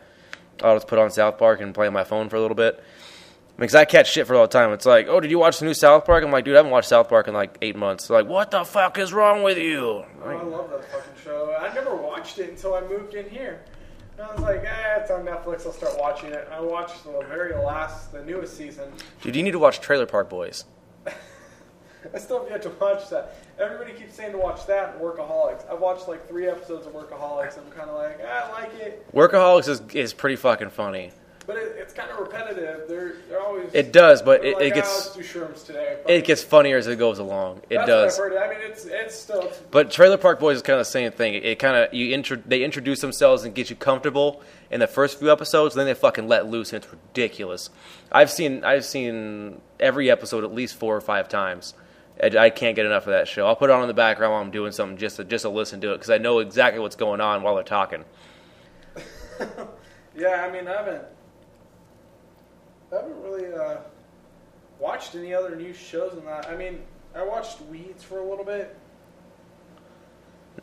I'll 0.63 0.77
just 0.77 0.87
put 0.87 1.01
on 1.01 1.11
South 1.11 1.37
Park 1.37 1.61
and 1.61 1.75
play 1.75 1.89
on 1.89 1.93
my 1.93 2.05
phone 2.05 2.29
for 2.29 2.37
a 2.37 2.41
little 2.41 2.55
bit. 2.55 2.83
Because 3.57 3.75
I 3.75 3.85
catch 3.85 4.11
shit 4.11 4.27
for 4.27 4.37
all 4.37 4.43
the 4.43 4.49
time. 4.49 4.73
It's 4.73 4.87
like, 4.87 5.09
oh, 5.09 5.21
did 5.21 5.31
you 5.31 5.39
watch 5.39 5.59
the 5.59 5.67
new 5.67 5.75
South 5.75 6.05
Park? 6.05 6.25
I'm 6.25 6.31
like, 6.31 6.45
dude, 6.45 6.55
I 6.55 6.59
haven't 6.59 6.71
watched 6.73 6.89
South 6.89 7.09
Park 7.09 7.27
in 7.29 7.35
like 7.35 7.59
eight 7.61 7.77
months. 7.77 8.07
They're 8.07 8.23
like, 8.23 8.31
what 8.31 8.51
the 8.51 8.65
fuck 8.65 8.99
is 8.99 9.13
wrong 9.13 9.43
with 9.43 9.59
you? 9.59 10.05
Oh, 10.25 10.25
I 10.25 10.41
love 10.43 10.71
that 10.71 10.85
fucking 10.91 11.13
show. 11.23 11.55
I 11.61 11.73
never 11.75 11.95
watched 11.95 12.39
it 12.39 12.51
until 12.51 12.75
I 12.75 12.83
moved 12.83 13.15
in 13.15 13.29
here. 13.29 13.65
And 14.17 14.27
I 14.27 14.33
was 14.33 14.43
like, 14.43 14.65
eh, 14.65 15.01
it's 15.01 15.11
on 15.11 15.25
Netflix. 15.25 15.67
I'll 15.67 15.73
start 15.73 15.99
watching 15.99 16.31
it. 16.31 16.49
I 16.53 16.61
watched 16.61 17.05
the 17.05 17.25
very 17.29 17.55
last, 17.55 18.13
the 18.13 18.25
newest 18.25 18.57
season. 18.57 18.91
Dude, 19.21 19.37
you 19.37 19.43
need 19.43 19.53
to 19.53 19.59
watch 19.59 19.81
Trailer 19.81 20.07
Park 20.07 20.31
Boys. 20.31 20.65
I 22.15 22.19
still 22.19 22.41
have 22.43 22.51
yet 22.51 22.63
to 22.63 22.71
watch 22.81 23.09
that. 23.11 23.37
Everybody 23.59 23.93
keeps 23.93 24.15
saying 24.15 24.33
to 24.33 24.39
watch 24.39 24.67
that 24.67 24.95
and 24.95 25.01
Workaholics. 25.03 25.71
I've 25.71 25.81
watched 25.81 26.09
like 26.09 26.29
three 26.29 26.47
episodes 26.49 26.87
of 26.87 26.93
Workaholics. 26.93 27.59
I'm 27.59 27.71
kind 27.71 27.89
of 27.91 27.97
like, 27.97 28.19
eh, 28.21 28.27
I 28.29 28.51
like 28.53 28.75
it, 28.81 29.07
Workaholics 29.13 29.69
is 29.69 29.81
is 29.95 30.13
pretty 30.13 30.37
fucking 30.37 30.71
funny. 30.71 31.13
but 31.47 31.57
it, 31.57 31.75
it's 31.79 31.93
kind 31.93 32.09
of 32.11 32.19
repetitive. 32.19 32.89
They're 32.89 33.15
they're 33.29 33.41
always 33.41 33.69
It 33.75 33.93
does, 33.93 34.23
but 34.23 34.45
it, 34.45 34.55
like, 34.57 34.65
it 34.65 34.73
"Ah, 34.73 34.75
gets 34.77 35.17
shrooms 35.17 35.67
today. 35.67 35.99
it 36.09 36.25
gets 36.25 36.43
funnier 36.43 36.77
as 36.77 36.87
it 36.87 36.99
goes 36.99 37.19
along. 37.19 37.63
It 37.69 37.77
That's 37.77 37.87
does. 37.89 38.19
What 38.19 38.27
I've 38.33 38.33
heard. 38.39 38.51
I 38.51 38.59
mean, 38.59 38.71
it's 38.71 38.85
it's 38.85 39.19
still 39.19 39.51
But 39.71 39.91
Trailer 39.91 40.17
Park 40.19 40.39
Boys 40.41 40.57
is 40.57 40.63
kind 40.63 40.79
of 40.79 40.87
the 40.87 40.91
same 40.91 41.11
thing. 41.13 41.35
It, 41.35 41.59
kind 41.59 41.77
of 41.77 41.93
you 41.93 42.15
intro, 42.15 42.37
they 42.47 42.63
introduce 42.63 43.01
themselves 43.01 43.45
and 43.45 43.55
get 43.55 43.71
you 43.71 43.77
comfortable 43.77 44.41
in 44.71 44.79
the 44.81 44.87
first 44.87 45.19
few 45.19 45.31
episodes, 45.33 45.75
then 45.75 45.85
they 45.87 45.95
fucking 45.95 46.29
let 46.29 46.47
loose 46.47 46.73
and 46.73 46.83
it's 46.83 46.93
ridiculous. 46.93 47.71
I've 48.13 48.31
seen 48.31 48.63
I've 48.65 48.85
seen 48.85 49.61
every 49.81 50.11
episode 50.11 50.45
at 50.45 50.55
least 50.55 50.77
four 50.77 50.97
or 50.97 51.01
five 51.01 51.29
times. 51.29 51.75
I, 52.23 52.27
I 52.39 52.51
can't 52.51 52.77
get 52.77 52.87
enough 52.87 53.07
of 53.07 53.13
that 53.13 53.27
show. 53.27 53.47
I'll 53.47 53.57
put 53.57 53.71
it 53.71 53.73
on 53.73 53.83
in 53.83 53.89
the 53.89 53.95
background 53.95 54.33
while 54.33 54.43
I'm 54.43 54.51
doing 54.51 54.73
something 54.73 54.97
just 54.97 55.17
to 55.17 55.25
just 55.25 55.43
to 55.43 55.49
listen 55.49 55.81
to 55.81 55.93
it 55.93 55.97
because 55.97 56.11
I 56.11 56.19
know 56.19 56.39
exactly 56.39 56.81
what's 56.81 56.97
going 56.97 57.21
on 57.21 57.43
while 57.43 57.55
they're 57.55 57.65
talking. 57.65 58.05
yeah. 60.17 60.47
I 60.47 60.51
mean, 60.51 60.69
I 60.69 60.77
haven't 60.77 61.03
I 62.93 62.97
haven't 62.97 63.23
really 63.23 63.53
uh, 63.53 63.79
watched 64.79 65.15
any 65.15 65.35
other 65.35 65.57
new 65.57 65.73
shows 65.73 66.15
than 66.15 66.25
that. 66.27 66.49
I 66.49 66.57
mean, 66.57 66.81
I 67.15 67.25
watched 67.25 67.61
Weeds 67.63 68.05
for 68.05 68.19
a 68.19 68.29
little 68.29 68.45
bit. 68.45 68.77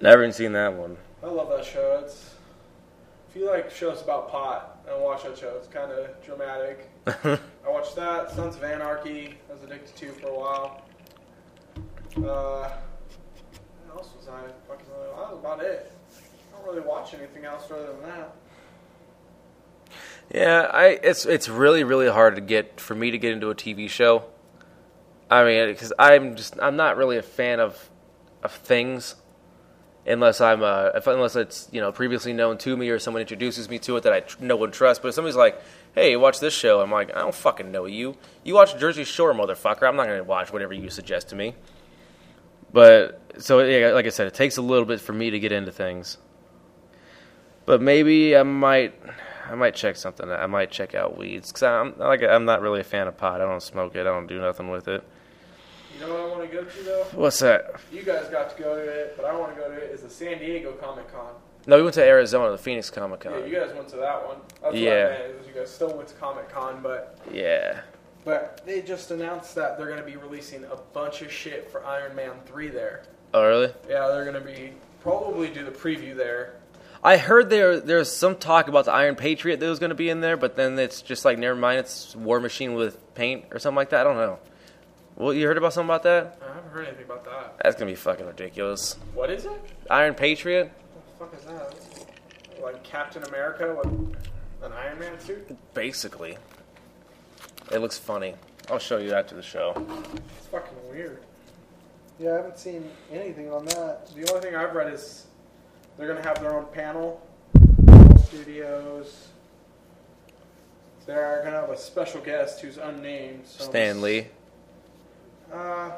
Never 0.02 0.24
even 0.24 0.34
seen 0.34 0.54
that 0.54 0.74
one. 0.74 0.98
I 1.24 1.28
love 1.28 1.50
that 1.50 1.66
show. 1.66 2.02
It's 2.04 2.36
if 3.30 3.36
you 3.36 3.50
like 3.50 3.70
shows 3.70 4.02
about 4.02 4.32
pot 4.32 4.86
and 4.90 5.04
watch 5.04 5.24
that 5.24 5.38
show, 5.38 5.56
it's 5.58 5.68
kind 5.68 5.92
of 5.92 6.10
dramatic. 6.24 6.90
I 7.08 7.40
watched 7.68 7.96
that. 7.96 8.32
Sons 8.32 8.56
of 8.56 8.64
Anarchy. 8.64 9.38
I 9.50 9.54
was 9.54 9.64
addicted 9.64 9.96
to 9.98 10.12
for 10.14 10.28
a 10.28 10.34
while. 10.34 10.86
Uh, 12.18 12.70
what 13.88 13.98
else 13.98 14.10
was 14.18 14.28
I? 14.28 14.42
Fucking, 14.68 14.86
that 14.90 15.16
was 15.16 15.40
about 15.40 15.64
it. 15.64 15.92
I 16.52 16.58
don't 16.58 16.66
really 16.68 16.86
watch 16.86 17.14
anything 17.14 17.46
else 17.46 17.70
other 17.72 17.94
than 17.94 18.02
that. 18.04 18.36
Yeah, 20.34 20.70
I 20.72 21.00
it's 21.02 21.26
it's 21.26 21.50
really 21.50 21.84
really 21.84 22.10
hard 22.10 22.36
to 22.36 22.42
get 22.42 22.80
for 22.80 22.94
me 22.94 23.12
to 23.12 23.18
get 23.18 23.34
into 23.34 23.50
a 23.50 23.56
TV 23.56 23.90
show. 23.90 24.26
I 25.30 25.44
mean, 25.44 25.68
because 25.68 25.94
I'm 25.98 26.36
just 26.36 26.56
I'm 26.62 26.76
not 26.76 26.98
really 26.98 27.18
a 27.18 27.24
fan 27.24 27.60
of 27.60 27.90
of 28.44 28.52
things 28.52 29.16
unless 30.06 30.40
I'm 30.42 30.64
uh 30.64 30.90
if, 30.96 31.08
unless 31.08 31.36
it's 31.36 31.68
you 31.72 31.82
know 31.82 31.92
previously 31.92 32.34
known 32.34 32.58
to 32.60 32.78
me 32.78 32.90
or 32.90 33.00
someone 33.00 33.22
introduces 33.22 33.70
me 33.70 33.80
to 33.80 33.98
it 33.98 34.04
that 34.04 34.14
I 34.14 34.20
tr- 34.22 34.44
know 34.44 34.64
and 34.64 34.74
trust. 34.74 35.02
But 35.02 35.10
if 35.10 35.16
somebody's 35.16 35.36
like, 35.36 35.60
"Hey, 35.94 36.16
watch 36.16 36.40
this 36.40 36.54
show," 36.54 36.82
I'm 36.82 36.92
like, 36.92 37.16
"I 37.16 37.20
don't 37.20 37.36
fucking 37.36 37.72
know 37.72 37.86
you. 37.86 38.16
You 38.44 38.54
watch 38.54 38.78
Jersey 38.78 39.04
Shore, 39.04 39.34
motherfucker. 39.34 39.88
I'm 39.88 39.96
not 39.96 40.08
gonna 40.08 40.24
watch 40.24 40.54
whatever 40.54 40.74
you 40.74 40.90
suggest 40.90 41.30
to 41.30 41.36
me." 41.36 41.56
But 42.72 43.20
so 43.40 43.60
yeah, 43.64 43.90
like 43.92 44.06
I 44.06 44.10
said, 44.10 44.28
it 44.28 44.34
takes 44.34 44.58
a 44.58 44.62
little 44.62 44.86
bit 44.86 45.02
for 45.02 45.14
me 45.14 45.30
to 45.32 45.40
get 45.40 45.52
into 45.52 45.72
things. 45.72 46.18
But 47.66 47.82
maybe 47.82 48.36
I 48.36 48.44
might, 48.44 48.94
I 49.50 49.56
might 49.56 49.76
check 49.76 49.96
something. 49.96 50.30
I 50.30 50.48
might 50.48 50.72
check 50.72 50.96
out 50.96 51.18
weeds 51.18 51.50
because 51.52 51.64
I'm 51.64 51.98
like 51.98 52.24
I'm 52.24 52.46
not 52.46 52.62
really 52.62 52.80
a 52.82 52.84
fan 52.84 53.08
of 53.08 53.18
pot. 53.18 53.42
I 53.42 53.46
don't 53.46 53.62
smoke 53.62 53.96
it. 53.96 54.02
I 54.02 54.04
don't 54.06 54.28
do 54.28 54.40
nothing 54.40 54.70
with 54.70 54.88
it. 54.88 55.04
You 56.00 56.06
know 56.08 56.14
what 56.14 56.22
I 56.22 56.28
want 56.38 56.50
to 56.52 56.56
go 56.58 56.64
to 56.64 56.84
though? 56.84 57.04
What's 57.14 57.40
that? 57.40 57.80
You 57.92 58.04
guys 58.04 58.28
got 58.30 58.56
to 58.56 58.62
go 58.64 58.76
to 58.76 58.82
it, 58.82 59.14
but 59.18 59.26
I 59.26 59.36
want 59.36 59.54
to 59.56 59.60
go 59.62 59.68
to 59.68 59.74
it. 59.76 59.92
Is 59.92 60.02
the 60.02 60.10
San 60.10 60.40
Diego 60.40 60.72
Comic 60.74 61.12
Con? 61.12 61.34
No, 61.68 61.76
we 61.76 61.84
went 61.84 61.94
to 61.96 62.04
Arizona, 62.04 62.52
the 62.52 62.58
Phoenix 62.58 62.90
Comic 62.90 63.20
Con. 63.20 63.34
Yeah, 63.34 63.46
you 63.46 63.56
guys 63.60 63.74
went 63.74 63.90
to 63.90 63.98
that 63.98 64.26
one. 64.26 64.38
That's 64.64 64.76
Yeah. 64.76 65.04
what 65.10 65.12
I 65.14 65.18
meant. 65.28 65.48
You 65.48 65.54
guys 65.60 65.70
still 65.70 65.94
went 65.96 66.08
to 66.08 66.16
Comic 66.16 66.50
Con, 66.50 66.80
but 66.82 67.18
Yeah. 67.32 67.82
But 68.26 68.62
they 68.66 68.82
just 68.82 69.12
announced 69.12 69.56
that 69.56 69.78
they're 69.78 69.88
going 69.88 70.00
to 70.00 70.06
be 70.06 70.18
releasing 70.18 70.64
a 70.66 70.76
bunch 70.94 71.22
of 71.22 71.32
shit 71.32 71.72
for 71.72 71.86
Iron 71.86 72.16
Man 72.16 72.32
three 72.46 72.70
there. 72.70 73.04
Oh, 73.34 73.46
really? 73.46 73.72
Yeah, 73.88 74.08
they're 74.08 74.26
going 74.26 74.42
to 74.42 74.42
be 74.42 74.74
probably 75.02 75.50
do 75.50 75.64
the 75.64 75.72
preview 75.72 76.16
there. 76.16 76.56
I 77.02 77.16
heard 77.18 77.50
there 77.50 77.80
there's 77.80 78.12
some 78.12 78.36
talk 78.36 78.68
about 78.68 78.86
the 78.86 78.92
Iron 78.92 79.16
Patriot 79.16 79.60
that 79.62 79.70
was 79.70 79.80
going 79.80 79.92
to 79.92 79.96
be 79.96 80.10
in 80.10 80.20
there, 80.20 80.36
but 80.36 80.56
then 80.56 80.78
it's 80.78 81.02
just 81.02 81.24
like 81.24 81.38
never 81.38 81.56
mind. 81.56 81.80
It's 81.80 82.16
War 82.16 82.40
Machine 82.40 82.74
with 82.74 83.16
paint 83.16 83.46
or 83.52 83.60
something 83.60 83.78
like 83.78 83.92
that. 83.92 84.02
I 84.02 84.04
don't 84.04 84.18
know. 84.18 84.40
Well, 85.16 85.34
you 85.34 85.48
heard 85.48 85.58
about 85.58 85.74
something 85.74 85.90
about 85.90 86.04
that? 86.04 86.40
I 86.42 86.54
haven't 86.54 86.72
heard 86.72 86.88
anything 86.88 87.06
about 87.06 87.26
that. 87.26 87.56
That's 87.64 87.76
gonna 87.76 87.92
be 87.92 87.96
fucking 87.96 88.26
ridiculous. 88.26 88.96
What 89.14 89.30
is 89.30 89.46
it? 89.46 89.62
Iron 89.90 90.14
Patriot? 90.14 90.72
What 91.18 91.32
the 91.32 91.38
fuck 91.38 91.40
is 91.40 91.46
that? 91.46 92.00
like 92.62 92.84
Captain 92.84 93.24
America 93.24 93.76
with 93.78 93.94
an 94.64 94.74
Iron 94.74 95.00
Man 95.00 95.20
suit. 95.20 95.58
Basically, 95.74 96.38
it 97.72 97.80
looks 97.80 97.98
funny. 97.98 98.36
I'll 98.70 98.80
show 98.80 98.98
you 98.98 99.14
after 99.14 99.36
the 99.36 99.42
show. 99.42 99.74
It's 100.38 100.48
fucking 100.48 100.78
weird. 100.90 101.22
Yeah, 102.20 102.34
I 102.34 102.36
haven't 102.38 102.58
seen 102.60 102.90
anything 103.12 103.52
on 103.52 103.66
that. 103.66 104.08
The 104.16 104.30
only 104.30 104.42
thing 104.42 104.56
I've 104.56 104.74
read 104.76 104.94
is 104.94 105.26
they're 105.98 106.08
gonna 106.08 106.22
have 106.28 106.40
their 106.42 106.54
own 106.56 106.66
panel. 106.74 107.22
Studios. 108.26 109.28
They're 111.06 111.42
gonna 111.44 111.56
have 111.62 111.70
a 111.70 111.78
special 111.78 112.22
guest 112.22 112.62
who's 112.62 112.78
unnamed. 112.78 113.46
So 113.48 113.64
Stan 113.64 114.02
Lee. 114.02 114.28
Uh, 115.52 115.92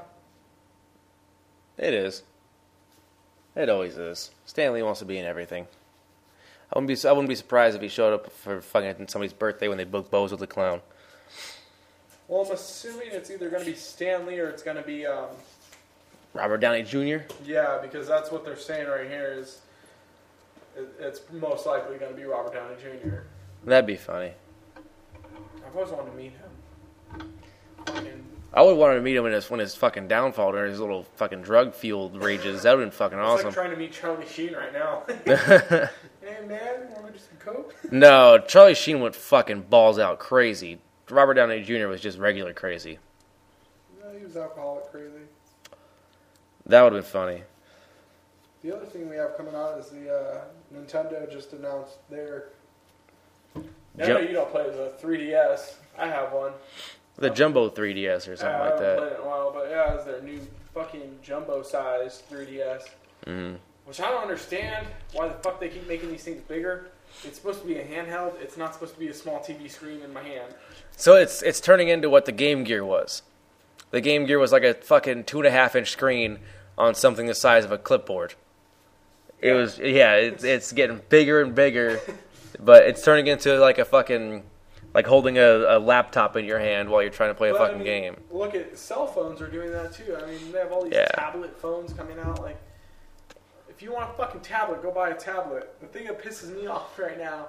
It 1.77 1.93
is. 1.93 2.23
It 3.55 3.67
always 3.69 3.97
is. 3.97 4.31
Stan 4.45 4.71
Lee 4.73 4.83
wants 4.83 4.99
to 4.99 5.05
be 5.05 5.17
in 5.17 5.25
everything. 5.25 5.67
I 6.71 6.79
wouldn't 6.79 6.87
be. 7.03 7.07
I 7.07 7.11
wouldn't 7.11 7.27
be 7.27 7.35
surprised 7.35 7.75
if 7.75 7.81
he 7.81 7.89
showed 7.89 8.13
up 8.13 8.31
for 8.31 8.61
fucking 8.61 9.07
somebody's 9.09 9.33
birthday 9.33 9.67
when 9.67 9.77
they 9.77 9.83
booked 9.83 10.09
Bozo 10.11 10.37
the 10.37 10.47
Clown. 10.47 10.81
Well, 12.31 12.45
I'm 12.45 12.51
assuming 12.53 13.09
it's 13.11 13.29
either 13.29 13.49
gonna 13.49 13.65
be 13.65 13.73
Stan 13.73 14.25
Lee 14.25 14.39
or 14.39 14.47
it's 14.47 14.63
gonna 14.63 14.81
be 14.81 15.05
um, 15.05 15.27
Robert 16.33 16.59
Downey 16.59 16.81
Jr. 16.81 17.25
yeah, 17.43 17.77
because 17.81 18.07
that's 18.07 18.31
what 18.31 18.45
they're 18.45 18.55
saying 18.55 18.87
right 18.87 19.05
here 19.05 19.35
is 19.37 19.59
it, 20.77 20.87
it's 20.97 21.19
most 21.33 21.65
likely 21.65 21.97
gonna 21.97 22.13
be 22.15 22.23
Robert 22.23 22.53
Downey 22.53 22.75
Jr. 22.81 23.23
That'd 23.65 23.85
be 23.85 23.97
funny. 23.97 24.31
I've 24.77 25.75
always 25.75 25.91
wanted 25.91 26.11
to 26.11 26.15
meet 26.15 26.31
him. 26.31 27.33
Fucking 27.85 28.23
I 28.53 28.61
would 28.61 28.77
want 28.77 28.95
to 28.95 29.01
meet 29.01 29.17
him 29.17 29.23
when 29.23 29.33
his 29.33 29.49
when 29.49 29.59
his 29.59 29.75
fucking 29.75 30.07
downfall 30.07 30.53
during 30.53 30.71
his 30.71 30.79
little 30.79 31.03
fucking 31.17 31.41
drug 31.41 31.73
fueled 31.73 32.15
rages. 32.23 32.63
That 32.63 32.77
would 32.77 32.83
have 32.83 32.91
been 32.91 32.97
fucking 32.97 33.19
It's 33.19 33.27
like 33.27 33.39
awesome. 33.39 33.53
trying 33.53 33.71
to 33.71 33.75
meet 33.75 33.91
Charlie 33.91 34.25
Sheen 34.25 34.53
right 34.53 34.71
now. 34.71 35.03
hey 35.25 36.47
man, 36.47 36.91
want 36.95 37.07
to 37.07 37.11
do 37.11 37.19
some 37.19 37.37
coke? 37.39 37.75
no, 37.91 38.39
Charlie 38.47 38.73
Sheen 38.73 39.01
went 39.01 39.15
fucking 39.15 39.63
balls 39.63 39.99
out 39.99 40.19
crazy. 40.19 40.79
Robert 41.11 41.35
Downey 41.35 41.61
Jr. 41.63 41.87
was 41.87 42.01
just 42.01 42.17
regular 42.17 42.53
crazy. 42.53 42.97
No, 44.01 44.17
he 44.17 44.23
was 44.23 44.35
alcoholic 44.37 44.91
crazy. 44.91 45.23
That 46.65 46.81
would 46.83 46.93
have 46.93 47.03
been 47.03 47.11
funny. 47.11 47.43
The 48.63 48.75
other 48.75 48.85
thing 48.85 49.09
we 49.09 49.15
have 49.15 49.35
coming 49.35 49.55
out 49.55 49.79
is 49.79 49.87
the 49.89 50.13
uh, 50.15 50.41
Nintendo 50.73 51.29
just 51.31 51.53
announced 51.53 51.97
their. 52.09 52.49
I 53.55 54.05
Ju- 54.05 54.13
know 54.13 54.19
you 54.19 54.33
don't 54.33 54.49
play 54.51 54.63
the 54.63 54.93
3DS. 55.01 55.75
I 55.97 56.07
have 56.07 56.31
one. 56.31 56.53
The 57.17 57.29
Jumbo 57.29 57.69
3DS 57.69 58.27
or 58.31 58.35
something 58.35 58.47
Uh, 58.47 58.49
I 58.49 58.59
like 58.69 58.79
haven't 58.79 58.83
that. 58.85 58.97
played 58.97 59.11
it 59.11 59.15
in 59.15 59.21
a 59.21 59.27
while, 59.27 59.51
but 59.53 59.69
yeah, 59.69 59.93
it's 59.95 60.05
their 60.05 60.21
new 60.21 60.39
fucking 60.73 61.19
jumbo 61.21 61.61
size 61.63 62.23
3DS. 62.31 62.83
Mm-hmm. 63.25 63.55
Which 63.85 63.99
I 63.99 64.09
don't 64.09 64.21
understand 64.21 64.87
why 65.13 65.27
the 65.27 65.33
fuck 65.35 65.59
they 65.59 65.67
keep 65.69 65.87
making 65.87 66.09
these 66.09 66.23
things 66.23 66.41
bigger. 66.41 66.87
It's 67.23 67.37
supposed 67.37 67.61
to 67.61 67.67
be 67.67 67.75
a 67.77 67.85
handheld. 67.85 68.41
It's 68.41 68.57
not 68.57 68.73
supposed 68.73 68.93
to 68.95 68.99
be 68.99 69.07
a 69.09 69.13
small 69.13 69.39
TV 69.39 69.69
screen 69.69 70.01
in 70.01 70.11
my 70.13 70.23
hand. 70.23 70.53
So 70.97 71.15
it's 71.15 71.41
it's 71.41 71.59
turning 71.61 71.89
into 71.89 72.09
what 72.09 72.25
the 72.25 72.31
Game 72.31 72.63
Gear 72.63 72.83
was. 72.83 73.21
The 73.91 74.01
Game 74.01 74.25
Gear 74.25 74.39
was 74.39 74.51
like 74.51 74.63
a 74.63 74.73
fucking 74.73 75.25
two 75.25 75.39
and 75.39 75.47
a 75.47 75.51
half 75.51 75.75
inch 75.75 75.91
screen 75.91 76.39
on 76.77 76.95
something 76.95 77.25
the 77.27 77.35
size 77.35 77.65
of 77.65 77.71
a 77.71 77.77
clipboard. 77.77 78.33
It 79.39 79.53
was 79.53 79.77
yeah, 79.79 80.15
it's 80.15 80.43
it's 80.55 80.71
getting 80.71 81.01
bigger 81.09 81.41
and 81.41 81.53
bigger, 81.53 81.99
but 82.59 82.85
it's 82.85 83.03
turning 83.03 83.27
into 83.27 83.57
like 83.59 83.77
a 83.77 83.85
fucking 83.85 84.43
like 84.93 85.07
holding 85.07 85.37
a, 85.37 85.77
a 85.77 85.79
laptop 85.79 86.35
in 86.35 86.43
your 86.45 86.59
hand 86.59 86.89
while 86.89 87.01
you're 87.01 87.11
trying 87.11 87.29
to 87.29 87.33
play 87.35 87.49
a 87.49 87.53
But, 87.53 87.61
I 87.61 87.65
fucking 87.67 87.77
mean, 87.83 87.85
game. 88.03 88.17
Look 88.29 88.55
at 88.55 88.77
cell 88.77 89.07
phones 89.07 89.41
are 89.41 89.47
doing 89.47 89.71
that 89.71 89.93
too. 89.93 90.17
I 90.21 90.25
mean, 90.29 90.51
they 90.51 90.59
have 90.59 90.71
all 90.71 90.83
these 90.83 90.93
Yeah. 90.93 91.05
tablet 91.13 91.57
phones 91.61 91.93
coming 91.93 92.19
out. 92.19 92.41
Like, 92.41 92.57
if 93.81 93.85
you 93.85 93.91
want 93.91 94.07
a 94.07 94.13
fucking 94.13 94.41
tablet, 94.41 94.83
go 94.83 94.91
buy 94.91 95.09
a 95.09 95.15
tablet. 95.15 95.73
The 95.81 95.87
thing 95.87 96.05
that 96.05 96.23
pisses 96.23 96.55
me 96.55 96.67
off 96.75 96.99
right 96.99 97.17
now 97.17 97.47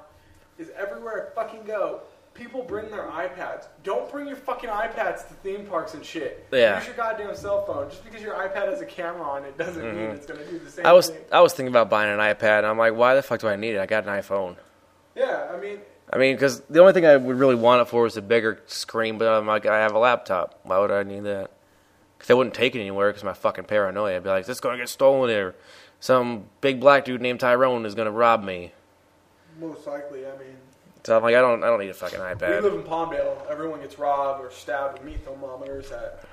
is 0.59 0.71
everywhere 0.79 1.29
I 1.31 1.35
fucking 1.35 1.65
go, 1.65 2.01
people 2.33 2.63
bring 2.63 2.91
their 2.91 3.03
iPads. 3.03 3.67
Don't 3.85 4.11
bring 4.11 4.27
your 4.27 4.37
fucking 4.39 4.71
iPads 4.71 5.29
to 5.29 5.35
theme 5.43 5.67
parks 5.67 5.93
and 5.93 6.03
shit. 6.03 6.47
Yeah. 6.51 6.79
Use 6.79 6.87
your 6.87 6.97
goddamn 6.97 7.35
cell 7.37 7.67
phone. 7.67 7.91
Just 7.91 8.03
because 8.03 8.23
your 8.23 8.35
iPad 8.35 8.71
has 8.71 8.81
a 8.81 8.87
camera 8.87 9.23
on 9.29 9.45
it 9.45 9.59
doesn't 9.59 9.83
mean 9.85 9.95
Mhm. 10.09 10.15
it's 10.15 10.25
gonna 10.25 10.43
do 10.47 10.59
the 10.59 10.71
same 10.71 10.87
I 10.87 10.93
was 10.93 11.11
thing. 11.11 11.23
I 11.31 11.43
was 11.43 11.53
thinking 11.53 11.71
about 11.71 11.91
buying 11.91 12.11
an 12.11 12.19
iPad. 12.19 12.59
And 12.61 12.67
I'm 12.69 12.79
like, 12.79 12.95
why 12.95 13.15
the 13.15 13.23
fuck 13.23 13.41
do 13.41 13.49
I 13.49 13.57
need 13.57 13.75
it? 13.75 13.79
I 13.81 13.85
got 13.85 14.05
an 14.07 14.11
iPhone. 14.19 14.57
Yeah, 15.15 15.51
I 15.53 15.59
mean, 15.59 15.81
I 16.11 16.17
mean, 16.17 16.35
because 16.35 16.61
the 16.61 16.81
only 16.81 16.95
thing 16.95 17.05
I 17.05 17.15
would 17.19 17.39
really 17.39 17.55
want 17.57 17.83
it 17.83 17.89
for 17.91 18.07
is 18.07 18.17
a 18.17 18.23
bigger 18.23 18.59
screen. 18.65 19.19
But 19.19 19.29
I'm 19.29 19.47
like, 19.47 19.67
I 19.67 19.81
have 19.81 19.93
a 19.95 19.99
laptop. 19.99 20.61
Why 20.63 20.79
would 20.79 20.91
I 20.91 21.03
need 21.03 21.25
that? 21.25 21.51
Because 22.17 22.31
I 22.31 22.35
wouldn't 22.35 22.55
take 22.55 22.75
it 22.75 22.81
anywhere. 22.81 23.11
Because 23.11 23.23
my 23.25 23.35
fucking 23.35 23.65
paranoia. 23.65 24.17
I'd 24.17 24.23
be 24.23 24.31
like, 24.31 24.47
this 24.47 24.57
is 24.57 24.61
gonna 24.63 24.79
get 24.79 24.89
stolen 24.89 25.31
or 25.31 25.55
some 26.03 26.47
big 26.61 26.81
black 26.81 27.05
dude 27.05 27.21
named 27.21 27.39
Tyrone 27.39 27.87
is 27.87 27.95
gonna 27.95 28.11
rob 28.11 28.43
me. 28.43 28.73
most 29.61 29.87
likely. 29.87 30.27
I 30.27 30.31
mean, 30.33 30.57
So 31.05 31.17
I'm 31.17 31.23
like, 31.23 31.37
I 31.37 31.41
don't, 31.41 31.63
I 31.63 31.69
don't 31.69 31.79
need 31.79 31.91
a 31.91 31.95
fucking 31.95 32.19
iPad. 32.19 32.61
we 32.61 32.69
live 32.69 32.75
in 32.75 32.83
Palmdale. 32.83 33.49
Everyone 33.49 33.81
gets 33.81 34.01
robbed 34.01 34.45
or 34.45 34.51
stabbed 34.51 34.99
with 34.99 35.05
meat 35.07 35.25
thermometers 35.25 35.93
at 35.93 36.25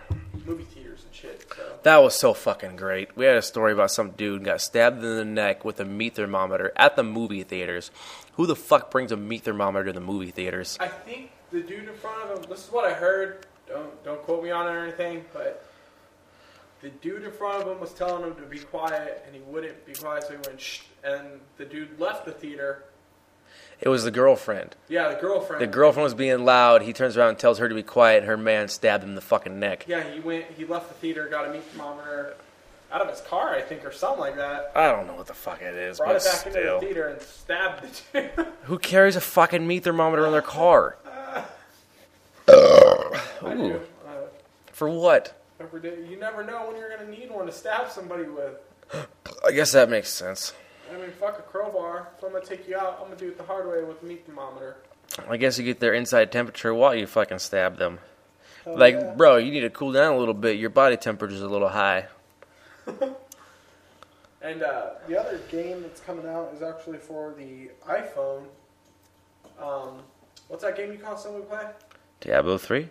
movie 0.44 0.64
theaters 0.64 1.04
and 1.06 1.14
shit. 1.14 1.46
So. 1.56 1.62
That 1.84 1.98
was 1.98 2.16
so 2.16 2.34
fucking 2.34 2.78
great. 2.78 3.16
We 3.16 3.26
had 3.26 3.36
a 3.38 3.44
story 3.44 3.72
about 3.72 3.92
some 3.92 4.10
dude 4.12 4.44
got 4.44 4.60
stabbed 4.60 5.04
in 5.04 5.18
the 5.18 5.26
neck 5.26 5.64
with 5.64 5.80
a 5.80 5.86
meat 5.86 6.16
thermometer 6.16 6.72
at 6.76 6.96
the 6.96 7.04
movie 7.04 7.44
theaters. 7.44 7.92
Who 8.34 8.48
the 8.48 8.56
fuck 8.56 8.90
brings 8.90 9.12
a 9.12 9.18
meat 9.18 9.44
thermometer 9.44 9.86
to 9.86 9.94
the 9.94 10.00
movie 10.00 10.32
theaters? 10.32 10.78
I 10.80 10.88
think 10.88 11.30
the 11.52 11.62
dude 11.62 11.88
in 11.88 11.94
front 11.94 12.24
of 12.24 12.40
him. 12.40 12.50
This 12.50 12.66
is 12.66 12.72
what 12.72 12.86
I 12.86 12.94
heard. 12.96 13.46
Don't 13.68 14.04
don't 14.04 14.22
quote 14.24 14.44
me 14.44 14.50
on 14.50 14.66
it 14.68 14.72
or 14.72 14.80
anything, 14.80 15.26
but 15.32 15.64
the 16.82 16.90
dude 16.90 17.24
in 17.24 17.32
front 17.32 17.62
of 17.62 17.68
him 17.68 17.80
was 17.80 17.94
telling 17.94 18.24
him 18.24 18.36
to 18.36 18.42
be 18.44 18.60
quiet, 18.60 19.24
and 19.26 19.36
he 19.36 19.42
wouldn't 19.42 19.86
be 19.86 19.94
quiet, 19.94 20.24
so 20.24 20.32
he 20.32 20.38
went 20.48 20.60
shh. 20.60 20.82
And 21.04 21.40
the 21.58 21.66
dude 21.66 22.00
left 22.00 22.26
the 22.26 22.32
theater. 22.32 22.84
It 23.82 23.90
was 23.90 24.04
the 24.04 24.12
girlfriend. 24.12 24.76
Yeah, 24.90 25.10
the 25.10 25.20
girlfriend. 25.22 25.62
The 25.62 25.68
girlfriend 25.68 26.04
was 26.04 26.14
being 26.14 26.44
loud. 26.44 26.82
He 26.82 26.92
turns 26.94 27.16
around 27.16 27.30
and 27.30 27.40
tells 27.40 27.60
her 27.60 27.70
to 27.70 27.76
be 27.76 27.84
quiet. 27.84 28.20
And 28.20 28.28
her 28.28 28.38
man 28.38 28.68
stabbed 28.68 29.04
him 29.04 29.10
in 29.12 29.16
the 29.16 29.22
fucking 29.22 29.58
neck. 29.60 29.86
Yeah, 29.88 30.04
he 30.10 30.20
went. 30.20 30.46
He 30.58 30.66
left 30.66 30.90
the 30.90 30.96
theater, 30.96 31.28
got 31.30 31.48
a 31.48 31.52
meat 31.52 31.64
thermometer 31.64 32.36
out 32.92 33.02
of 33.02 33.10
his 33.10 33.22
car, 33.22 33.54
I 33.54 33.62
think, 33.62 33.86
or 33.86 33.92
something 33.92 34.20
like 34.20 34.36
that. 34.36 34.72
I 34.76 34.88
don't 34.88 35.08
know 35.08 35.16
what 35.16 35.28
the 35.28 35.34
fuck 35.34 35.62
it 35.62 35.76
is, 35.76 35.98
Brought 35.98 36.14
but 36.14 36.16
it 36.18 36.26
back 36.26 36.48
into 36.48 36.60
the 36.60 36.80
theater 36.80 37.08
and 37.08 37.22
stabbed 37.22 37.84
the 38.14 38.22
dude. 38.36 38.48
Who 38.64 38.80
carries 38.80 39.16
a 39.16 39.22
fucking 39.22 39.66
meat 39.66 39.84
thermometer 39.84 40.26
in 40.26 40.32
their 40.32 40.42
car? 40.42 40.98
I 41.08 41.46
Ooh. 42.52 43.14
do. 43.44 43.82
Uh, 44.08 44.12
For 44.72 44.90
what? 44.90 45.39
Every 45.60 45.82
day. 45.82 45.98
You 46.10 46.18
never 46.18 46.44
know 46.44 46.68
when 46.68 46.78
you're 46.78 46.90
gonna 46.90 47.10
need 47.10 47.32
one 47.32 47.46
to 47.46 47.52
stab 47.52 47.90
somebody 47.90 48.24
with. 48.24 48.56
I 49.46 49.52
guess 49.52 49.72
that 49.74 49.90
makes 49.90 50.10
sense. 50.10 50.54
I 50.92 50.98
mean, 50.98 51.12
fuck 51.12 51.38
a 51.40 51.44
crowbar. 51.44 52.10
If 52.18 52.24
I'm 52.24 52.32
gonna 52.32 52.46
take 52.46 52.68
you 52.68 52.78
out, 52.78 52.98
I'm 53.00 53.06
gonna 53.06 53.18
do 53.18 53.28
it 53.28 53.38
the 53.38 53.44
hard 53.44 53.68
way 53.68 53.84
with 53.84 54.02
a 54.02 54.06
meat 54.06 54.26
thermometer. 54.26 54.78
I 55.28 55.38
guess 55.38 55.58
you 55.58 55.66
get 55.66 55.80
their 55.80 55.94
inside 55.94 56.32
temperature 56.32 56.74
while 56.74 56.96
you 56.96 57.08
fucking 57.08 57.40
stab 57.40 57.78
them. 57.78 58.00
Hell 58.66 58.78
like, 58.78 58.96
yeah. 58.96 59.14
bro, 59.16 59.38
you 59.38 59.52
need 59.52 59.62
to 59.62 59.70
cool 59.70 59.92
down 59.92 60.14
a 60.14 60.18
little 60.18 60.34
bit. 60.34 60.58
Your 60.58 60.70
body 60.70 60.98
temperature's 60.98 61.42
a 61.42 61.48
little 61.48 61.70
high. 61.70 62.08
And 64.42 64.64
uh, 64.64 64.92
the 65.08 65.20
other 65.20 65.40
game 65.50 65.82
that's 65.82 66.00
coming 66.00 66.26
out 66.26 66.52
is 66.56 66.62
actually 66.62 66.98
for 66.98 67.34
the 67.38 67.72
iPhone. 67.88 68.44
Um, 69.62 70.02
what's 70.48 70.64
that 70.64 70.78
game 70.78 70.94
you 70.94 70.98
constantly 70.98 71.42
play? 71.42 71.66
Diablo 72.22 72.58
3? 72.58 72.90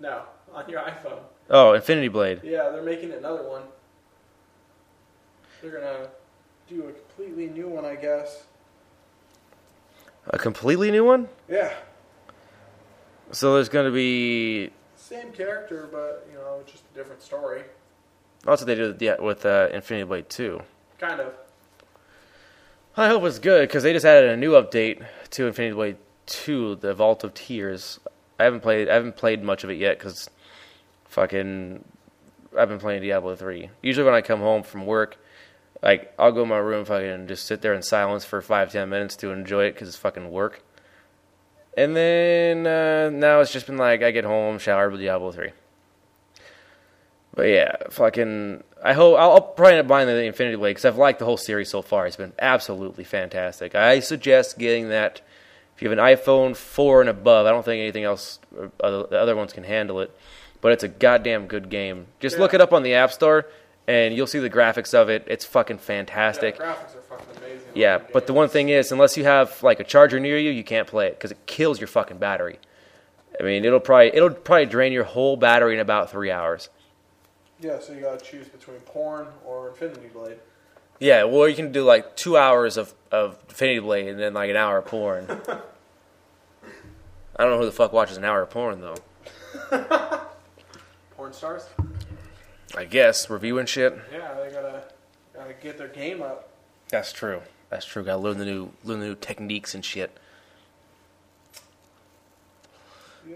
No, 0.00 0.22
on 0.52 0.68
your 0.68 0.80
iPhone. 0.80 1.20
Oh, 1.50 1.72
Infinity 1.72 2.08
Blade. 2.08 2.40
Yeah, 2.44 2.70
they're 2.70 2.82
making 2.82 3.12
another 3.12 3.42
one. 3.42 3.62
They're 5.60 5.72
gonna 5.72 6.08
do 6.68 6.88
a 6.88 6.92
completely 6.92 7.48
new 7.48 7.68
one, 7.68 7.84
I 7.84 7.96
guess. 7.96 8.44
A 10.28 10.38
completely 10.38 10.90
new 10.90 11.04
one? 11.04 11.28
Yeah, 11.48 11.72
So 13.32 13.54
there's 13.54 13.68
going 13.68 13.86
to 13.86 13.90
be. 13.92 14.70
same 14.96 15.32
character, 15.32 15.88
but 15.90 16.26
you 16.30 16.36
know, 16.38 16.62
just 16.66 16.84
a 16.92 16.98
different 16.98 17.22
story. 17.22 17.62
That's 18.44 18.60
what 18.60 18.66
they 18.66 18.74
did 18.74 19.00
yeah, 19.02 19.20
with 19.20 19.44
uh, 19.44 19.68
Infinity 19.72 20.06
Blade 20.06 20.28
2. 20.28 20.60
Kind 20.98 21.20
of. 21.20 21.32
I 22.96 23.08
hope 23.08 23.24
it's 23.24 23.38
good 23.38 23.66
because 23.68 23.82
they 23.82 23.92
just 23.92 24.04
added 24.06 24.30
a 24.30 24.36
new 24.36 24.52
update 24.52 25.04
to 25.30 25.46
Infinity 25.46 25.74
Blade 25.74 25.96
2, 26.26 26.76
the 26.76 26.94
Vault 26.94 27.24
of 27.24 27.34
Tears. 27.34 27.98
I 28.38 28.44
haven't 28.44 28.60
played. 28.60 28.88
I 28.88 28.94
haven't 28.94 29.16
played 29.16 29.42
much 29.42 29.64
of 29.64 29.70
it 29.70 29.78
yet 29.78 29.98
because 29.98 30.28
fucking 31.10 31.84
I've 32.56 32.68
been 32.68 32.78
playing 32.78 33.02
Diablo 33.02 33.36
3. 33.36 33.70
Usually 33.82 34.04
when 34.04 34.14
I 34.14 34.22
come 34.22 34.40
home 34.40 34.62
from 34.62 34.86
work, 34.86 35.18
like 35.82 36.12
I'll 36.18 36.32
go 36.32 36.42
in 36.42 36.48
my 36.48 36.58
room, 36.58 36.84
fucking 36.84 37.28
just 37.28 37.46
sit 37.46 37.62
there 37.62 37.74
in 37.74 37.82
silence 37.82 38.24
for 38.24 38.40
five 38.40 38.72
ten 38.72 38.88
minutes 38.88 39.16
to 39.16 39.30
enjoy 39.30 39.64
it 39.64 39.72
because 39.74 39.88
it's 39.88 39.96
fucking 39.96 40.30
work. 40.30 40.62
And 41.76 41.94
then 41.94 42.66
uh, 42.66 43.10
now 43.10 43.40
it's 43.40 43.52
just 43.52 43.66
been 43.66 43.76
like 43.76 44.02
I 44.02 44.10
get 44.10 44.24
home, 44.24 44.58
showered 44.58 44.92
with 44.92 45.00
Diablo 45.00 45.30
3. 45.30 45.52
But 47.34 47.42
yeah, 47.44 47.76
fucking. 47.90 48.64
I 48.82 48.92
hope 48.92 49.18
I'll, 49.18 49.32
I'll 49.32 49.40
probably 49.40 49.74
end 49.74 49.80
up 49.80 49.86
buying 49.86 50.08
the 50.08 50.24
Infinity 50.24 50.56
Blade 50.56 50.70
because 50.70 50.84
I've 50.84 50.96
liked 50.96 51.20
the 51.20 51.24
whole 51.24 51.36
series 51.36 51.70
so 51.70 51.80
far. 51.80 52.06
It's 52.06 52.16
been 52.16 52.32
absolutely 52.38 53.04
fantastic. 53.04 53.74
I 53.74 54.00
suggest 54.00 54.58
getting 54.58 54.88
that 54.88 55.20
if 55.74 55.82
you 55.82 55.88
have 55.88 55.98
an 55.98 56.04
iPhone 56.04 56.56
4 56.56 57.02
and 57.02 57.10
above. 57.10 57.46
I 57.46 57.50
don't 57.50 57.64
think 57.64 57.80
anything 57.80 58.04
else, 58.04 58.40
uh, 58.58 59.04
the 59.04 59.18
other 59.18 59.36
ones 59.36 59.52
can 59.52 59.64
handle 59.64 60.00
it. 60.00 60.14
But 60.60 60.72
it's 60.72 60.82
a 60.84 60.88
goddamn 60.88 61.46
good 61.46 61.70
game. 61.70 62.06
Just 62.20 62.38
look 62.38 62.52
it 62.54 62.60
up 62.60 62.72
on 62.72 62.82
the 62.82 62.94
App 62.94 63.12
Store 63.12 63.46
and 63.88 64.14
you'll 64.14 64.26
see 64.26 64.38
the 64.38 64.50
graphics 64.50 64.92
of 64.94 65.08
it. 65.08 65.24
It's 65.26 65.44
fucking 65.44 65.76
Yeah, 65.76 65.82
fantastic. 65.82 66.58
graphics 66.58 66.94
are 66.96 67.00
fucking 67.08 67.36
amazing. 67.38 67.68
Yeah, 67.74 67.98
but 68.12 68.26
the 68.26 68.32
one 68.34 68.48
thing 68.48 68.68
is, 68.68 68.92
unless 68.92 69.16
you 69.16 69.24
have 69.24 69.62
like 69.62 69.80
a 69.80 69.84
charger 69.84 70.20
near 70.20 70.38
you, 70.38 70.50
you 70.50 70.62
can't 70.64 70.86
play 70.86 71.06
it 71.06 71.14
because 71.14 71.30
it 71.30 71.38
kills 71.46 71.80
your 71.80 71.88
fucking 71.88 72.18
battery. 72.18 72.58
I 73.38 73.42
mean, 73.42 73.64
it'll 73.64 73.80
probably 73.80 74.08
it'll 74.14 74.30
probably 74.30 74.66
drain 74.66 74.92
your 74.92 75.04
whole 75.04 75.36
battery 75.36 75.74
in 75.74 75.80
about 75.80 76.10
three 76.10 76.30
hours. 76.30 76.68
Yeah, 77.60 77.78
so 77.78 77.92
you 77.94 78.00
gotta 78.00 78.22
choose 78.22 78.48
between 78.48 78.78
porn 78.80 79.28
or 79.46 79.68
Infinity 79.68 80.08
Blade. 80.12 80.38
Yeah, 80.98 81.24
well, 81.24 81.48
you 81.48 81.54
can 81.54 81.72
do 81.72 81.82
like 81.82 82.16
two 82.16 82.36
hours 82.36 82.76
of 82.76 82.92
of 83.10 83.38
Infinity 83.48 83.80
Blade 83.80 84.08
and 84.08 84.18
then 84.20 84.34
like 84.34 84.50
an 84.50 84.56
hour 84.56 84.78
of 84.78 84.84
porn. 84.86 85.26
I 87.36 87.44
don't 87.44 87.52
know 87.52 87.58
who 87.58 87.64
the 87.66 87.72
fuck 87.72 87.92
watches 87.92 88.16
an 88.18 88.24
hour 88.24 88.42
of 88.42 88.50
porn 88.50 88.82
though. 88.82 88.96
Porn 91.20 91.34
stars? 91.34 91.68
I 92.74 92.86
guess 92.86 93.28
reviewing 93.28 93.66
shit. 93.66 93.94
Yeah, 94.10 94.32
they 94.42 94.50
gotta 94.50 94.84
gotta 95.34 95.52
get 95.52 95.76
their 95.76 95.88
game 95.88 96.22
up. 96.22 96.48
That's 96.88 97.12
true. 97.12 97.42
That's 97.68 97.84
true. 97.84 98.02
Got 98.02 98.12
to 98.12 98.18
learn 98.22 98.38
the 98.38 98.46
new 98.46 98.70
learn 98.84 99.00
the 99.00 99.06
new 99.08 99.14
techniques 99.16 99.74
and 99.74 99.84
shit. 99.84 100.16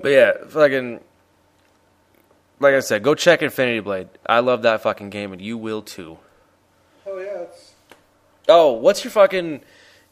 But 0.00 0.08
yeah, 0.08 0.32
fucking. 0.48 1.00
Like 2.58 2.72
I 2.74 2.80
said, 2.80 3.02
go 3.02 3.14
check 3.14 3.42
Infinity 3.42 3.80
Blade. 3.80 4.08
I 4.24 4.38
love 4.38 4.62
that 4.62 4.80
fucking 4.80 5.10
game, 5.10 5.34
and 5.34 5.42
you 5.42 5.58
will 5.58 5.82
too. 5.82 6.16
Oh 7.06 7.18
yeah, 7.18 7.42
it's 7.42 7.74
Oh, 8.48 8.72
what's 8.72 9.04
your 9.04 9.10
fucking 9.10 9.60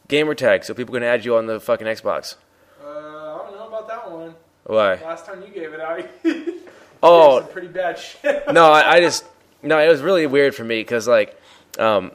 gamer 0.07 0.35
tag 0.35 0.63
so 0.63 0.75
people 0.75 0.93
can 0.93 1.01
add 1.01 1.25
you 1.25 1.35
on 1.37 1.47
the 1.47 1.59
fucking 1.59 1.87
Xbox? 1.87 2.35
uh, 2.83 2.87
I 2.87 3.37
don't 3.39 3.55
know 3.55 3.67
about 3.67 3.87
that 3.87 4.11
one. 4.11 4.35
Why? 4.63 4.93
Last 5.01 5.25
time 5.25 5.41
you 5.41 5.47
gave 5.47 5.73
it 5.73 5.79
out, 5.79 6.05
Oh, 7.03 7.47
pretty 7.51 7.67
bad 7.67 7.99
shit. 7.99 8.45
no, 8.51 8.71
I, 8.71 8.93
I 8.93 8.99
just 9.01 9.25
no. 9.61 9.77
It 9.77 9.89
was 9.89 10.01
really 10.01 10.25
weird 10.25 10.55
for 10.55 10.63
me 10.63 10.79
because 10.79 11.07
like, 11.07 11.39
um, 11.77 12.11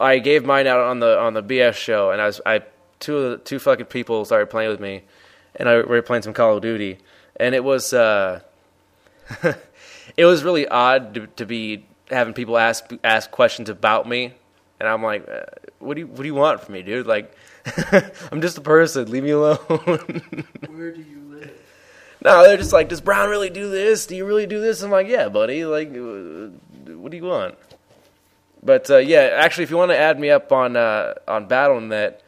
I 0.00 0.18
gave 0.18 0.44
mine 0.44 0.66
out 0.66 0.80
on 0.80 0.98
the 0.98 1.18
on 1.18 1.34
the 1.34 1.42
BS 1.42 1.74
show, 1.74 2.10
and 2.10 2.20
I 2.20 2.26
was 2.26 2.40
I 2.44 2.62
two 2.98 3.16
of 3.16 3.30
the, 3.30 3.38
two 3.38 3.58
fucking 3.58 3.86
people 3.86 4.24
started 4.24 4.50
playing 4.50 4.70
with 4.70 4.80
me, 4.80 5.02
and 5.56 5.68
I 5.68 5.76
we 5.76 5.82
were 5.82 6.02
playing 6.02 6.22
some 6.22 6.32
Call 6.32 6.56
of 6.56 6.62
Duty, 6.62 6.98
and 7.36 7.54
it 7.54 7.62
was 7.62 7.92
uh, 7.92 8.40
it 10.16 10.24
was 10.24 10.42
really 10.42 10.66
odd 10.66 11.14
to, 11.14 11.26
to 11.28 11.46
be 11.46 11.84
having 12.10 12.34
people 12.34 12.58
ask 12.58 12.92
ask 13.04 13.30
questions 13.30 13.68
about 13.68 14.08
me, 14.08 14.34
and 14.80 14.88
I'm 14.88 15.02
like, 15.02 15.28
uh, 15.28 15.42
what 15.78 15.94
do 15.94 16.00
you 16.00 16.06
what 16.08 16.18
do 16.18 16.26
you 16.26 16.34
want 16.34 16.60
from 16.60 16.74
me, 16.74 16.82
dude? 16.82 17.06
Like, 17.06 17.34
I'm 18.32 18.40
just 18.40 18.58
a 18.58 18.62
person. 18.62 19.10
Leave 19.10 19.22
me 19.22 19.30
alone. 19.30 19.56
Where 20.68 20.90
do 20.90 21.00
you? 21.00 21.21
No, 22.24 22.44
they're 22.44 22.56
just 22.56 22.72
like, 22.72 22.88
does 22.88 23.00
Brown 23.00 23.28
really 23.28 23.50
do 23.50 23.68
this? 23.68 24.06
Do 24.06 24.14
you 24.14 24.24
really 24.24 24.46
do 24.46 24.60
this? 24.60 24.80
I'm 24.82 24.92
like, 24.92 25.08
yeah, 25.08 25.28
buddy. 25.28 25.64
Like, 25.64 25.88
uh, 25.88 26.50
what 26.96 27.10
do 27.10 27.16
you 27.16 27.24
want? 27.24 27.56
But 28.62 28.88
uh, 28.90 28.98
yeah, 28.98 29.30
actually, 29.34 29.64
if 29.64 29.70
you 29.70 29.76
want 29.76 29.90
to 29.90 29.98
add 29.98 30.20
me 30.20 30.30
up 30.30 30.52
on 30.52 30.76
uh, 30.76 31.14
on 31.26 31.48
BattleNet, 31.48 32.20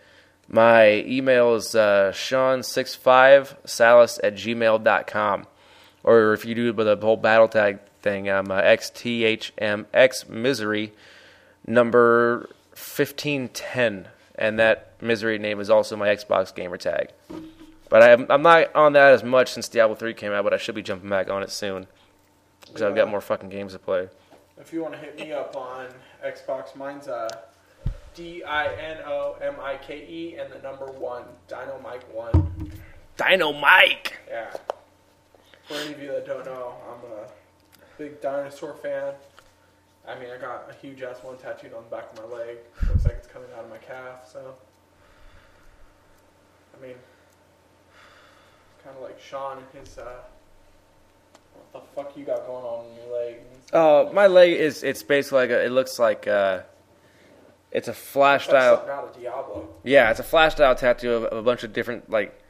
my 0.48 1.04
email 1.06 1.54
is 1.54 1.76
uh, 1.76 2.10
sean65salis 2.12 4.18
at 4.22 4.34
gmail.com. 4.34 5.46
Or 6.02 6.32
if 6.32 6.44
you 6.44 6.56
do 6.56 6.70
it 6.70 6.76
with 6.76 6.86
the 6.86 6.96
whole 6.96 7.16
battle 7.16 7.48
tag 7.48 7.78
thing, 8.02 8.28
I'm 8.28 8.50
uh, 8.50 8.60
XTHMX 8.60 10.28
Misery 10.28 10.92
number 11.66 12.50
1510. 12.70 14.08
And 14.34 14.58
that 14.58 15.00
Misery 15.00 15.38
name 15.38 15.60
is 15.60 15.70
also 15.70 15.96
my 15.96 16.08
Xbox 16.08 16.52
gamer 16.52 16.76
tag. 16.76 17.10
But 17.94 18.02
I'm, 18.02 18.26
I'm 18.28 18.42
not 18.42 18.74
on 18.74 18.94
that 18.94 19.12
as 19.12 19.22
much 19.22 19.52
since 19.52 19.68
Diablo 19.68 19.94
3 19.94 20.14
came 20.14 20.32
out, 20.32 20.42
but 20.42 20.52
I 20.52 20.56
should 20.56 20.74
be 20.74 20.82
jumping 20.82 21.08
back 21.08 21.30
on 21.30 21.44
it 21.44 21.50
soon. 21.52 21.86
Because 22.62 22.82
I've 22.82 22.96
got 22.96 23.08
more 23.08 23.20
fucking 23.20 23.50
games 23.50 23.72
to 23.72 23.78
play. 23.78 24.08
If 24.58 24.72
you 24.72 24.82
want 24.82 24.94
to 24.94 24.98
hit 24.98 25.16
me 25.16 25.32
up 25.32 25.54
on 25.54 25.86
Xbox, 26.26 26.74
mine's 26.74 27.06
uh, 27.06 27.28
D 28.12 28.42
I 28.42 28.66
N 28.74 28.96
O 29.06 29.36
M 29.40 29.54
I 29.62 29.76
K 29.76 29.98
E 30.08 30.36
and 30.40 30.52
the 30.52 30.58
number 30.58 30.86
one, 30.86 31.22
Dino 31.46 31.78
Mike 31.84 32.02
one. 32.12 32.72
Dino 33.16 33.52
Mike! 33.52 34.18
Yeah. 34.28 34.50
For 35.68 35.74
any 35.74 35.92
of 35.92 36.02
you 36.02 36.08
that 36.08 36.26
don't 36.26 36.46
know, 36.46 36.74
I'm 36.90 37.12
a 37.12 37.28
big 37.96 38.20
dinosaur 38.20 38.74
fan. 38.74 39.14
I 40.08 40.18
mean, 40.18 40.30
I 40.36 40.38
got 40.38 40.68
a 40.68 40.74
huge 40.84 41.00
ass 41.02 41.18
one 41.22 41.36
tattooed 41.36 41.72
on 41.72 41.84
the 41.84 41.90
back 41.90 42.12
of 42.12 42.28
my 42.28 42.38
leg. 42.38 42.56
Looks 42.88 43.04
like 43.04 43.14
it's 43.18 43.28
coming 43.28 43.50
out 43.56 43.62
of 43.62 43.70
my 43.70 43.78
calf. 43.78 44.28
So, 44.28 44.56
I 46.76 46.84
mean, 46.84 46.96
kind 48.84 48.96
of 48.96 49.02
like 49.02 49.20
Sean 49.20 49.58
and 49.58 49.66
his. 49.72 49.98
Uh, 49.98 50.12
what 51.72 51.72
the 51.72 51.80
fuck 51.94 52.16
you 52.16 52.24
got 52.24 52.46
going 52.46 52.64
on 52.64 52.86
in 52.86 52.96
your 52.96 53.18
leg? 53.18 53.36
Oh, 53.72 54.12
my 54.12 54.26
leg 54.26 54.52
is, 54.52 54.82
it's 54.82 55.02
basically 55.02 55.40
like, 55.40 55.50
a, 55.50 55.64
it 55.64 55.70
looks 55.70 55.98
like, 55.98 56.28
uh, 56.28 56.60
it's 57.72 57.88
a 57.88 57.94
flash 57.94 58.44
style. 58.44 58.76
something 58.76 58.94
out 58.94 59.18
Diablo. 59.18 59.68
Yeah, 59.82 60.10
it's 60.10 60.20
a 60.20 60.24
flash 60.24 60.52
style 60.52 60.74
tattoo 60.76 61.12
of, 61.12 61.24
of 61.24 61.38
a 61.38 61.42
bunch 61.42 61.64
of 61.64 61.72
different, 61.72 62.08
like, 62.08 62.40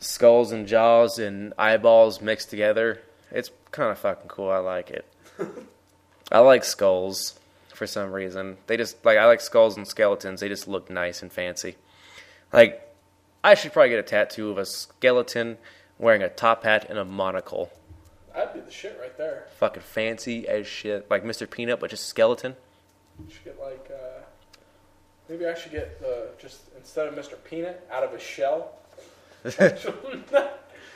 skulls 0.00 0.52
and 0.52 0.66
jaws 0.66 1.18
and 1.18 1.54
eyeballs 1.56 2.20
mixed 2.20 2.50
together. 2.50 3.00
It's 3.30 3.50
kind 3.70 3.90
of 3.90 3.98
fucking 3.98 4.28
cool. 4.28 4.50
I 4.50 4.58
like 4.58 4.90
it. 4.90 5.06
I 6.32 6.40
like 6.40 6.64
skulls 6.64 7.38
for 7.72 7.86
some 7.86 8.12
reason. 8.12 8.58
They 8.66 8.76
just, 8.76 9.02
like, 9.04 9.16
I 9.16 9.24
like 9.24 9.40
skulls 9.40 9.76
and 9.76 9.88
skeletons. 9.88 10.40
They 10.40 10.48
just 10.48 10.68
look 10.68 10.90
nice 10.90 11.22
and 11.22 11.32
fancy. 11.32 11.76
Like, 12.52 12.87
I 13.42 13.54
should 13.54 13.72
probably 13.72 13.90
get 13.90 13.98
a 13.98 14.02
tattoo 14.02 14.50
of 14.50 14.58
a 14.58 14.64
skeleton 14.64 15.58
wearing 15.98 16.22
a 16.22 16.28
top 16.28 16.64
hat 16.64 16.86
and 16.88 16.98
a 16.98 17.04
monocle. 17.04 17.70
That'd 18.34 18.54
be 18.54 18.60
the 18.60 18.70
shit 18.70 18.98
right 19.00 19.16
there. 19.18 19.46
Fucking 19.58 19.82
fancy 19.82 20.46
as 20.48 20.66
shit. 20.66 21.10
Like 21.10 21.24
Mr. 21.24 21.48
Peanut, 21.48 21.80
but 21.80 21.90
just 21.90 22.06
skeleton. 22.06 22.56
You 23.18 23.26
should 23.32 23.44
get 23.44 23.60
like. 23.60 23.90
Uh, 23.92 24.20
maybe 25.28 25.46
I 25.46 25.54
should 25.54 25.72
get 25.72 26.00
the 26.00 26.28
just 26.38 26.60
instead 26.76 27.08
of 27.08 27.14
Mr. 27.14 27.34
Peanut 27.44 27.84
out 27.90 28.04
of 28.04 28.12
his 28.12 28.22
shell. 28.22 28.72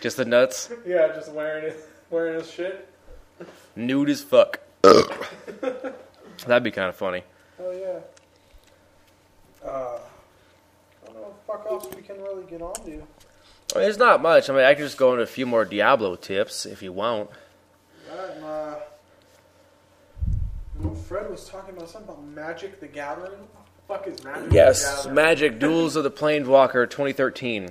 Just 0.00 0.16
the 0.16 0.24
nuts. 0.24 0.68
yeah, 0.84 1.12
just 1.14 1.30
wearing 1.30 1.64
it, 1.66 1.76
wearing 2.10 2.34
his 2.34 2.50
shit. 2.50 2.88
Nude 3.76 4.10
as 4.10 4.20
fuck. 4.20 4.58
That'd 4.82 6.64
be 6.64 6.72
kind 6.72 6.88
of 6.88 6.96
funny. 6.96 7.22
Oh 7.60 7.70
yeah. 7.70 8.00
Uh, 9.64 9.98
I 10.00 11.06
don't 11.06 11.14
know 11.14 11.20
what 11.22 11.41
the 11.41 11.41
fuck 11.52 11.66
else 11.70 11.88
we 11.94 12.02
can 12.02 12.20
really 12.22 12.44
get 12.44 12.62
on 12.62 12.74
to. 12.74 12.90
I 12.90 12.94
mean, 12.94 13.02
there's 13.74 13.98
not 13.98 14.22
much. 14.22 14.50
I 14.50 14.52
mean, 14.52 14.64
I 14.64 14.74
could 14.74 14.84
just 14.84 14.98
go 14.98 15.12
into 15.12 15.22
a 15.22 15.26
few 15.26 15.46
more 15.46 15.64
Diablo 15.64 16.16
tips 16.16 16.66
if 16.66 16.82
you 16.82 16.92
won't. 16.92 17.30
That 18.08 18.36
and, 18.36 18.44
uh, 18.44 18.74
you 20.78 20.84
know, 20.84 20.94
Fred 20.94 21.30
was 21.30 21.48
talking 21.48 21.76
about 21.76 21.88
something 21.88 22.10
about 22.10 22.24
Magic 22.24 22.80
the 22.80 22.88
Gathering. 22.88 23.30
The 23.30 23.94
fuck 23.94 24.06
is 24.06 24.22
Magic 24.24 24.48
the 24.50 24.54
Yes, 24.54 25.06
Magic 25.06 25.58
Duels 25.58 25.96
of 25.96 26.04
the 26.04 26.10
Planeswalker 26.10 26.88
2013. 26.88 27.70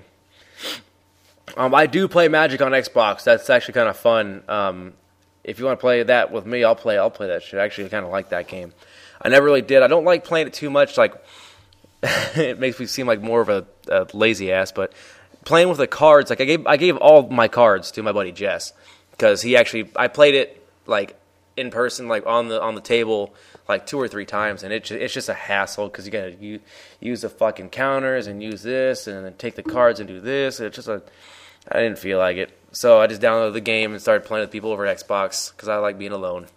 Um, 1.58 1.76
I 1.76 1.86
do 1.86 2.08
play 2.08 2.28
Magic 2.28 2.62
on 2.62 2.72
Xbox. 2.72 3.24
That's 3.24 3.50
actually 3.50 3.74
kind 3.74 3.90
of 3.90 3.98
fun. 3.98 4.44
Um, 4.48 4.94
if 5.44 5.60
you 5.60 5.66
want 5.66 5.80
to 5.80 5.82
play 5.82 6.04
that 6.04 6.32
with 6.32 6.46
me, 6.46 6.64
I'll 6.64 6.76
play. 6.76 6.98
I'll 6.98 7.12
play 7.12 7.28
that 7.28 7.44
shit. 7.44 7.60
I 7.60 7.64
actually 7.64 7.90
kind 7.90 8.06
of 8.06 8.12
like 8.12 8.30
that 8.30 8.48
game. 8.48 8.74
I 9.22 9.30
never 9.30 9.46
really 9.46 9.62
did. 9.62 9.84
I 9.84 9.88
don't 9.88 10.06
like 10.06 10.24
playing 10.24 10.48
it 10.48 10.54
too 10.54 10.70
much. 10.70 10.98
Like 10.98 11.14
it 12.36 12.60
makes 12.60 12.80
me 12.80 12.86
seem 12.86 13.08
like 13.08 13.22
more 13.22 13.42
of 13.42 13.50
a, 13.50 13.66
a 13.88 14.08
lazy 14.14 14.52
ass. 14.52 14.72
But 14.72 14.94
playing 15.46 15.70
with 15.70 15.78
the 15.78 15.88
cards, 15.88 16.30
like 16.30 16.42
I 16.42 16.46
gave 16.46 16.66
I 16.68 16.78
gave 16.78 16.98
all 16.98 17.30
my 17.30 17.48
cards 17.48 17.92
to 17.92 18.04
my 18.04 18.12
buddy 18.12 18.32
Jess 18.32 18.74
because 19.12 19.42
he 19.42 19.56
actually 19.56 19.90
I 19.96 20.08
played 20.08 20.36
it 20.36 20.66
like 20.88 21.16
in 21.58 21.70
person, 21.70 22.08
like 22.08 22.26
on 22.26 22.48
the 22.48 22.62
on 22.62 22.76
the 22.76 22.82
table, 22.82 23.34
like 23.68 23.86
two 23.86 24.00
or 24.00 24.08
three 24.08 24.26
times, 24.26 24.64
and 24.64 24.74
it 24.74 24.90
it's 24.92 25.14
just 25.14 25.30
a 25.30 25.34
hassle 25.34 25.88
because 25.88 26.06
you 26.06 26.12
gotta 26.12 26.34
u- 26.34 26.60
use 27.00 27.22
the 27.22 27.30
fucking 27.30 27.70
counters 27.70 28.28
and 28.28 28.42
use 28.42 28.64
this, 28.64 29.08
and 29.08 29.26
then 29.26 29.34
take 29.36 29.56
the 29.56 29.64
cards 29.64 30.00
and 30.00 30.08
do 30.08 30.20
this. 30.20 30.60
It's 30.60 30.76
just 30.76 30.88
a 30.88 31.04
I 31.72 31.80
didn't 31.80 32.00
feel 32.00 32.18
like 32.18 32.38
it, 32.38 32.58
so 32.72 33.00
I 33.00 33.08
just 33.08 33.22
downloaded 33.22 33.54
the 33.54 33.62
game 33.62 33.92
and 33.92 34.02
started 34.02 34.26
playing 34.26 34.44
with 34.44 34.52
people 34.52 34.72
over 34.72 34.86
Xbox 34.86 35.52
because 35.52 35.68
I 35.68 35.78
like 35.78 36.00
being 36.00 36.12
alone. 36.12 36.48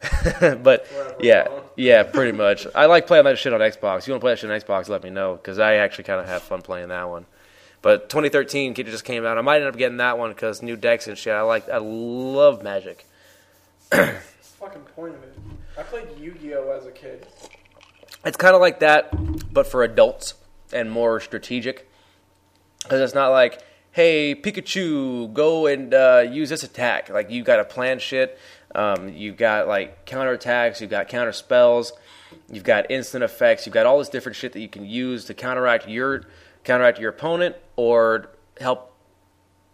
but 0.62 0.86
yeah, 1.20 1.48
yeah, 1.76 2.02
pretty 2.02 2.36
much. 2.36 2.66
I 2.74 2.86
like 2.86 3.06
playing 3.06 3.24
that 3.24 3.38
shit 3.38 3.52
on 3.52 3.60
Xbox. 3.60 4.06
You 4.06 4.12
want 4.12 4.20
to 4.20 4.24
play 4.24 4.32
that 4.32 4.38
shit 4.38 4.50
on 4.50 4.60
Xbox? 4.60 4.88
Let 4.88 5.02
me 5.02 5.10
know 5.10 5.36
because 5.36 5.58
I 5.58 5.76
actually 5.76 6.04
kind 6.04 6.20
of 6.20 6.26
have 6.26 6.42
fun 6.42 6.62
playing 6.62 6.88
that 6.88 7.08
one. 7.08 7.26
But 7.82 8.08
2013 8.08 8.74
kid 8.74 8.86
just 8.86 9.04
came 9.04 9.24
out. 9.24 9.38
I 9.38 9.42
might 9.42 9.58
end 9.58 9.68
up 9.68 9.76
getting 9.76 9.98
that 9.98 10.18
one 10.18 10.30
because 10.30 10.62
new 10.62 10.76
decks 10.76 11.06
and 11.06 11.16
shit. 11.16 11.32
I 11.32 11.42
like. 11.42 11.68
I 11.68 11.78
love 11.78 12.62
Magic. 12.62 13.06
Fucking 13.90 14.82
point 14.94 15.14
of 15.14 15.22
it? 15.22 15.34
I 15.78 15.82
played 15.82 16.08
Yu-Gi-Oh 16.18 16.70
as 16.70 16.86
a 16.86 16.90
kid. 16.90 17.26
It's 18.24 18.36
kind 18.36 18.54
of 18.54 18.60
like 18.60 18.80
that, 18.80 19.12
but 19.52 19.66
for 19.66 19.84
adults 19.84 20.34
and 20.72 20.90
more 20.90 21.20
strategic. 21.20 21.88
Because 22.82 23.00
it's 23.00 23.14
not 23.14 23.28
like, 23.28 23.62
hey, 23.92 24.34
Pikachu, 24.34 25.32
go 25.32 25.66
and 25.66 25.92
uh, 25.92 26.24
use 26.28 26.48
this 26.48 26.62
attack. 26.62 27.08
Like, 27.08 27.30
you 27.30 27.44
got 27.44 27.56
to 27.56 27.64
plan 27.64 27.98
shit. 27.98 28.38
Um, 28.76 29.08
you've 29.08 29.36
got, 29.36 29.66
like, 29.66 30.04
counter 30.04 30.32
attacks. 30.32 30.80
You've 30.80 30.90
got 30.90 31.08
counter 31.08 31.32
spells. 31.32 31.92
You've 32.52 32.64
got 32.64 32.90
instant 32.90 33.24
effects. 33.24 33.66
You've 33.66 33.72
got 33.72 33.86
all 33.86 33.98
this 33.98 34.08
different 34.08 34.36
shit 34.36 34.52
that 34.52 34.60
you 34.60 34.68
can 34.68 34.84
use 34.84 35.24
to 35.24 35.34
counteract 35.34 35.88
your 35.88 36.22
counteract 36.62 36.98
your 36.98 37.10
opponent 37.10 37.56
or 37.76 38.30
help 38.60 38.92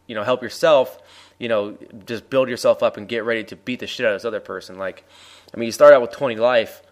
you 0.07 0.14
know, 0.14 0.24
help 0.24 0.42
yourself, 0.42 0.98
you 1.38 1.48
know, 1.48 1.76
just 2.07 2.28
build 2.28 2.48
yourself 2.48 2.82
up 2.82 2.96
and 2.96 3.09
get 3.09 3.24
ready 3.24 3.44
to 3.44 3.57
beat 3.57 3.80
the 3.80 3.86
shit 3.86 4.05
out 4.05 4.12
of 4.12 4.20
this 4.20 4.26
other 4.26 4.40
person. 4.40 4.76
Like, 4.76 5.05
I 5.55 5.57
mean, 5.57 5.66
you 5.66 5.72
start 5.72 5.94
out 5.94 6.03
with 6.03 6.11
20 6.11 6.36
life, 6.36 6.82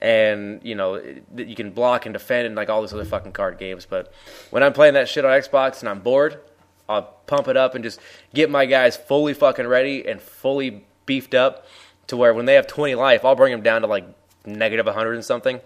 and 0.00 0.60
you 0.64 0.74
know 0.74 1.00
you 1.36 1.54
can 1.54 1.70
block 1.70 2.06
and 2.06 2.12
defend 2.12 2.44
and 2.46 2.56
like 2.56 2.68
all 2.68 2.82
these 2.82 2.92
other 2.92 3.04
fucking 3.04 3.32
card 3.32 3.56
games. 3.58 3.86
But 3.88 4.12
when 4.50 4.62
I'm 4.62 4.72
playing 4.72 4.94
that 4.94 5.08
shit 5.08 5.24
on 5.24 5.30
Xbox 5.30 5.80
and 5.80 5.88
I'm 5.88 6.00
bored, 6.00 6.40
I'll 6.88 7.04
pump 7.26 7.46
it 7.46 7.56
up 7.56 7.74
and 7.76 7.84
just 7.84 8.00
get 8.34 8.50
my 8.50 8.66
guys 8.66 8.96
fully 8.96 9.32
fucking 9.32 9.66
ready 9.66 10.06
and 10.06 10.20
fully 10.20 10.84
beefed 11.06 11.34
up 11.34 11.66
to 12.06 12.16
where 12.16 12.34
when 12.34 12.46
they 12.46 12.54
have 12.54 12.66
20 12.66 12.94
life, 12.94 13.24
I'll 13.24 13.34
bring 13.34 13.52
them 13.52 13.62
down 13.62 13.82
to 13.82 13.86
like 13.86 14.04
negative 14.44 14.86
100 14.86 15.14
and 15.14 15.24
something, 15.24 15.60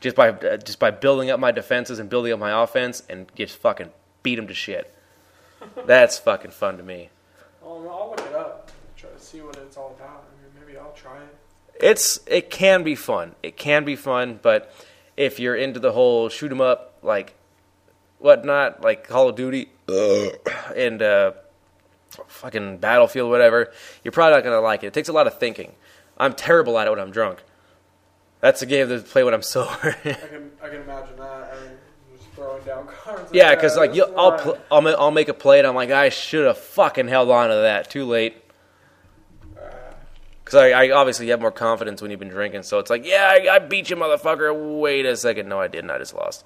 just 0.00 0.16
by 0.16 0.30
uh, 0.30 0.56
just 0.56 0.78
by 0.78 0.90
building 0.90 1.30
up 1.30 1.40
my 1.40 1.52
defenses 1.52 1.98
and 1.98 2.08
building 2.08 2.32
up 2.32 2.38
my 2.38 2.62
offense 2.62 3.02
and 3.08 3.30
just 3.34 3.56
fucking 3.56 3.90
beat 4.22 4.36
them 4.36 4.46
to 4.46 4.54
shit. 4.54 4.94
That's 5.86 6.18
fucking 6.18 6.52
fun 6.52 6.76
to 6.76 6.82
me. 6.82 7.10
Oh, 7.64 7.88
I'll 7.88 8.10
look 8.10 8.20
it 8.20 8.34
up. 8.34 8.70
Try 8.96 9.10
to 9.10 9.20
see 9.20 9.40
what 9.40 9.56
it's 9.56 9.76
all 9.76 9.94
about. 9.98 10.24
I 10.28 10.42
mean, 10.42 10.66
maybe 10.66 10.78
I'll 10.78 10.92
try 10.92 11.16
it. 11.18 11.36
it's 11.80 12.20
it 12.26 12.50
can 12.50 12.82
be 12.82 12.94
fun. 12.94 13.34
It 13.42 13.56
can 13.56 13.84
be 13.84 13.96
fun, 13.96 14.38
but 14.42 14.72
if 15.16 15.38
you're 15.38 15.56
into 15.56 15.80
the 15.80 15.92
whole 15.92 16.28
shoot 16.28 16.50
'em 16.50 16.60
up 16.60 16.98
like 17.02 17.34
whatnot, 18.18 18.82
like 18.82 19.06
Call 19.06 19.28
of 19.28 19.36
Duty 19.36 19.68
and 20.76 21.02
uh, 21.02 21.32
fucking 22.28 22.78
Battlefield, 22.78 23.30
whatever, 23.30 23.72
you're 24.04 24.12
probably 24.12 24.34
not 24.36 24.44
gonna 24.44 24.60
like 24.60 24.82
it. 24.84 24.88
It 24.88 24.92
takes 24.94 25.08
a 25.08 25.12
lot 25.12 25.26
of 25.26 25.38
thinking. 25.38 25.74
I'm 26.18 26.34
terrible 26.34 26.78
at 26.78 26.86
it 26.86 26.90
when 26.90 26.98
I'm 27.00 27.10
drunk. 27.10 27.42
That's 28.40 28.60
a 28.62 28.66
game 28.66 28.88
to 28.88 28.98
play 29.00 29.22
when 29.24 29.34
I'm 29.34 29.42
sober. 29.54 29.96
I 30.04 30.12
can 30.12 30.50
I 30.62 30.68
can 30.68 30.82
imagine 30.82 31.16
that. 31.16 31.52
I 31.54 31.60
mean, 31.62 31.76
just 32.16 32.30
throwing 32.32 32.62
down 32.64 32.86
cards. 33.04 33.30
yeah, 33.32 33.54
because 33.54 33.76
like 33.76 33.92
I'll 34.16 34.38
pl- 34.38 34.58
I'll 34.70 34.86
I'll 34.96 35.10
make 35.10 35.28
a 35.28 35.34
play 35.34 35.58
and 35.58 35.66
I'm 35.66 35.74
like 35.74 35.90
I 35.90 36.08
should 36.08 36.46
have 36.46 36.58
fucking 36.58 37.08
held 37.08 37.30
on 37.30 37.48
to 37.50 37.54
that. 37.56 37.88
Too 37.90 38.04
late. 38.04 38.36
Uh, 39.56 39.60
because 40.44 40.56
I, 40.56 40.70
I 40.70 40.90
obviously 40.90 41.28
have 41.28 41.40
more 41.40 41.52
confidence 41.52 42.02
when 42.02 42.10
you've 42.10 42.20
been 42.20 42.28
drinking, 42.28 42.64
so 42.64 42.78
it's 42.80 42.90
like, 42.90 43.06
yeah, 43.06 43.28
I, 43.30 43.54
I 43.54 43.58
beat 43.60 43.90
you, 43.90 43.96
motherfucker. 43.96 44.80
Wait 44.80 45.06
a 45.06 45.16
second, 45.16 45.48
no, 45.48 45.60
I 45.60 45.68
didn't. 45.68 45.90
I 45.90 45.98
just 45.98 46.14
lost. 46.14 46.44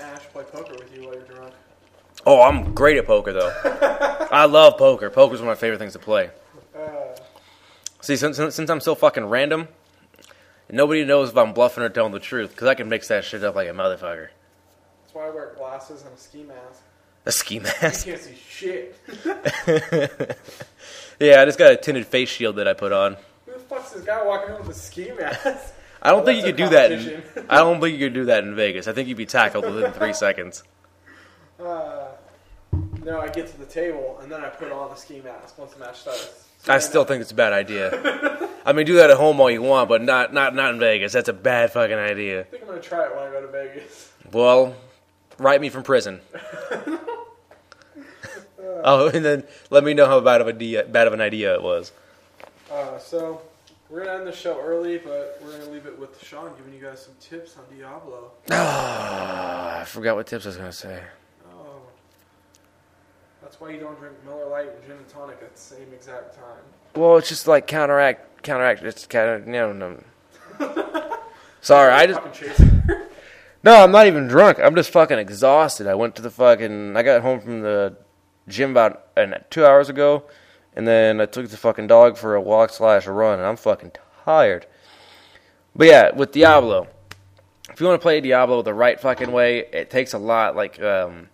Ash 0.00 0.22
play 0.32 0.44
poker 0.44 0.72
with 0.78 0.94
you 0.96 1.04
while 1.04 1.14
you're 1.14 1.24
drunk. 1.24 1.52
Oh, 2.26 2.42
I'm 2.42 2.74
great 2.74 2.96
at 2.98 3.06
poker 3.06 3.32
though. 3.32 4.28
I 4.30 4.44
love 4.46 4.76
poker. 4.76 5.10
Poker's 5.10 5.40
one 5.40 5.48
of 5.50 5.56
my 5.56 5.60
favorite 5.60 5.78
things 5.78 5.94
to 5.94 5.98
play. 5.98 6.30
Uh, 6.76 6.80
See, 8.00 8.16
since, 8.16 8.36
since 8.36 8.54
since 8.54 8.70
I'm 8.70 8.80
so 8.80 8.94
fucking 8.94 9.24
random, 9.26 9.68
nobody 10.70 11.04
knows 11.04 11.30
if 11.30 11.36
I'm 11.36 11.52
bluffing 11.52 11.82
or 11.82 11.88
telling 11.88 12.12
the 12.12 12.20
truth 12.20 12.50
because 12.50 12.68
I 12.68 12.74
can 12.74 12.88
mix 12.88 13.08
that 13.08 13.24
shit 13.24 13.42
up 13.44 13.54
like 13.54 13.68
a 13.68 13.72
motherfucker. 13.72 14.28
that's 15.02 15.14
why 15.14 15.26
I 15.26 15.30
wear 15.30 15.54
glasses 15.56 16.02
and 16.02 16.14
a 16.14 16.18
ski 16.18 16.42
mask. 16.44 16.82
A 17.26 17.32
ski 17.32 17.54
You 17.56 17.60
mask. 17.62 18.06
can't 18.06 18.20
see 18.20 18.34
shit. 18.48 18.96
yeah, 21.20 21.42
I 21.42 21.44
just 21.44 21.58
got 21.58 21.72
a 21.72 21.76
tinted 21.76 22.06
face 22.06 22.28
shield 22.28 22.56
that 22.56 22.66
I 22.68 22.72
put 22.72 22.92
on. 22.92 23.16
Who 23.46 23.52
the 23.52 23.58
fuck's 23.58 23.90
this 23.92 24.04
guy 24.04 24.24
walking 24.24 24.50
around 24.50 24.66
with 24.66 24.76
a 24.76 24.78
ski 24.78 25.10
mask? 25.18 25.74
I 26.02 26.10
don't 26.10 26.22
Oh, 26.22 26.24
think 26.24 26.38
you 26.38 26.44
could 26.44 26.56
do 26.56 26.68
that. 26.70 26.92
In. 26.92 27.22
I 27.48 27.58
don't 27.58 27.80
think 27.80 27.98
you 27.98 28.06
could 28.06 28.14
do 28.14 28.24
that 28.26 28.44
in 28.44 28.54
Vegas. 28.54 28.88
I 28.88 28.92
think 28.92 29.08
you'd 29.08 29.18
be 29.18 29.26
tackled 29.26 29.64
within 29.66 29.92
three 29.92 30.14
seconds. 30.14 30.62
Uh, 31.62 32.06
no, 33.04 33.20
I 33.20 33.28
get 33.28 33.46
to 33.48 33.58
the 33.58 33.66
table 33.66 34.18
and 34.22 34.30
then 34.30 34.42
I 34.44 34.48
put 34.48 34.70
on 34.72 34.90
the 34.90 34.96
ski 34.96 35.20
mask 35.22 35.58
once 35.58 35.72
the 35.72 35.80
match 35.80 36.00
starts. 36.00 36.48
So 36.62 36.72
I 36.72 36.78
still 36.78 37.04
think 37.04 37.22
it's 37.22 37.32
a 37.32 37.34
bad 37.34 37.52
idea. 37.52 38.48
I 38.66 38.72
mean, 38.72 38.84
do 38.84 38.96
that 38.96 39.10
at 39.10 39.16
home 39.16 39.40
all 39.40 39.50
you 39.50 39.62
want, 39.62 39.88
but 39.88 40.02
not 40.02 40.34
not 40.34 40.54
not 40.54 40.74
in 40.74 40.80
Vegas. 40.80 41.12
That's 41.12 41.28
a 41.28 41.32
bad 41.32 41.72
fucking 41.72 41.96
idea. 41.96 42.40
I 42.40 42.44
think 42.44 42.62
I'm 42.62 42.68
gonna 42.68 42.82
try 42.82 43.06
it 43.06 43.14
when 43.14 43.24
I 43.24 43.30
go 43.30 43.40
to 43.40 43.48
Vegas. 43.48 44.12
Well, 44.30 44.76
write 45.38 45.60
me 45.60 45.70
from 45.70 45.82
prison. 45.82 46.20
oh, 48.84 49.10
and 49.12 49.24
then 49.24 49.44
let 49.70 49.84
me 49.84 49.94
know 49.94 50.06
how 50.06 50.20
bad 50.20 50.42
of 50.42 50.48
a 50.48 50.82
bad 50.82 51.06
of 51.06 51.14
an 51.14 51.22
idea 51.22 51.54
it 51.54 51.62
was. 51.62 51.92
Uh, 52.70 52.98
so 52.98 53.40
we're 53.88 54.04
gonna 54.04 54.18
end 54.18 54.26
the 54.26 54.32
show 54.32 54.60
early, 54.60 54.98
but 54.98 55.40
we're 55.42 55.58
gonna 55.58 55.70
leave 55.70 55.86
it 55.86 55.98
with 55.98 56.22
Sean 56.22 56.54
giving 56.58 56.74
you 56.74 56.80
guys 56.80 57.02
some 57.02 57.14
tips 57.20 57.56
on 57.56 57.64
Diablo. 57.74 58.32
Ah, 58.52 59.80
I 59.80 59.84
forgot 59.84 60.16
what 60.16 60.26
tips 60.26 60.44
I 60.44 60.48
was 60.50 60.56
gonna 60.58 60.72
say. 60.72 61.02
That's 63.50 63.60
why 63.60 63.70
you 63.70 63.80
don't 63.80 63.98
drink 63.98 64.14
Miller 64.24 64.48
Lite 64.48 64.68
and 64.68 64.82
gin 64.84 64.92
and 64.92 65.08
tonic 65.08 65.38
at 65.42 65.56
the 65.56 65.60
same 65.60 65.92
exact 65.92 66.36
time. 66.36 66.62
Well, 66.94 67.16
it's 67.16 67.28
just 67.28 67.48
like 67.48 67.66
counteract, 67.66 68.44
counteract. 68.44 68.84
It's 68.84 69.08
kind 69.08 69.28
of 69.28 69.48
no, 69.48 69.72
no. 69.72 70.00
Sorry, 71.60 71.92
I 71.92 72.06
just 72.06 72.20
no. 73.64 73.82
I'm 73.82 73.90
not 73.90 74.06
even 74.06 74.28
drunk. 74.28 74.60
I'm 74.60 74.76
just 74.76 74.90
fucking 74.90 75.18
exhausted. 75.18 75.88
I 75.88 75.96
went 75.96 76.14
to 76.14 76.22
the 76.22 76.30
fucking. 76.30 76.96
I 76.96 77.02
got 77.02 77.22
home 77.22 77.40
from 77.40 77.62
the 77.62 77.96
gym 78.46 78.70
about 78.70 79.08
an, 79.16 79.34
two 79.50 79.66
hours 79.66 79.88
ago, 79.88 80.22
and 80.76 80.86
then 80.86 81.20
I 81.20 81.26
took 81.26 81.48
the 81.48 81.56
fucking 81.56 81.88
dog 81.88 82.18
for 82.18 82.36
a 82.36 82.40
walk 82.40 82.70
slash 82.70 83.08
a 83.08 83.12
run, 83.12 83.40
and 83.40 83.48
I'm 83.48 83.56
fucking 83.56 83.90
tired. 84.24 84.66
But 85.74 85.88
yeah, 85.88 86.14
with 86.14 86.30
Diablo, 86.30 86.86
if 87.68 87.80
you 87.80 87.86
want 87.86 88.00
to 88.00 88.02
play 88.02 88.20
Diablo 88.20 88.62
the 88.62 88.74
right 88.74 89.00
fucking 89.00 89.32
way, 89.32 89.66
it 89.72 89.90
takes 89.90 90.12
a 90.12 90.18
lot. 90.18 90.54
Like 90.54 90.80
um, 90.80 91.30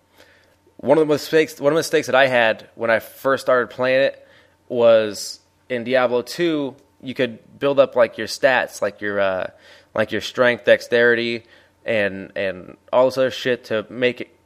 one 0.87 0.99
of 0.99 1.07
the 1.07 1.13
mistakes, 1.13 1.61
one 1.61 1.73
of 1.73 1.75
the 1.75 1.81
mistakes 1.81 2.07
that 2.07 2.15
I 2.15 2.27
had 2.29 2.69
when 2.75 2.91
I 2.91 3.01
first 3.01 3.45
started 3.45 3.71
playing 3.71 4.03
it 4.03 4.27
was 4.69 5.41
in 5.69 5.85
Diablo 5.85 6.23
two. 6.23 6.77
You 7.03 7.15
could 7.15 7.59
build 7.59 7.79
up 7.79 7.97
like 7.97 8.17
your 8.19 8.27
stats, 8.27 8.81
like 8.81 9.01
your 9.01 9.21
uh, 9.21 9.51
like 9.95 10.13
your 10.13 10.21
strength, 10.21 10.65
dexterity, 10.65 11.45
and 11.85 12.33
and 12.37 12.77
all 12.93 13.07
this 13.07 13.19
other 13.19 13.31
shit 13.31 13.65
to 13.65 13.87
make 13.91 14.21
it 14.21 14.37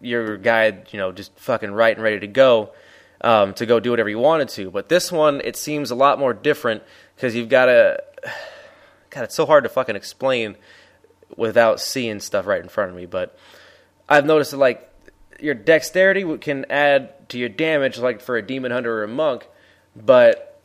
your 0.00 0.36
guy, 0.36 0.78
you 0.90 0.98
know, 0.98 1.12
just 1.12 1.36
fucking 1.38 1.72
right 1.72 1.94
and 1.96 2.02
ready 2.02 2.20
to 2.20 2.26
go 2.26 2.70
um, 3.20 3.54
to 3.54 3.66
go 3.66 3.80
do 3.80 3.90
whatever 3.90 4.08
you 4.08 4.18
wanted 4.18 4.48
to. 4.50 4.70
But 4.70 4.88
this 4.88 5.10
one, 5.10 5.40
it 5.42 5.56
seems 5.56 5.90
a 5.90 5.94
lot 5.94 6.18
more 6.18 6.32
different 6.32 6.82
because 7.16 7.34
you've 7.34 7.48
got 7.48 7.66
to. 7.66 8.02
God, 9.10 9.24
it's 9.24 9.34
so 9.34 9.46
hard 9.46 9.64
to 9.64 9.70
fucking 9.70 9.96
explain 9.96 10.56
without 11.34 11.80
seeing 11.80 12.20
stuff 12.20 12.46
right 12.46 12.60
in 12.60 12.68
front 12.68 12.90
of 12.90 12.96
me. 12.96 13.06
But 13.06 13.38
I've 14.06 14.26
noticed 14.26 14.50
that 14.50 14.58
like 14.58 14.87
your 15.38 15.54
dexterity 15.54 16.38
can 16.38 16.66
add 16.70 17.28
to 17.30 17.38
your 17.38 17.48
damage, 17.48 17.98
like 17.98 18.20
for 18.20 18.36
a 18.36 18.42
demon 18.42 18.72
hunter 18.72 19.00
or 19.00 19.04
a 19.04 19.08
monk, 19.08 19.48
but 19.94 20.60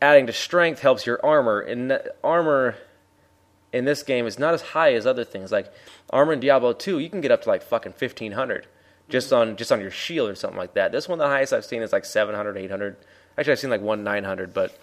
adding 0.00 0.26
to 0.26 0.32
strength 0.32 0.80
helps 0.80 1.06
your 1.06 1.24
armor. 1.24 1.60
And 1.60 2.00
armor 2.24 2.76
in 3.72 3.84
this 3.84 4.02
game 4.02 4.26
is 4.26 4.38
not 4.38 4.54
as 4.54 4.62
high 4.62 4.94
as 4.94 5.06
other 5.06 5.24
things. 5.24 5.52
Like 5.52 5.72
armor 6.10 6.32
in 6.32 6.40
Diablo 6.40 6.72
2, 6.72 6.98
you 6.98 7.10
can 7.10 7.20
get 7.20 7.30
up 7.30 7.42
to 7.42 7.48
like 7.48 7.62
fucking 7.62 7.92
1500 7.92 8.66
just 9.08 9.32
on 9.32 9.56
just 9.56 9.70
on 9.70 9.80
your 9.80 9.90
shield 9.90 10.30
or 10.30 10.34
something 10.34 10.58
like 10.58 10.74
that. 10.74 10.92
This 10.92 11.08
one, 11.08 11.18
the 11.18 11.26
highest 11.26 11.52
I've 11.52 11.64
seen 11.64 11.82
is 11.82 11.92
like 11.92 12.04
700, 12.04 12.56
800. 12.56 12.96
Actually, 13.36 13.52
I've 13.52 13.58
seen 13.58 13.70
like 13.70 13.80
one 13.80 14.04
900, 14.04 14.54
but 14.54 14.76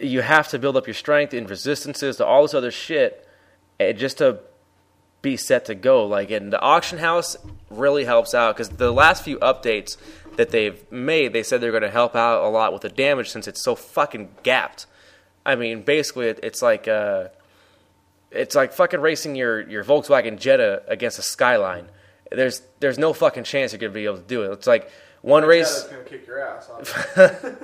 you 0.00 0.22
have 0.22 0.48
to 0.48 0.58
build 0.58 0.76
up 0.76 0.86
your 0.86 0.94
strength 0.94 1.34
and 1.34 1.48
resistances 1.48 2.16
to 2.16 2.26
all 2.26 2.42
this 2.42 2.54
other 2.54 2.70
shit 2.70 3.28
eh, 3.78 3.92
just 3.92 4.18
to 4.18 4.40
be 5.24 5.36
set 5.36 5.64
to 5.64 5.74
go. 5.74 6.06
Like, 6.06 6.30
and 6.30 6.52
the 6.52 6.60
auction 6.60 6.98
house 6.98 7.36
really 7.70 8.04
helps 8.04 8.34
out 8.34 8.54
because 8.54 8.68
the 8.68 8.92
last 8.92 9.24
few 9.24 9.38
updates 9.38 9.96
that 10.36 10.50
they've 10.50 10.80
made, 10.92 11.32
they 11.32 11.42
said 11.42 11.60
they're 11.60 11.72
going 11.72 11.82
to 11.82 11.90
help 11.90 12.14
out 12.14 12.44
a 12.44 12.48
lot 12.48 12.72
with 12.72 12.82
the 12.82 12.88
damage 12.90 13.30
since 13.30 13.48
it's 13.48 13.62
so 13.62 13.74
fucking 13.74 14.28
gapped. 14.44 14.86
I 15.44 15.56
mean, 15.56 15.82
basically, 15.82 16.26
it, 16.26 16.40
it's 16.42 16.62
like 16.62 16.86
uh, 16.86 17.28
it's 18.30 18.54
like 18.54 18.72
fucking 18.74 19.00
racing 19.00 19.34
your, 19.34 19.68
your 19.68 19.82
Volkswagen 19.82 20.38
Jetta 20.38 20.82
against 20.86 21.18
a 21.18 21.22
Skyline. 21.22 21.88
There's 22.30 22.62
there's 22.80 22.98
no 22.98 23.12
fucking 23.12 23.44
chance 23.44 23.72
you're 23.72 23.80
gonna 23.80 23.92
be 23.92 24.04
able 24.04 24.18
to 24.18 24.22
do 24.22 24.42
it. 24.42 24.52
It's 24.52 24.66
like 24.66 24.90
one 25.24 25.44
race. 25.46 25.84
gonna 25.84 26.02
kick 26.04 26.26
your 26.26 26.38
ass. 26.38 26.68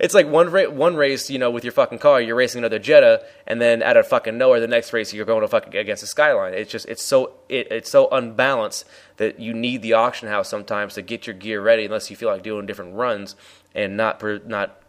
It's 0.00 0.14
like 0.14 0.26
one 0.26 0.50
ra- 0.50 0.70
one 0.70 0.96
race, 0.96 1.28
you 1.28 1.38
know, 1.38 1.50
with 1.50 1.64
your 1.64 1.72
fucking 1.72 1.98
car, 1.98 2.18
you're 2.18 2.34
racing 2.34 2.60
another 2.60 2.78
Jetta, 2.78 3.22
and 3.46 3.60
then 3.60 3.82
out 3.82 3.98
of 3.98 4.06
fucking 4.06 4.38
nowhere, 4.38 4.58
the 4.58 4.66
next 4.66 4.94
race 4.94 5.12
you're 5.12 5.26
going 5.26 5.42
to 5.42 5.48
fucking 5.48 5.76
against 5.76 6.02
a 6.02 6.06
Skyline. 6.06 6.54
It's 6.54 6.72
just 6.72 6.88
it's 6.88 7.02
so 7.02 7.34
it, 7.50 7.70
it's 7.70 7.90
so 7.90 8.08
unbalanced 8.08 8.86
that 9.18 9.38
you 9.38 9.52
need 9.52 9.82
the 9.82 9.92
auction 9.92 10.28
house 10.28 10.48
sometimes 10.48 10.94
to 10.94 11.02
get 11.02 11.26
your 11.26 11.34
gear 11.34 11.60
ready, 11.60 11.84
unless 11.84 12.08
you 12.08 12.16
feel 12.16 12.30
like 12.30 12.42
doing 12.42 12.64
different 12.64 12.94
runs 12.94 13.36
and 13.74 13.98
not 13.98 14.18
pro- 14.18 14.40
not 14.46 14.80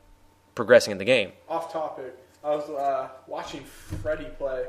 progressing 0.55 0.91
in 0.91 0.97
the 0.99 1.05
game. 1.05 1.33
Off 1.49 1.73
topic. 1.73 2.17
I 2.45 2.55
was 2.55 2.69
uh, 2.69 3.09
watching 3.27 3.65
Freddie 3.65 4.29
play, 4.37 4.67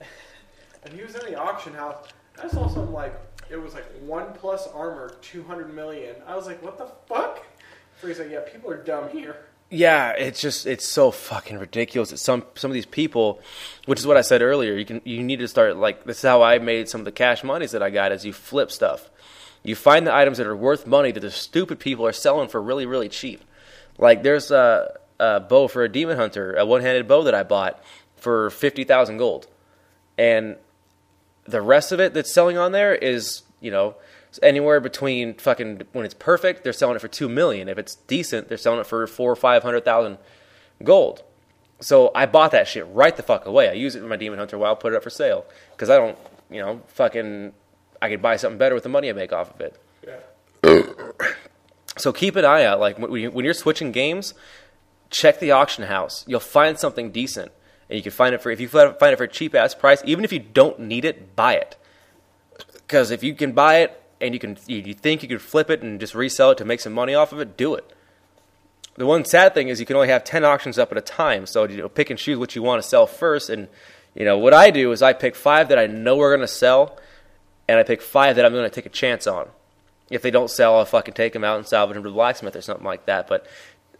and 0.84 0.94
he 0.94 1.02
was 1.02 1.14
in 1.14 1.30
the 1.30 1.38
auction 1.38 1.74
house. 1.74 2.08
I 2.42 2.48
saw 2.48 2.66
some 2.66 2.94
like 2.94 3.14
it 3.50 3.60
was 3.60 3.74
like 3.74 3.86
one 4.00 4.32
plus 4.34 4.66
armor, 4.68 5.16
two 5.22 5.42
hundred 5.42 5.74
million. 5.74 6.16
I 6.26 6.36
was 6.36 6.46
like, 6.46 6.62
what 6.62 6.78
the 6.78 6.90
fuck? 7.06 7.44
He's 8.00 8.18
like, 8.18 8.30
yeah, 8.30 8.40
people 8.40 8.70
are 8.70 8.82
dumb 8.82 9.08
here. 9.08 9.36
Yeah, 9.70 10.12
it's 10.12 10.40
just 10.40 10.66
it's 10.66 10.86
so 10.86 11.10
fucking 11.10 11.58
ridiculous 11.58 12.10
that 12.10 12.18
some 12.18 12.44
some 12.54 12.70
of 12.70 12.74
these 12.74 12.86
people, 12.86 13.40
which 13.86 13.98
is 13.98 14.06
what 14.06 14.16
I 14.16 14.22
said 14.22 14.40
earlier, 14.40 14.74
you 14.74 14.84
can 14.84 15.02
you 15.04 15.22
need 15.22 15.40
to 15.40 15.48
start 15.48 15.76
like 15.76 16.04
this 16.04 16.18
is 16.18 16.22
how 16.22 16.42
I 16.42 16.58
made 16.58 16.88
some 16.88 17.02
of 17.02 17.04
the 17.04 17.12
cash 17.12 17.44
monies 17.44 17.72
that 17.72 17.82
I 17.82 17.90
got 17.90 18.12
is 18.12 18.24
you 18.24 18.32
flip 18.32 18.70
stuff. 18.70 19.10
You 19.62 19.74
find 19.74 20.06
the 20.06 20.14
items 20.14 20.38
that 20.38 20.46
are 20.46 20.56
worth 20.56 20.86
money 20.86 21.12
that 21.12 21.20
the 21.20 21.30
stupid 21.30 21.80
people 21.80 22.06
are 22.06 22.12
selling 22.12 22.48
for 22.48 22.62
really 22.62 22.86
really 22.86 23.08
cheap. 23.10 23.44
Like 23.98 24.22
there's 24.22 24.50
a, 24.50 24.98
a 25.18 25.40
bow 25.40 25.68
for 25.68 25.84
a 25.84 25.88
demon 25.88 26.16
hunter, 26.16 26.54
a 26.54 26.64
one-handed 26.64 27.06
bow 27.06 27.24
that 27.24 27.34
I 27.34 27.42
bought 27.42 27.82
for 28.16 28.50
50,000 28.50 29.16
gold. 29.16 29.48
And 30.16 30.56
the 31.48 31.62
rest 31.62 31.92
of 31.92 32.00
it 32.00 32.14
that's 32.14 32.32
selling 32.32 32.58
on 32.58 32.72
there 32.72 32.94
is, 32.94 33.42
you 33.60 33.70
know, 33.70 33.96
anywhere 34.42 34.80
between 34.80 35.34
fucking 35.34 35.82
when 35.92 36.04
it's 36.04 36.14
perfect, 36.14 36.62
they're 36.62 36.72
selling 36.72 36.96
it 36.96 37.00
for 37.00 37.08
two 37.08 37.28
million. 37.28 37.68
If 37.68 37.78
it's 37.78 37.94
decent, 37.94 38.48
they're 38.48 38.58
selling 38.58 38.80
it 38.80 38.86
for 38.86 39.06
four 39.06 39.32
or 39.32 39.36
five 39.36 39.62
hundred 39.62 39.84
thousand 39.84 40.18
gold. 40.84 41.22
So 41.80 42.10
I 42.14 42.26
bought 42.26 42.50
that 42.52 42.68
shit 42.68 42.86
right 42.88 43.16
the 43.16 43.22
fuck 43.22 43.46
away. 43.46 43.68
I 43.68 43.72
use 43.72 43.94
it 43.96 44.02
in 44.02 44.08
my 44.08 44.16
Demon 44.16 44.38
Hunter 44.38 44.58
while 44.58 44.72
I 44.72 44.74
put 44.74 44.92
it 44.92 44.96
up 44.96 45.02
for 45.02 45.10
sale 45.10 45.46
because 45.72 45.90
I 45.90 45.96
don't, 45.96 46.18
you 46.50 46.60
know, 46.60 46.82
fucking. 46.88 47.52
I 48.00 48.08
could 48.08 48.22
buy 48.22 48.36
something 48.36 48.58
better 48.58 48.76
with 48.76 48.84
the 48.84 48.88
money 48.88 49.08
I 49.08 49.12
make 49.12 49.32
off 49.32 49.52
of 49.52 49.60
it. 49.60 49.80
Yeah. 50.06 50.82
So 51.96 52.12
keep 52.12 52.36
an 52.36 52.44
eye 52.44 52.64
out. 52.64 52.78
Like 52.78 52.98
when 52.98 53.44
you're 53.44 53.54
switching 53.54 53.90
games, 53.90 54.34
check 55.10 55.40
the 55.40 55.50
auction 55.50 55.84
house. 55.84 56.24
You'll 56.28 56.38
find 56.38 56.78
something 56.78 57.10
decent, 57.10 57.50
and 57.88 57.96
you 57.96 58.02
can 58.02 58.12
find 58.12 58.34
it 58.34 58.42
for 58.42 58.50
if 58.50 58.60
you 58.60 58.68
find 58.68 58.94
it 59.00 59.16
for 59.16 59.24
a 59.24 59.28
cheap 59.28 59.54
ass 59.54 59.74
price. 59.74 60.02
Even 60.04 60.24
if 60.24 60.32
you 60.32 60.38
don't 60.38 60.80
need 60.80 61.04
it, 61.04 61.34
buy 61.34 61.54
it. 61.54 61.76
Because 62.72 63.10
if 63.10 63.22
you 63.22 63.34
can 63.34 63.52
buy 63.52 63.78
it 63.78 64.02
and 64.20 64.34
you 64.34 64.40
can, 64.40 64.56
you 64.66 64.94
think 64.94 65.22
you 65.22 65.28
could 65.28 65.42
flip 65.42 65.70
it 65.70 65.82
and 65.82 66.00
just 66.00 66.14
resell 66.14 66.50
it 66.50 66.58
to 66.58 66.64
make 66.64 66.80
some 66.80 66.92
money 66.92 67.14
off 67.14 67.32
of 67.32 67.40
it, 67.40 67.56
do 67.56 67.74
it. 67.74 67.92
The 68.96 69.06
one 69.06 69.24
sad 69.24 69.54
thing 69.54 69.68
is 69.68 69.78
you 69.78 69.86
can 69.86 69.94
only 69.94 70.08
have 70.08 70.24
ten 70.24 70.44
auctions 70.44 70.76
up 70.76 70.90
at 70.90 70.98
a 70.98 71.02
time, 71.02 71.46
so 71.46 71.64
you 71.64 71.76
know, 71.76 71.88
pick 71.88 72.10
and 72.10 72.18
choose 72.18 72.36
what 72.36 72.56
you 72.56 72.62
want 72.62 72.82
to 72.82 72.88
sell 72.88 73.06
first. 73.06 73.48
And 73.48 73.68
you 74.14 74.24
know 74.24 74.36
what 74.38 74.52
I 74.52 74.70
do 74.70 74.90
is 74.90 75.02
I 75.02 75.12
pick 75.12 75.36
five 75.36 75.68
that 75.68 75.78
I 75.78 75.86
know 75.86 76.20
are 76.20 76.30
going 76.30 76.40
to 76.40 76.52
sell, 76.52 76.98
and 77.68 77.78
I 77.78 77.84
pick 77.84 78.02
five 78.02 78.34
that 78.36 78.44
I'm 78.44 78.52
going 78.52 78.68
to 78.68 78.74
take 78.74 78.86
a 78.86 78.90
chance 78.90 79.28
on. 79.28 79.48
If 80.10 80.22
they 80.22 80.32
don't 80.32 80.50
sell, 80.50 80.76
I'll 80.76 80.84
fucking 80.84 81.14
take 81.14 81.32
them 81.32 81.44
out 81.44 81.58
and 81.58 81.66
salvage 81.66 81.94
them 81.94 82.02
to 82.02 82.08
the 82.08 82.14
blacksmith 82.14 82.56
or 82.56 82.60
something 82.62 82.84
like 82.84 83.06
that. 83.06 83.28
But 83.28 83.46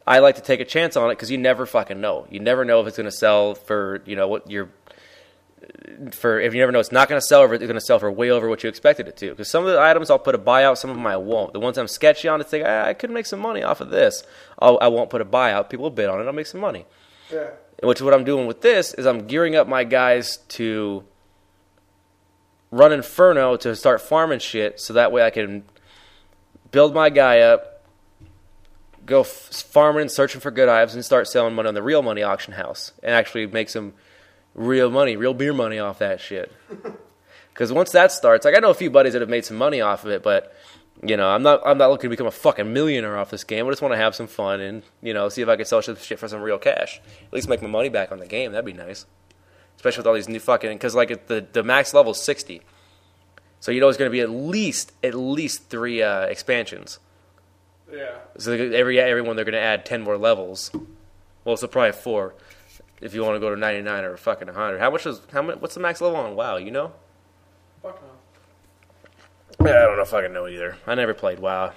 I 0.08 0.20
like 0.20 0.36
to 0.36 0.40
take 0.40 0.60
a 0.60 0.64
chance 0.64 0.96
on 0.96 1.10
it 1.10 1.16
because 1.16 1.30
you 1.30 1.36
never 1.36 1.66
fucking 1.66 2.00
know. 2.00 2.26
You 2.30 2.40
never 2.40 2.64
know 2.64 2.80
if 2.80 2.86
it's 2.86 2.96
going 2.96 3.10
to 3.10 3.12
sell 3.12 3.54
for 3.54 4.00
you 4.06 4.16
know 4.16 4.26
what 4.26 4.50
you're 4.50 4.70
for. 6.12 6.40
If 6.40 6.54
you 6.54 6.60
never 6.60 6.72
know 6.72 6.80
it's 6.80 6.90
not 6.90 7.10
going 7.10 7.20
to 7.20 7.26
sell, 7.26 7.42
or 7.42 7.52
it's 7.52 7.62
going 7.62 7.74
to 7.74 7.80
sell 7.80 7.98
for 7.98 8.10
way 8.10 8.30
over 8.30 8.48
what 8.48 8.62
you 8.62 8.70
expected 8.70 9.06
it 9.06 9.18
to. 9.18 9.28
Because 9.28 9.50
some 9.50 9.66
of 9.66 9.70
the 9.70 9.78
items 9.78 10.08
I'll 10.08 10.18
put 10.18 10.34
a 10.34 10.38
buyout, 10.38 10.78
some 10.78 10.88
of 10.88 10.96
them 10.96 11.06
I 11.06 11.18
won't. 11.18 11.52
The 11.52 11.60
ones 11.60 11.76
I'm 11.76 11.88
sketchy 11.88 12.26
on, 12.26 12.40
it's 12.40 12.50
like 12.54 12.62
ah, 12.64 12.86
I 12.86 12.94
could 12.94 13.10
make 13.10 13.26
some 13.26 13.38
money 13.38 13.62
off 13.62 13.82
of 13.82 13.90
this. 13.90 14.22
I'll, 14.58 14.78
I 14.80 14.88
won't 14.88 15.10
put 15.10 15.20
a 15.20 15.26
buyout. 15.26 15.68
People 15.68 15.82
will 15.82 15.90
bid 15.90 16.08
on 16.08 16.22
it. 16.22 16.24
I'll 16.24 16.32
make 16.32 16.46
some 16.46 16.62
money. 16.62 16.86
Yeah. 17.30 17.50
Which 17.82 17.98
is 17.98 18.02
what 18.02 18.14
I'm 18.14 18.24
doing 18.24 18.46
with 18.46 18.62
this 18.62 18.94
is 18.94 19.04
I'm 19.04 19.26
gearing 19.26 19.56
up 19.56 19.68
my 19.68 19.84
guys 19.84 20.38
to 20.48 21.04
run 22.70 22.92
Inferno 22.92 23.56
to 23.56 23.76
start 23.76 24.00
farming 24.00 24.38
shit, 24.38 24.80
so 24.80 24.94
that 24.94 25.12
way 25.12 25.22
I 25.22 25.28
can 25.28 25.64
build 26.70 26.94
my 26.94 27.10
guy 27.10 27.40
up, 27.40 27.77
go 29.08 29.22
f- 29.22 29.26
farming 29.26 30.02
and 30.02 30.10
searching 30.10 30.40
for 30.40 30.50
good 30.52 30.68
items, 30.68 30.94
and 30.94 31.04
start 31.04 31.26
selling 31.26 31.54
money 31.54 31.68
on 31.68 31.74
the 31.74 31.82
real 31.82 32.02
money 32.02 32.22
auction 32.22 32.54
house, 32.54 32.92
and 33.02 33.12
actually 33.12 33.46
make 33.46 33.68
some 33.68 33.94
real 34.54 34.90
money, 34.90 35.16
real 35.16 35.34
beer 35.34 35.52
money 35.52 35.78
off 35.78 35.98
that 35.98 36.20
shit. 36.20 36.52
Because 37.58 37.72
once 37.72 37.90
that 37.90 38.12
starts, 38.12 38.44
like 38.44 38.56
I 38.56 38.60
know 38.60 38.70
a 38.70 38.74
few 38.74 38.88
buddies 38.88 39.14
that 39.14 39.20
have 39.20 39.28
made 39.28 39.44
some 39.44 39.56
money 39.56 39.80
off 39.80 40.04
of 40.04 40.12
it, 40.12 40.22
but 40.22 40.54
you 41.02 41.16
know 41.16 41.28
I'm 41.28 41.42
not 41.42 41.60
I'm 41.66 41.76
not 41.76 41.90
looking 41.90 42.08
to 42.08 42.10
become 42.10 42.28
a 42.28 42.30
fucking 42.30 42.72
millionaire 42.72 43.18
off 43.18 43.30
this 43.30 43.42
game. 43.42 43.66
I 43.66 43.70
just 43.70 43.82
want 43.82 43.94
to 43.94 43.98
have 43.98 44.14
some 44.14 44.28
fun 44.28 44.60
and 44.60 44.84
you 45.02 45.12
know 45.12 45.28
see 45.28 45.42
if 45.42 45.48
I 45.48 45.56
can 45.56 45.64
sell 45.64 45.80
shit 45.80 46.20
for 46.20 46.28
some 46.28 46.40
real 46.40 46.58
cash. 46.58 47.00
At 47.26 47.32
least 47.32 47.48
make 47.48 47.60
my 47.60 47.66
money 47.66 47.88
back 47.88 48.12
on 48.12 48.20
the 48.20 48.28
game. 48.28 48.52
That'd 48.52 48.64
be 48.64 48.74
nice, 48.74 49.06
especially 49.74 50.02
with 50.02 50.06
all 50.06 50.14
these 50.14 50.28
new 50.28 50.38
fucking 50.38 50.72
because 50.72 50.94
like 50.94 51.26
the 51.26 51.44
the 51.52 51.64
max 51.64 51.92
level 51.92 52.12
is 52.12 52.22
sixty. 52.22 52.62
So 53.58 53.72
you 53.72 53.80
know 53.80 53.88
it's 53.88 53.98
going 53.98 54.08
to 54.08 54.12
be 54.12 54.20
at 54.20 54.30
least 54.30 54.92
at 55.02 55.16
least 55.16 55.68
three 55.68 56.00
uh, 56.00 56.26
expansions. 56.26 57.00
Yeah. 57.92 58.16
So 58.38 58.52
every 58.52 59.00
everyone 59.00 59.36
they're 59.36 59.44
going 59.44 59.52
to 59.52 59.60
add 59.60 59.86
ten 59.86 60.02
more 60.02 60.16
levels. 60.16 60.70
Well, 61.44 61.56
so 61.56 61.66
probably 61.66 61.92
four 61.92 62.34
if 63.00 63.14
you 63.14 63.22
want 63.22 63.36
to 63.36 63.40
go 63.40 63.50
to 63.50 63.56
ninety 63.56 63.82
nine 63.82 64.04
or 64.04 64.16
fucking 64.16 64.48
hundred. 64.48 64.80
How 64.80 64.90
much 64.90 65.06
is 65.06 65.20
how 65.32 65.42
much? 65.42 65.58
What's 65.60 65.74
the 65.74 65.80
max 65.80 66.00
level 66.00 66.18
on 66.18 66.34
WoW? 66.34 66.56
You 66.56 66.70
know? 66.70 66.92
Fuck 67.82 68.02
no. 68.02 69.66
Yeah, 69.66 69.78
I 69.78 69.82
don't 69.82 69.96
know 69.96 70.02
if 70.02 70.14
I 70.14 70.22
can 70.22 70.32
know 70.32 70.46
either. 70.46 70.76
I 70.86 70.94
never 70.94 71.14
played 71.14 71.40
WoW. 71.40 71.72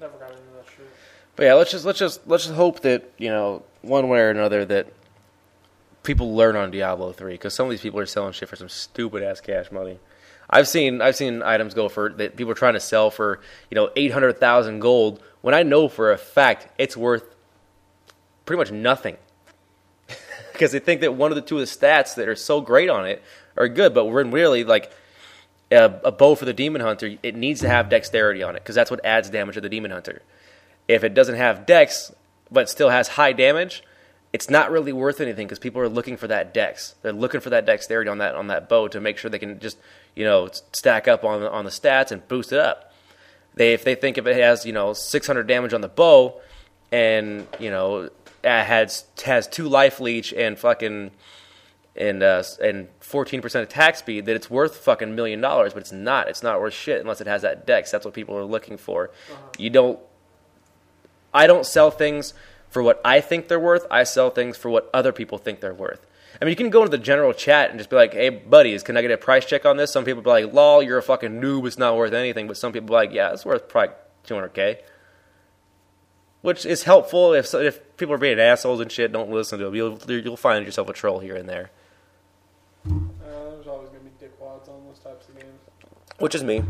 Never 0.00 0.16
got 0.18 0.30
into 0.30 0.42
that 0.56 0.66
shit. 0.76 0.90
But 1.36 1.44
yeah, 1.44 1.54
let's 1.54 1.70
just 1.70 1.84
let's 1.84 1.98
just 1.98 2.26
let's 2.26 2.44
just 2.44 2.56
hope 2.56 2.80
that 2.80 3.12
you 3.18 3.28
know 3.28 3.62
one 3.82 4.08
way 4.08 4.20
or 4.20 4.30
another 4.30 4.64
that 4.64 4.92
people 6.02 6.34
learn 6.34 6.56
on 6.56 6.70
Diablo 6.70 7.12
three 7.12 7.34
because 7.34 7.54
some 7.54 7.66
of 7.66 7.70
these 7.70 7.80
people 7.80 8.00
are 8.00 8.06
selling 8.06 8.32
shit 8.32 8.48
for 8.48 8.56
some 8.56 8.68
stupid 8.68 9.22
ass 9.22 9.40
cash 9.40 9.70
money. 9.70 9.98
I've 10.50 10.68
seen 10.68 11.02
I've 11.02 11.16
seen 11.16 11.42
items 11.42 11.74
go 11.74 11.88
for 11.88 12.10
that 12.10 12.36
people 12.36 12.52
are 12.52 12.56
trying 12.56 12.74
to 12.74 12.80
sell 12.80 13.10
for 13.10 13.40
you 13.70 13.74
know 13.74 13.90
eight 13.96 14.12
hundred 14.12 14.38
thousand 14.38 14.80
gold 14.80 15.22
when 15.40 15.54
I 15.54 15.62
know 15.62 15.88
for 15.88 16.12
a 16.12 16.18
fact 16.18 16.68
it's 16.78 16.96
worth 16.96 17.24
pretty 18.46 18.58
much 18.58 18.72
nothing 18.72 19.16
because 20.52 20.72
they 20.72 20.78
think 20.78 21.02
that 21.02 21.14
one 21.14 21.30
of 21.30 21.36
the 21.36 21.42
two 21.42 21.58
of 21.58 21.60
the 21.60 21.66
stats 21.66 22.14
that 22.14 22.28
are 22.28 22.36
so 22.36 22.60
great 22.60 22.88
on 22.88 23.06
it 23.06 23.22
are 23.56 23.68
good, 23.68 23.92
but 23.92 24.06
when 24.06 24.30
really 24.30 24.64
like 24.64 24.90
a, 25.70 26.00
a 26.04 26.12
bow 26.12 26.34
for 26.34 26.44
the 26.44 26.54
demon 26.54 26.80
hunter, 26.80 27.16
it 27.22 27.34
needs 27.34 27.60
to 27.60 27.68
have 27.68 27.88
dexterity 27.88 28.42
on 28.42 28.56
it 28.56 28.60
because 28.60 28.74
that's 28.74 28.90
what 28.90 29.04
adds 29.04 29.28
damage 29.30 29.56
to 29.56 29.60
the 29.60 29.68
demon 29.68 29.90
hunter. 29.90 30.22
If 30.86 31.04
it 31.04 31.12
doesn't 31.12 31.34
have 31.34 31.66
dex 31.66 32.12
but 32.50 32.70
still 32.70 32.88
has 32.88 33.08
high 33.08 33.32
damage, 33.32 33.82
it's 34.32 34.48
not 34.48 34.70
really 34.70 34.92
worth 34.92 35.20
anything 35.20 35.46
because 35.46 35.58
people 35.58 35.82
are 35.82 35.88
looking 35.88 36.16
for 36.16 36.28
that 36.28 36.54
dex. 36.54 36.94
They're 37.02 37.12
looking 37.12 37.40
for 37.40 37.50
that 37.50 37.66
dexterity 37.66 38.08
on 38.08 38.18
that 38.18 38.34
on 38.34 38.46
that 38.46 38.68
bow 38.68 38.88
to 38.88 39.00
make 39.00 39.18
sure 39.18 39.30
they 39.30 39.38
can 39.38 39.58
just 39.60 39.78
you 40.18 40.24
know 40.24 40.48
stack 40.72 41.06
up 41.06 41.24
on 41.24 41.42
on 41.44 41.64
the 41.64 41.70
stats 41.70 42.10
and 42.10 42.26
boost 42.26 42.52
it 42.52 42.58
up. 42.58 42.92
They 43.54 43.72
if 43.72 43.84
they 43.84 43.94
think 43.94 44.18
if 44.18 44.26
it 44.26 44.36
has 44.36 44.66
you 44.66 44.72
know 44.72 44.92
600 44.92 45.46
damage 45.46 45.72
on 45.72 45.80
the 45.80 45.88
bow 45.88 46.40
and 46.90 47.46
you 47.60 47.70
know 47.70 48.10
has 48.42 49.04
has 49.24 49.46
two 49.46 49.68
life 49.68 50.00
leech 50.00 50.32
and 50.32 50.58
fucking 50.58 51.12
and 51.96 52.22
uh, 52.22 52.42
and 52.62 52.88
14% 53.00 53.62
attack 53.62 53.96
speed 53.96 54.26
that 54.26 54.36
it's 54.36 54.50
worth 54.50 54.76
fucking 54.76 55.14
million 55.14 55.40
dollars, 55.40 55.72
but 55.72 55.80
it's 55.80 55.92
not. 55.92 56.28
It's 56.28 56.42
not 56.42 56.60
worth 56.60 56.74
shit 56.74 57.00
unless 57.00 57.20
it 57.20 57.26
has 57.26 57.42
that 57.42 57.66
dex. 57.66 57.90
That's 57.90 58.04
what 58.04 58.14
people 58.14 58.36
are 58.36 58.44
looking 58.44 58.76
for. 58.76 59.10
You 59.58 59.70
don't. 59.70 59.98
I 61.34 61.46
don't 61.46 61.66
sell 61.66 61.90
things 61.90 62.34
for 62.70 62.82
what 62.82 63.00
I 63.04 63.20
think 63.20 63.48
they're 63.48 63.60
worth. 63.60 63.86
I 63.90 64.04
sell 64.04 64.30
things 64.30 64.56
for 64.56 64.70
what 64.70 64.88
other 64.94 65.12
people 65.12 65.38
think 65.38 65.60
they're 65.60 65.74
worth. 65.74 66.06
I 66.40 66.44
mean, 66.44 66.50
you 66.50 66.56
can 66.56 66.70
go 66.70 66.82
into 66.82 66.96
the 66.96 67.02
general 67.02 67.32
chat 67.32 67.70
and 67.70 67.78
just 67.78 67.90
be 67.90 67.96
like, 67.96 68.14
"Hey, 68.14 68.28
buddies, 68.28 68.82
can 68.82 68.96
I 68.96 69.02
get 69.02 69.10
a 69.10 69.16
price 69.16 69.44
check 69.44 69.66
on 69.66 69.76
this?" 69.76 69.92
Some 69.92 70.04
people 70.04 70.22
be 70.22 70.30
like, 70.30 70.52
"Lol, 70.52 70.82
you're 70.82 70.98
a 70.98 71.02
fucking 71.02 71.40
noob. 71.40 71.66
It's 71.66 71.78
not 71.78 71.96
worth 71.96 72.12
anything." 72.12 72.46
But 72.46 72.56
some 72.56 72.72
people 72.72 72.88
be 72.88 72.92
like, 72.94 73.12
"Yeah, 73.12 73.32
it's 73.32 73.44
worth 73.44 73.68
probably 73.68 73.94
200k." 74.26 74.78
Which 76.42 76.64
is 76.64 76.84
helpful 76.84 77.34
if 77.34 77.52
if 77.54 77.96
people 77.96 78.14
are 78.14 78.18
being 78.18 78.38
assholes 78.38 78.80
and 78.80 78.90
shit. 78.90 79.10
Don't 79.12 79.30
listen 79.30 79.58
to 79.58 79.66
them. 79.66 79.74
You'll 79.74 79.98
you'll 80.06 80.36
find 80.36 80.64
yourself 80.64 80.88
a 80.88 80.92
troll 80.92 81.18
here 81.18 81.34
and 81.34 81.48
there. 81.48 81.70
Uh, 82.86 82.92
there's 83.50 83.66
always 83.66 83.88
gonna 83.88 84.00
be 84.00 84.10
dickwads 84.24 84.68
on 84.68 84.86
those 84.86 85.00
types 85.00 85.28
of 85.28 85.34
games. 85.36 85.58
which 86.18 86.36
is 86.36 86.44
me. 86.44 86.62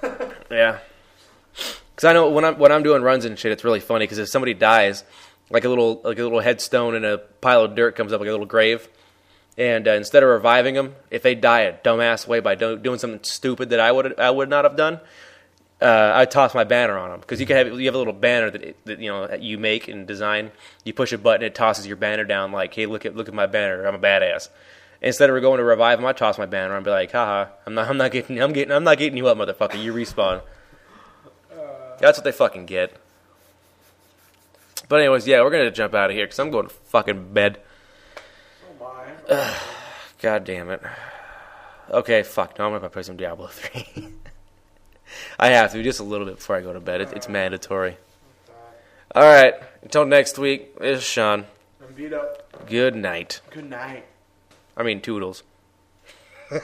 yeah, 0.50 0.78
because 1.52 2.04
I 2.04 2.12
know 2.12 2.30
when 2.30 2.44
I'm 2.44 2.58
when 2.58 2.70
I'm 2.70 2.84
doing 2.84 3.02
runs 3.02 3.24
and 3.24 3.36
shit, 3.36 3.50
it's 3.50 3.64
really 3.64 3.80
funny 3.80 4.04
because 4.04 4.18
if 4.18 4.28
somebody 4.28 4.54
dies, 4.54 5.02
like 5.50 5.64
a 5.64 5.68
little 5.68 6.00
like 6.04 6.18
a 6.18 6.22
little 6.22 6.40
headstone 6.40 6.94
and 6.94 7.04
a 7.04 7.18
pile 7.18 7.62
of 7.62 7.74
dirt 7.74 7.96
comes 7.96 8.12
up 8.12 8.20
like 8.20 8.28
a 8.28 8.32
little 8.32 8.46
grave, 8.46 8.88
and 9.58 9.86
uh, 9.86 9.92
instead 9.92 10.22
of 10.22 10.28
reviving 10.28 10.74
them, 10.74 10.94
if 11.10 11.22
they 11.22 11.34
die 11.34 11.60
a 11.62 11.72
dumbass 11.72 12.26
way 12.26 12.40
by 12.40 12.54
do- 12.54 12.78
doing 12.78 12.98
something 12.98 13.20
stupid 13.22 13.70
that 13.70 13.80
I 13.80 13.92
would 13.92 14.18
I 14.18 14.30
would 14.30 14.48
not 14.48 14.64
have 14.64 14.76
done, 14.76 15.00
uh, 15.80 16.12
I 16.14 16.24
toss 16.24 16.54
my 16.54 16.64
banner 16.64 16.96
on 16.96 17.10
them 17.10 17.20
because 17.20 17.40
you 17.40 17.46
can 17.46 17.56
have 17.56 17.78
you 17.80 17.86
have 17.86 17.94
a 17.94 17.98
little 17.98 18.12
banner 18.12 18.50
that, 18.50 18.62
it- 18.62 18.84
that 18.86 18.98
you 18.98 19.10
know 19.10 19.26
that 19.26 19.42
you 19.42 19.58
make 19.58 19.88
and 19.88 20.06
design. 20.06 20.52
You 20.84 20.92
push 20.94 21.12
a 21.12 21.18
button, 21.18 21.42
it 21.44 21.54
tosses 21.54 21.86
your 21.86 21.96
banner 21.96 22.24
down 22.24 22.52
like, 22.52 22.72
"Hey, 22.74 22.86
look 22.86 23.04
at 23.04 23.14
look 23.16 23.28
at 23.28 23.34
my 23.34 23.46
banner. 23.46 23.86
I'm 23.86 23.94
a 23.94 23.98
badass." 23.98 24.48
Instead 25.04 25.28
of 25.30 25.42
going 25.42 25.58
to 25.58 25.64
revive 25.64 25.98
them, 25.98 26.06
I 26.06 26.12
toss 26.12 26.38
my 26.38 26.46
banner 26.46 26.76
and 26.76 26.84
be 26.84 26.90
like, 26.92 27.10
"Haha, 27.10 27.50
I'm 27.66 27.74
not 27.74 27.88
I'm 27.90 27.96
not 27.96 28.12
getting 28.12 28.40
I'm 28.40 28.52
getting 28.52 28.72
I'm 28.72 28.84
not 28.84 28.98
getting 28.98 29.16
you 29.18 29.26
up, 29.26 29.36
motherfucker. 29.36 29.82
You 29.82 29.92
respawn." 29.92 30.42
That's 31.98 32.18
what 32.18 32.24
they 32.24 32.32
fucking 32.32 32.66
get. 32.66 32.96
But 34.88 35.00
anyways, 35.00 35.26
yeah, 35.26 35.42
we're 35.42 35.50
gonna 35.50 35.70
jump 35.70 35.94
out 35.94 36.10
of 36.10 36.16
here 36.16 36.26
because 36.26 36.38
I'm 36.38 36.50
going 36.50 36.66
to 36.66 36.72
fucking 36.72 37.32
bed. 37.32 37.60
Oh 38.80 38.94
my. 39.28 39.54
God 40.22 40.44
damn 40.44 40.70
it. 40.70 40.82
Okay, 41.90 42.22
fuck. 42.22 42.58
No, 42.58 42.66
I'm 42.66 42.72
gonna 42.72 42.88
play 42.90 43.02
some 43.02 43.16
Diablo 43.16 43.46
three. 43.50 44.08
I 45.38 45.48
have 45.48 45.72
to 45.72 45.82
just 45.82 46.00
a 46.00 46.04
little 46.04 46.26
bit 46.26 46.36
before 46.36 46.56
I 46.56 46.60
go 46.60 46.72
to 46.72 46.80
bed. 46.80 47.00
It, 47.00 47.12
it's 47.12 47.28
mandatory. 47.28 47.96
All 49.14 49.22
right. 49.22 49.54
Until 49.82 50.06
next 50.06 50.38
week. 50.38 50.78
This 50.78 50.98
is 50.98 51.04
Sean. 51.04 51.44
I'm 51.82 51.92
beat 51.94 52.12
up. 52.12 52.66
Good 52.66 52.96
night. 52.96 53.40
Good 53.50 53.68
night. 53.68 54.06
I 54.76 54.82
mean, 54.82 55.00
toodles. 55.00 55.42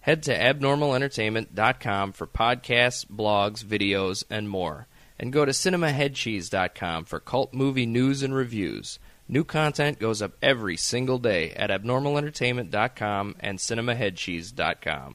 Head 0.00 0.22
to 0.24 0.36
abnormalentertainment.com 0.36 2.12
for 2.12 2.26
podcasts, 2.26 3.06
blogs, 3.06 3.64
videos, 3.64 4.24
and 4.28 4.48
more. 4.48 4.88
And 5.22 5.32
go 5.32 5.44
to 5.44 5.52
cinemaheadcheese.com 5.52 7.04
for 7.04 7.20
cult 7.20 7.54
movie 7.54 7.86
news 7.86 8.24
and 8.24 8.34
reviews. 8.34 8.98
New 9.28 9.44
content 9.44 10.00
goes 10.00 10.20
up 10.20 10.32
every 10.42 10.76
single 10.76 11.18
day 11.18 11.52
at 11.52 11.70
abnormalentertainment.com 11.70 13.36
and 13.38 13.58
cinemaheadcheese.com. 13.58 15.10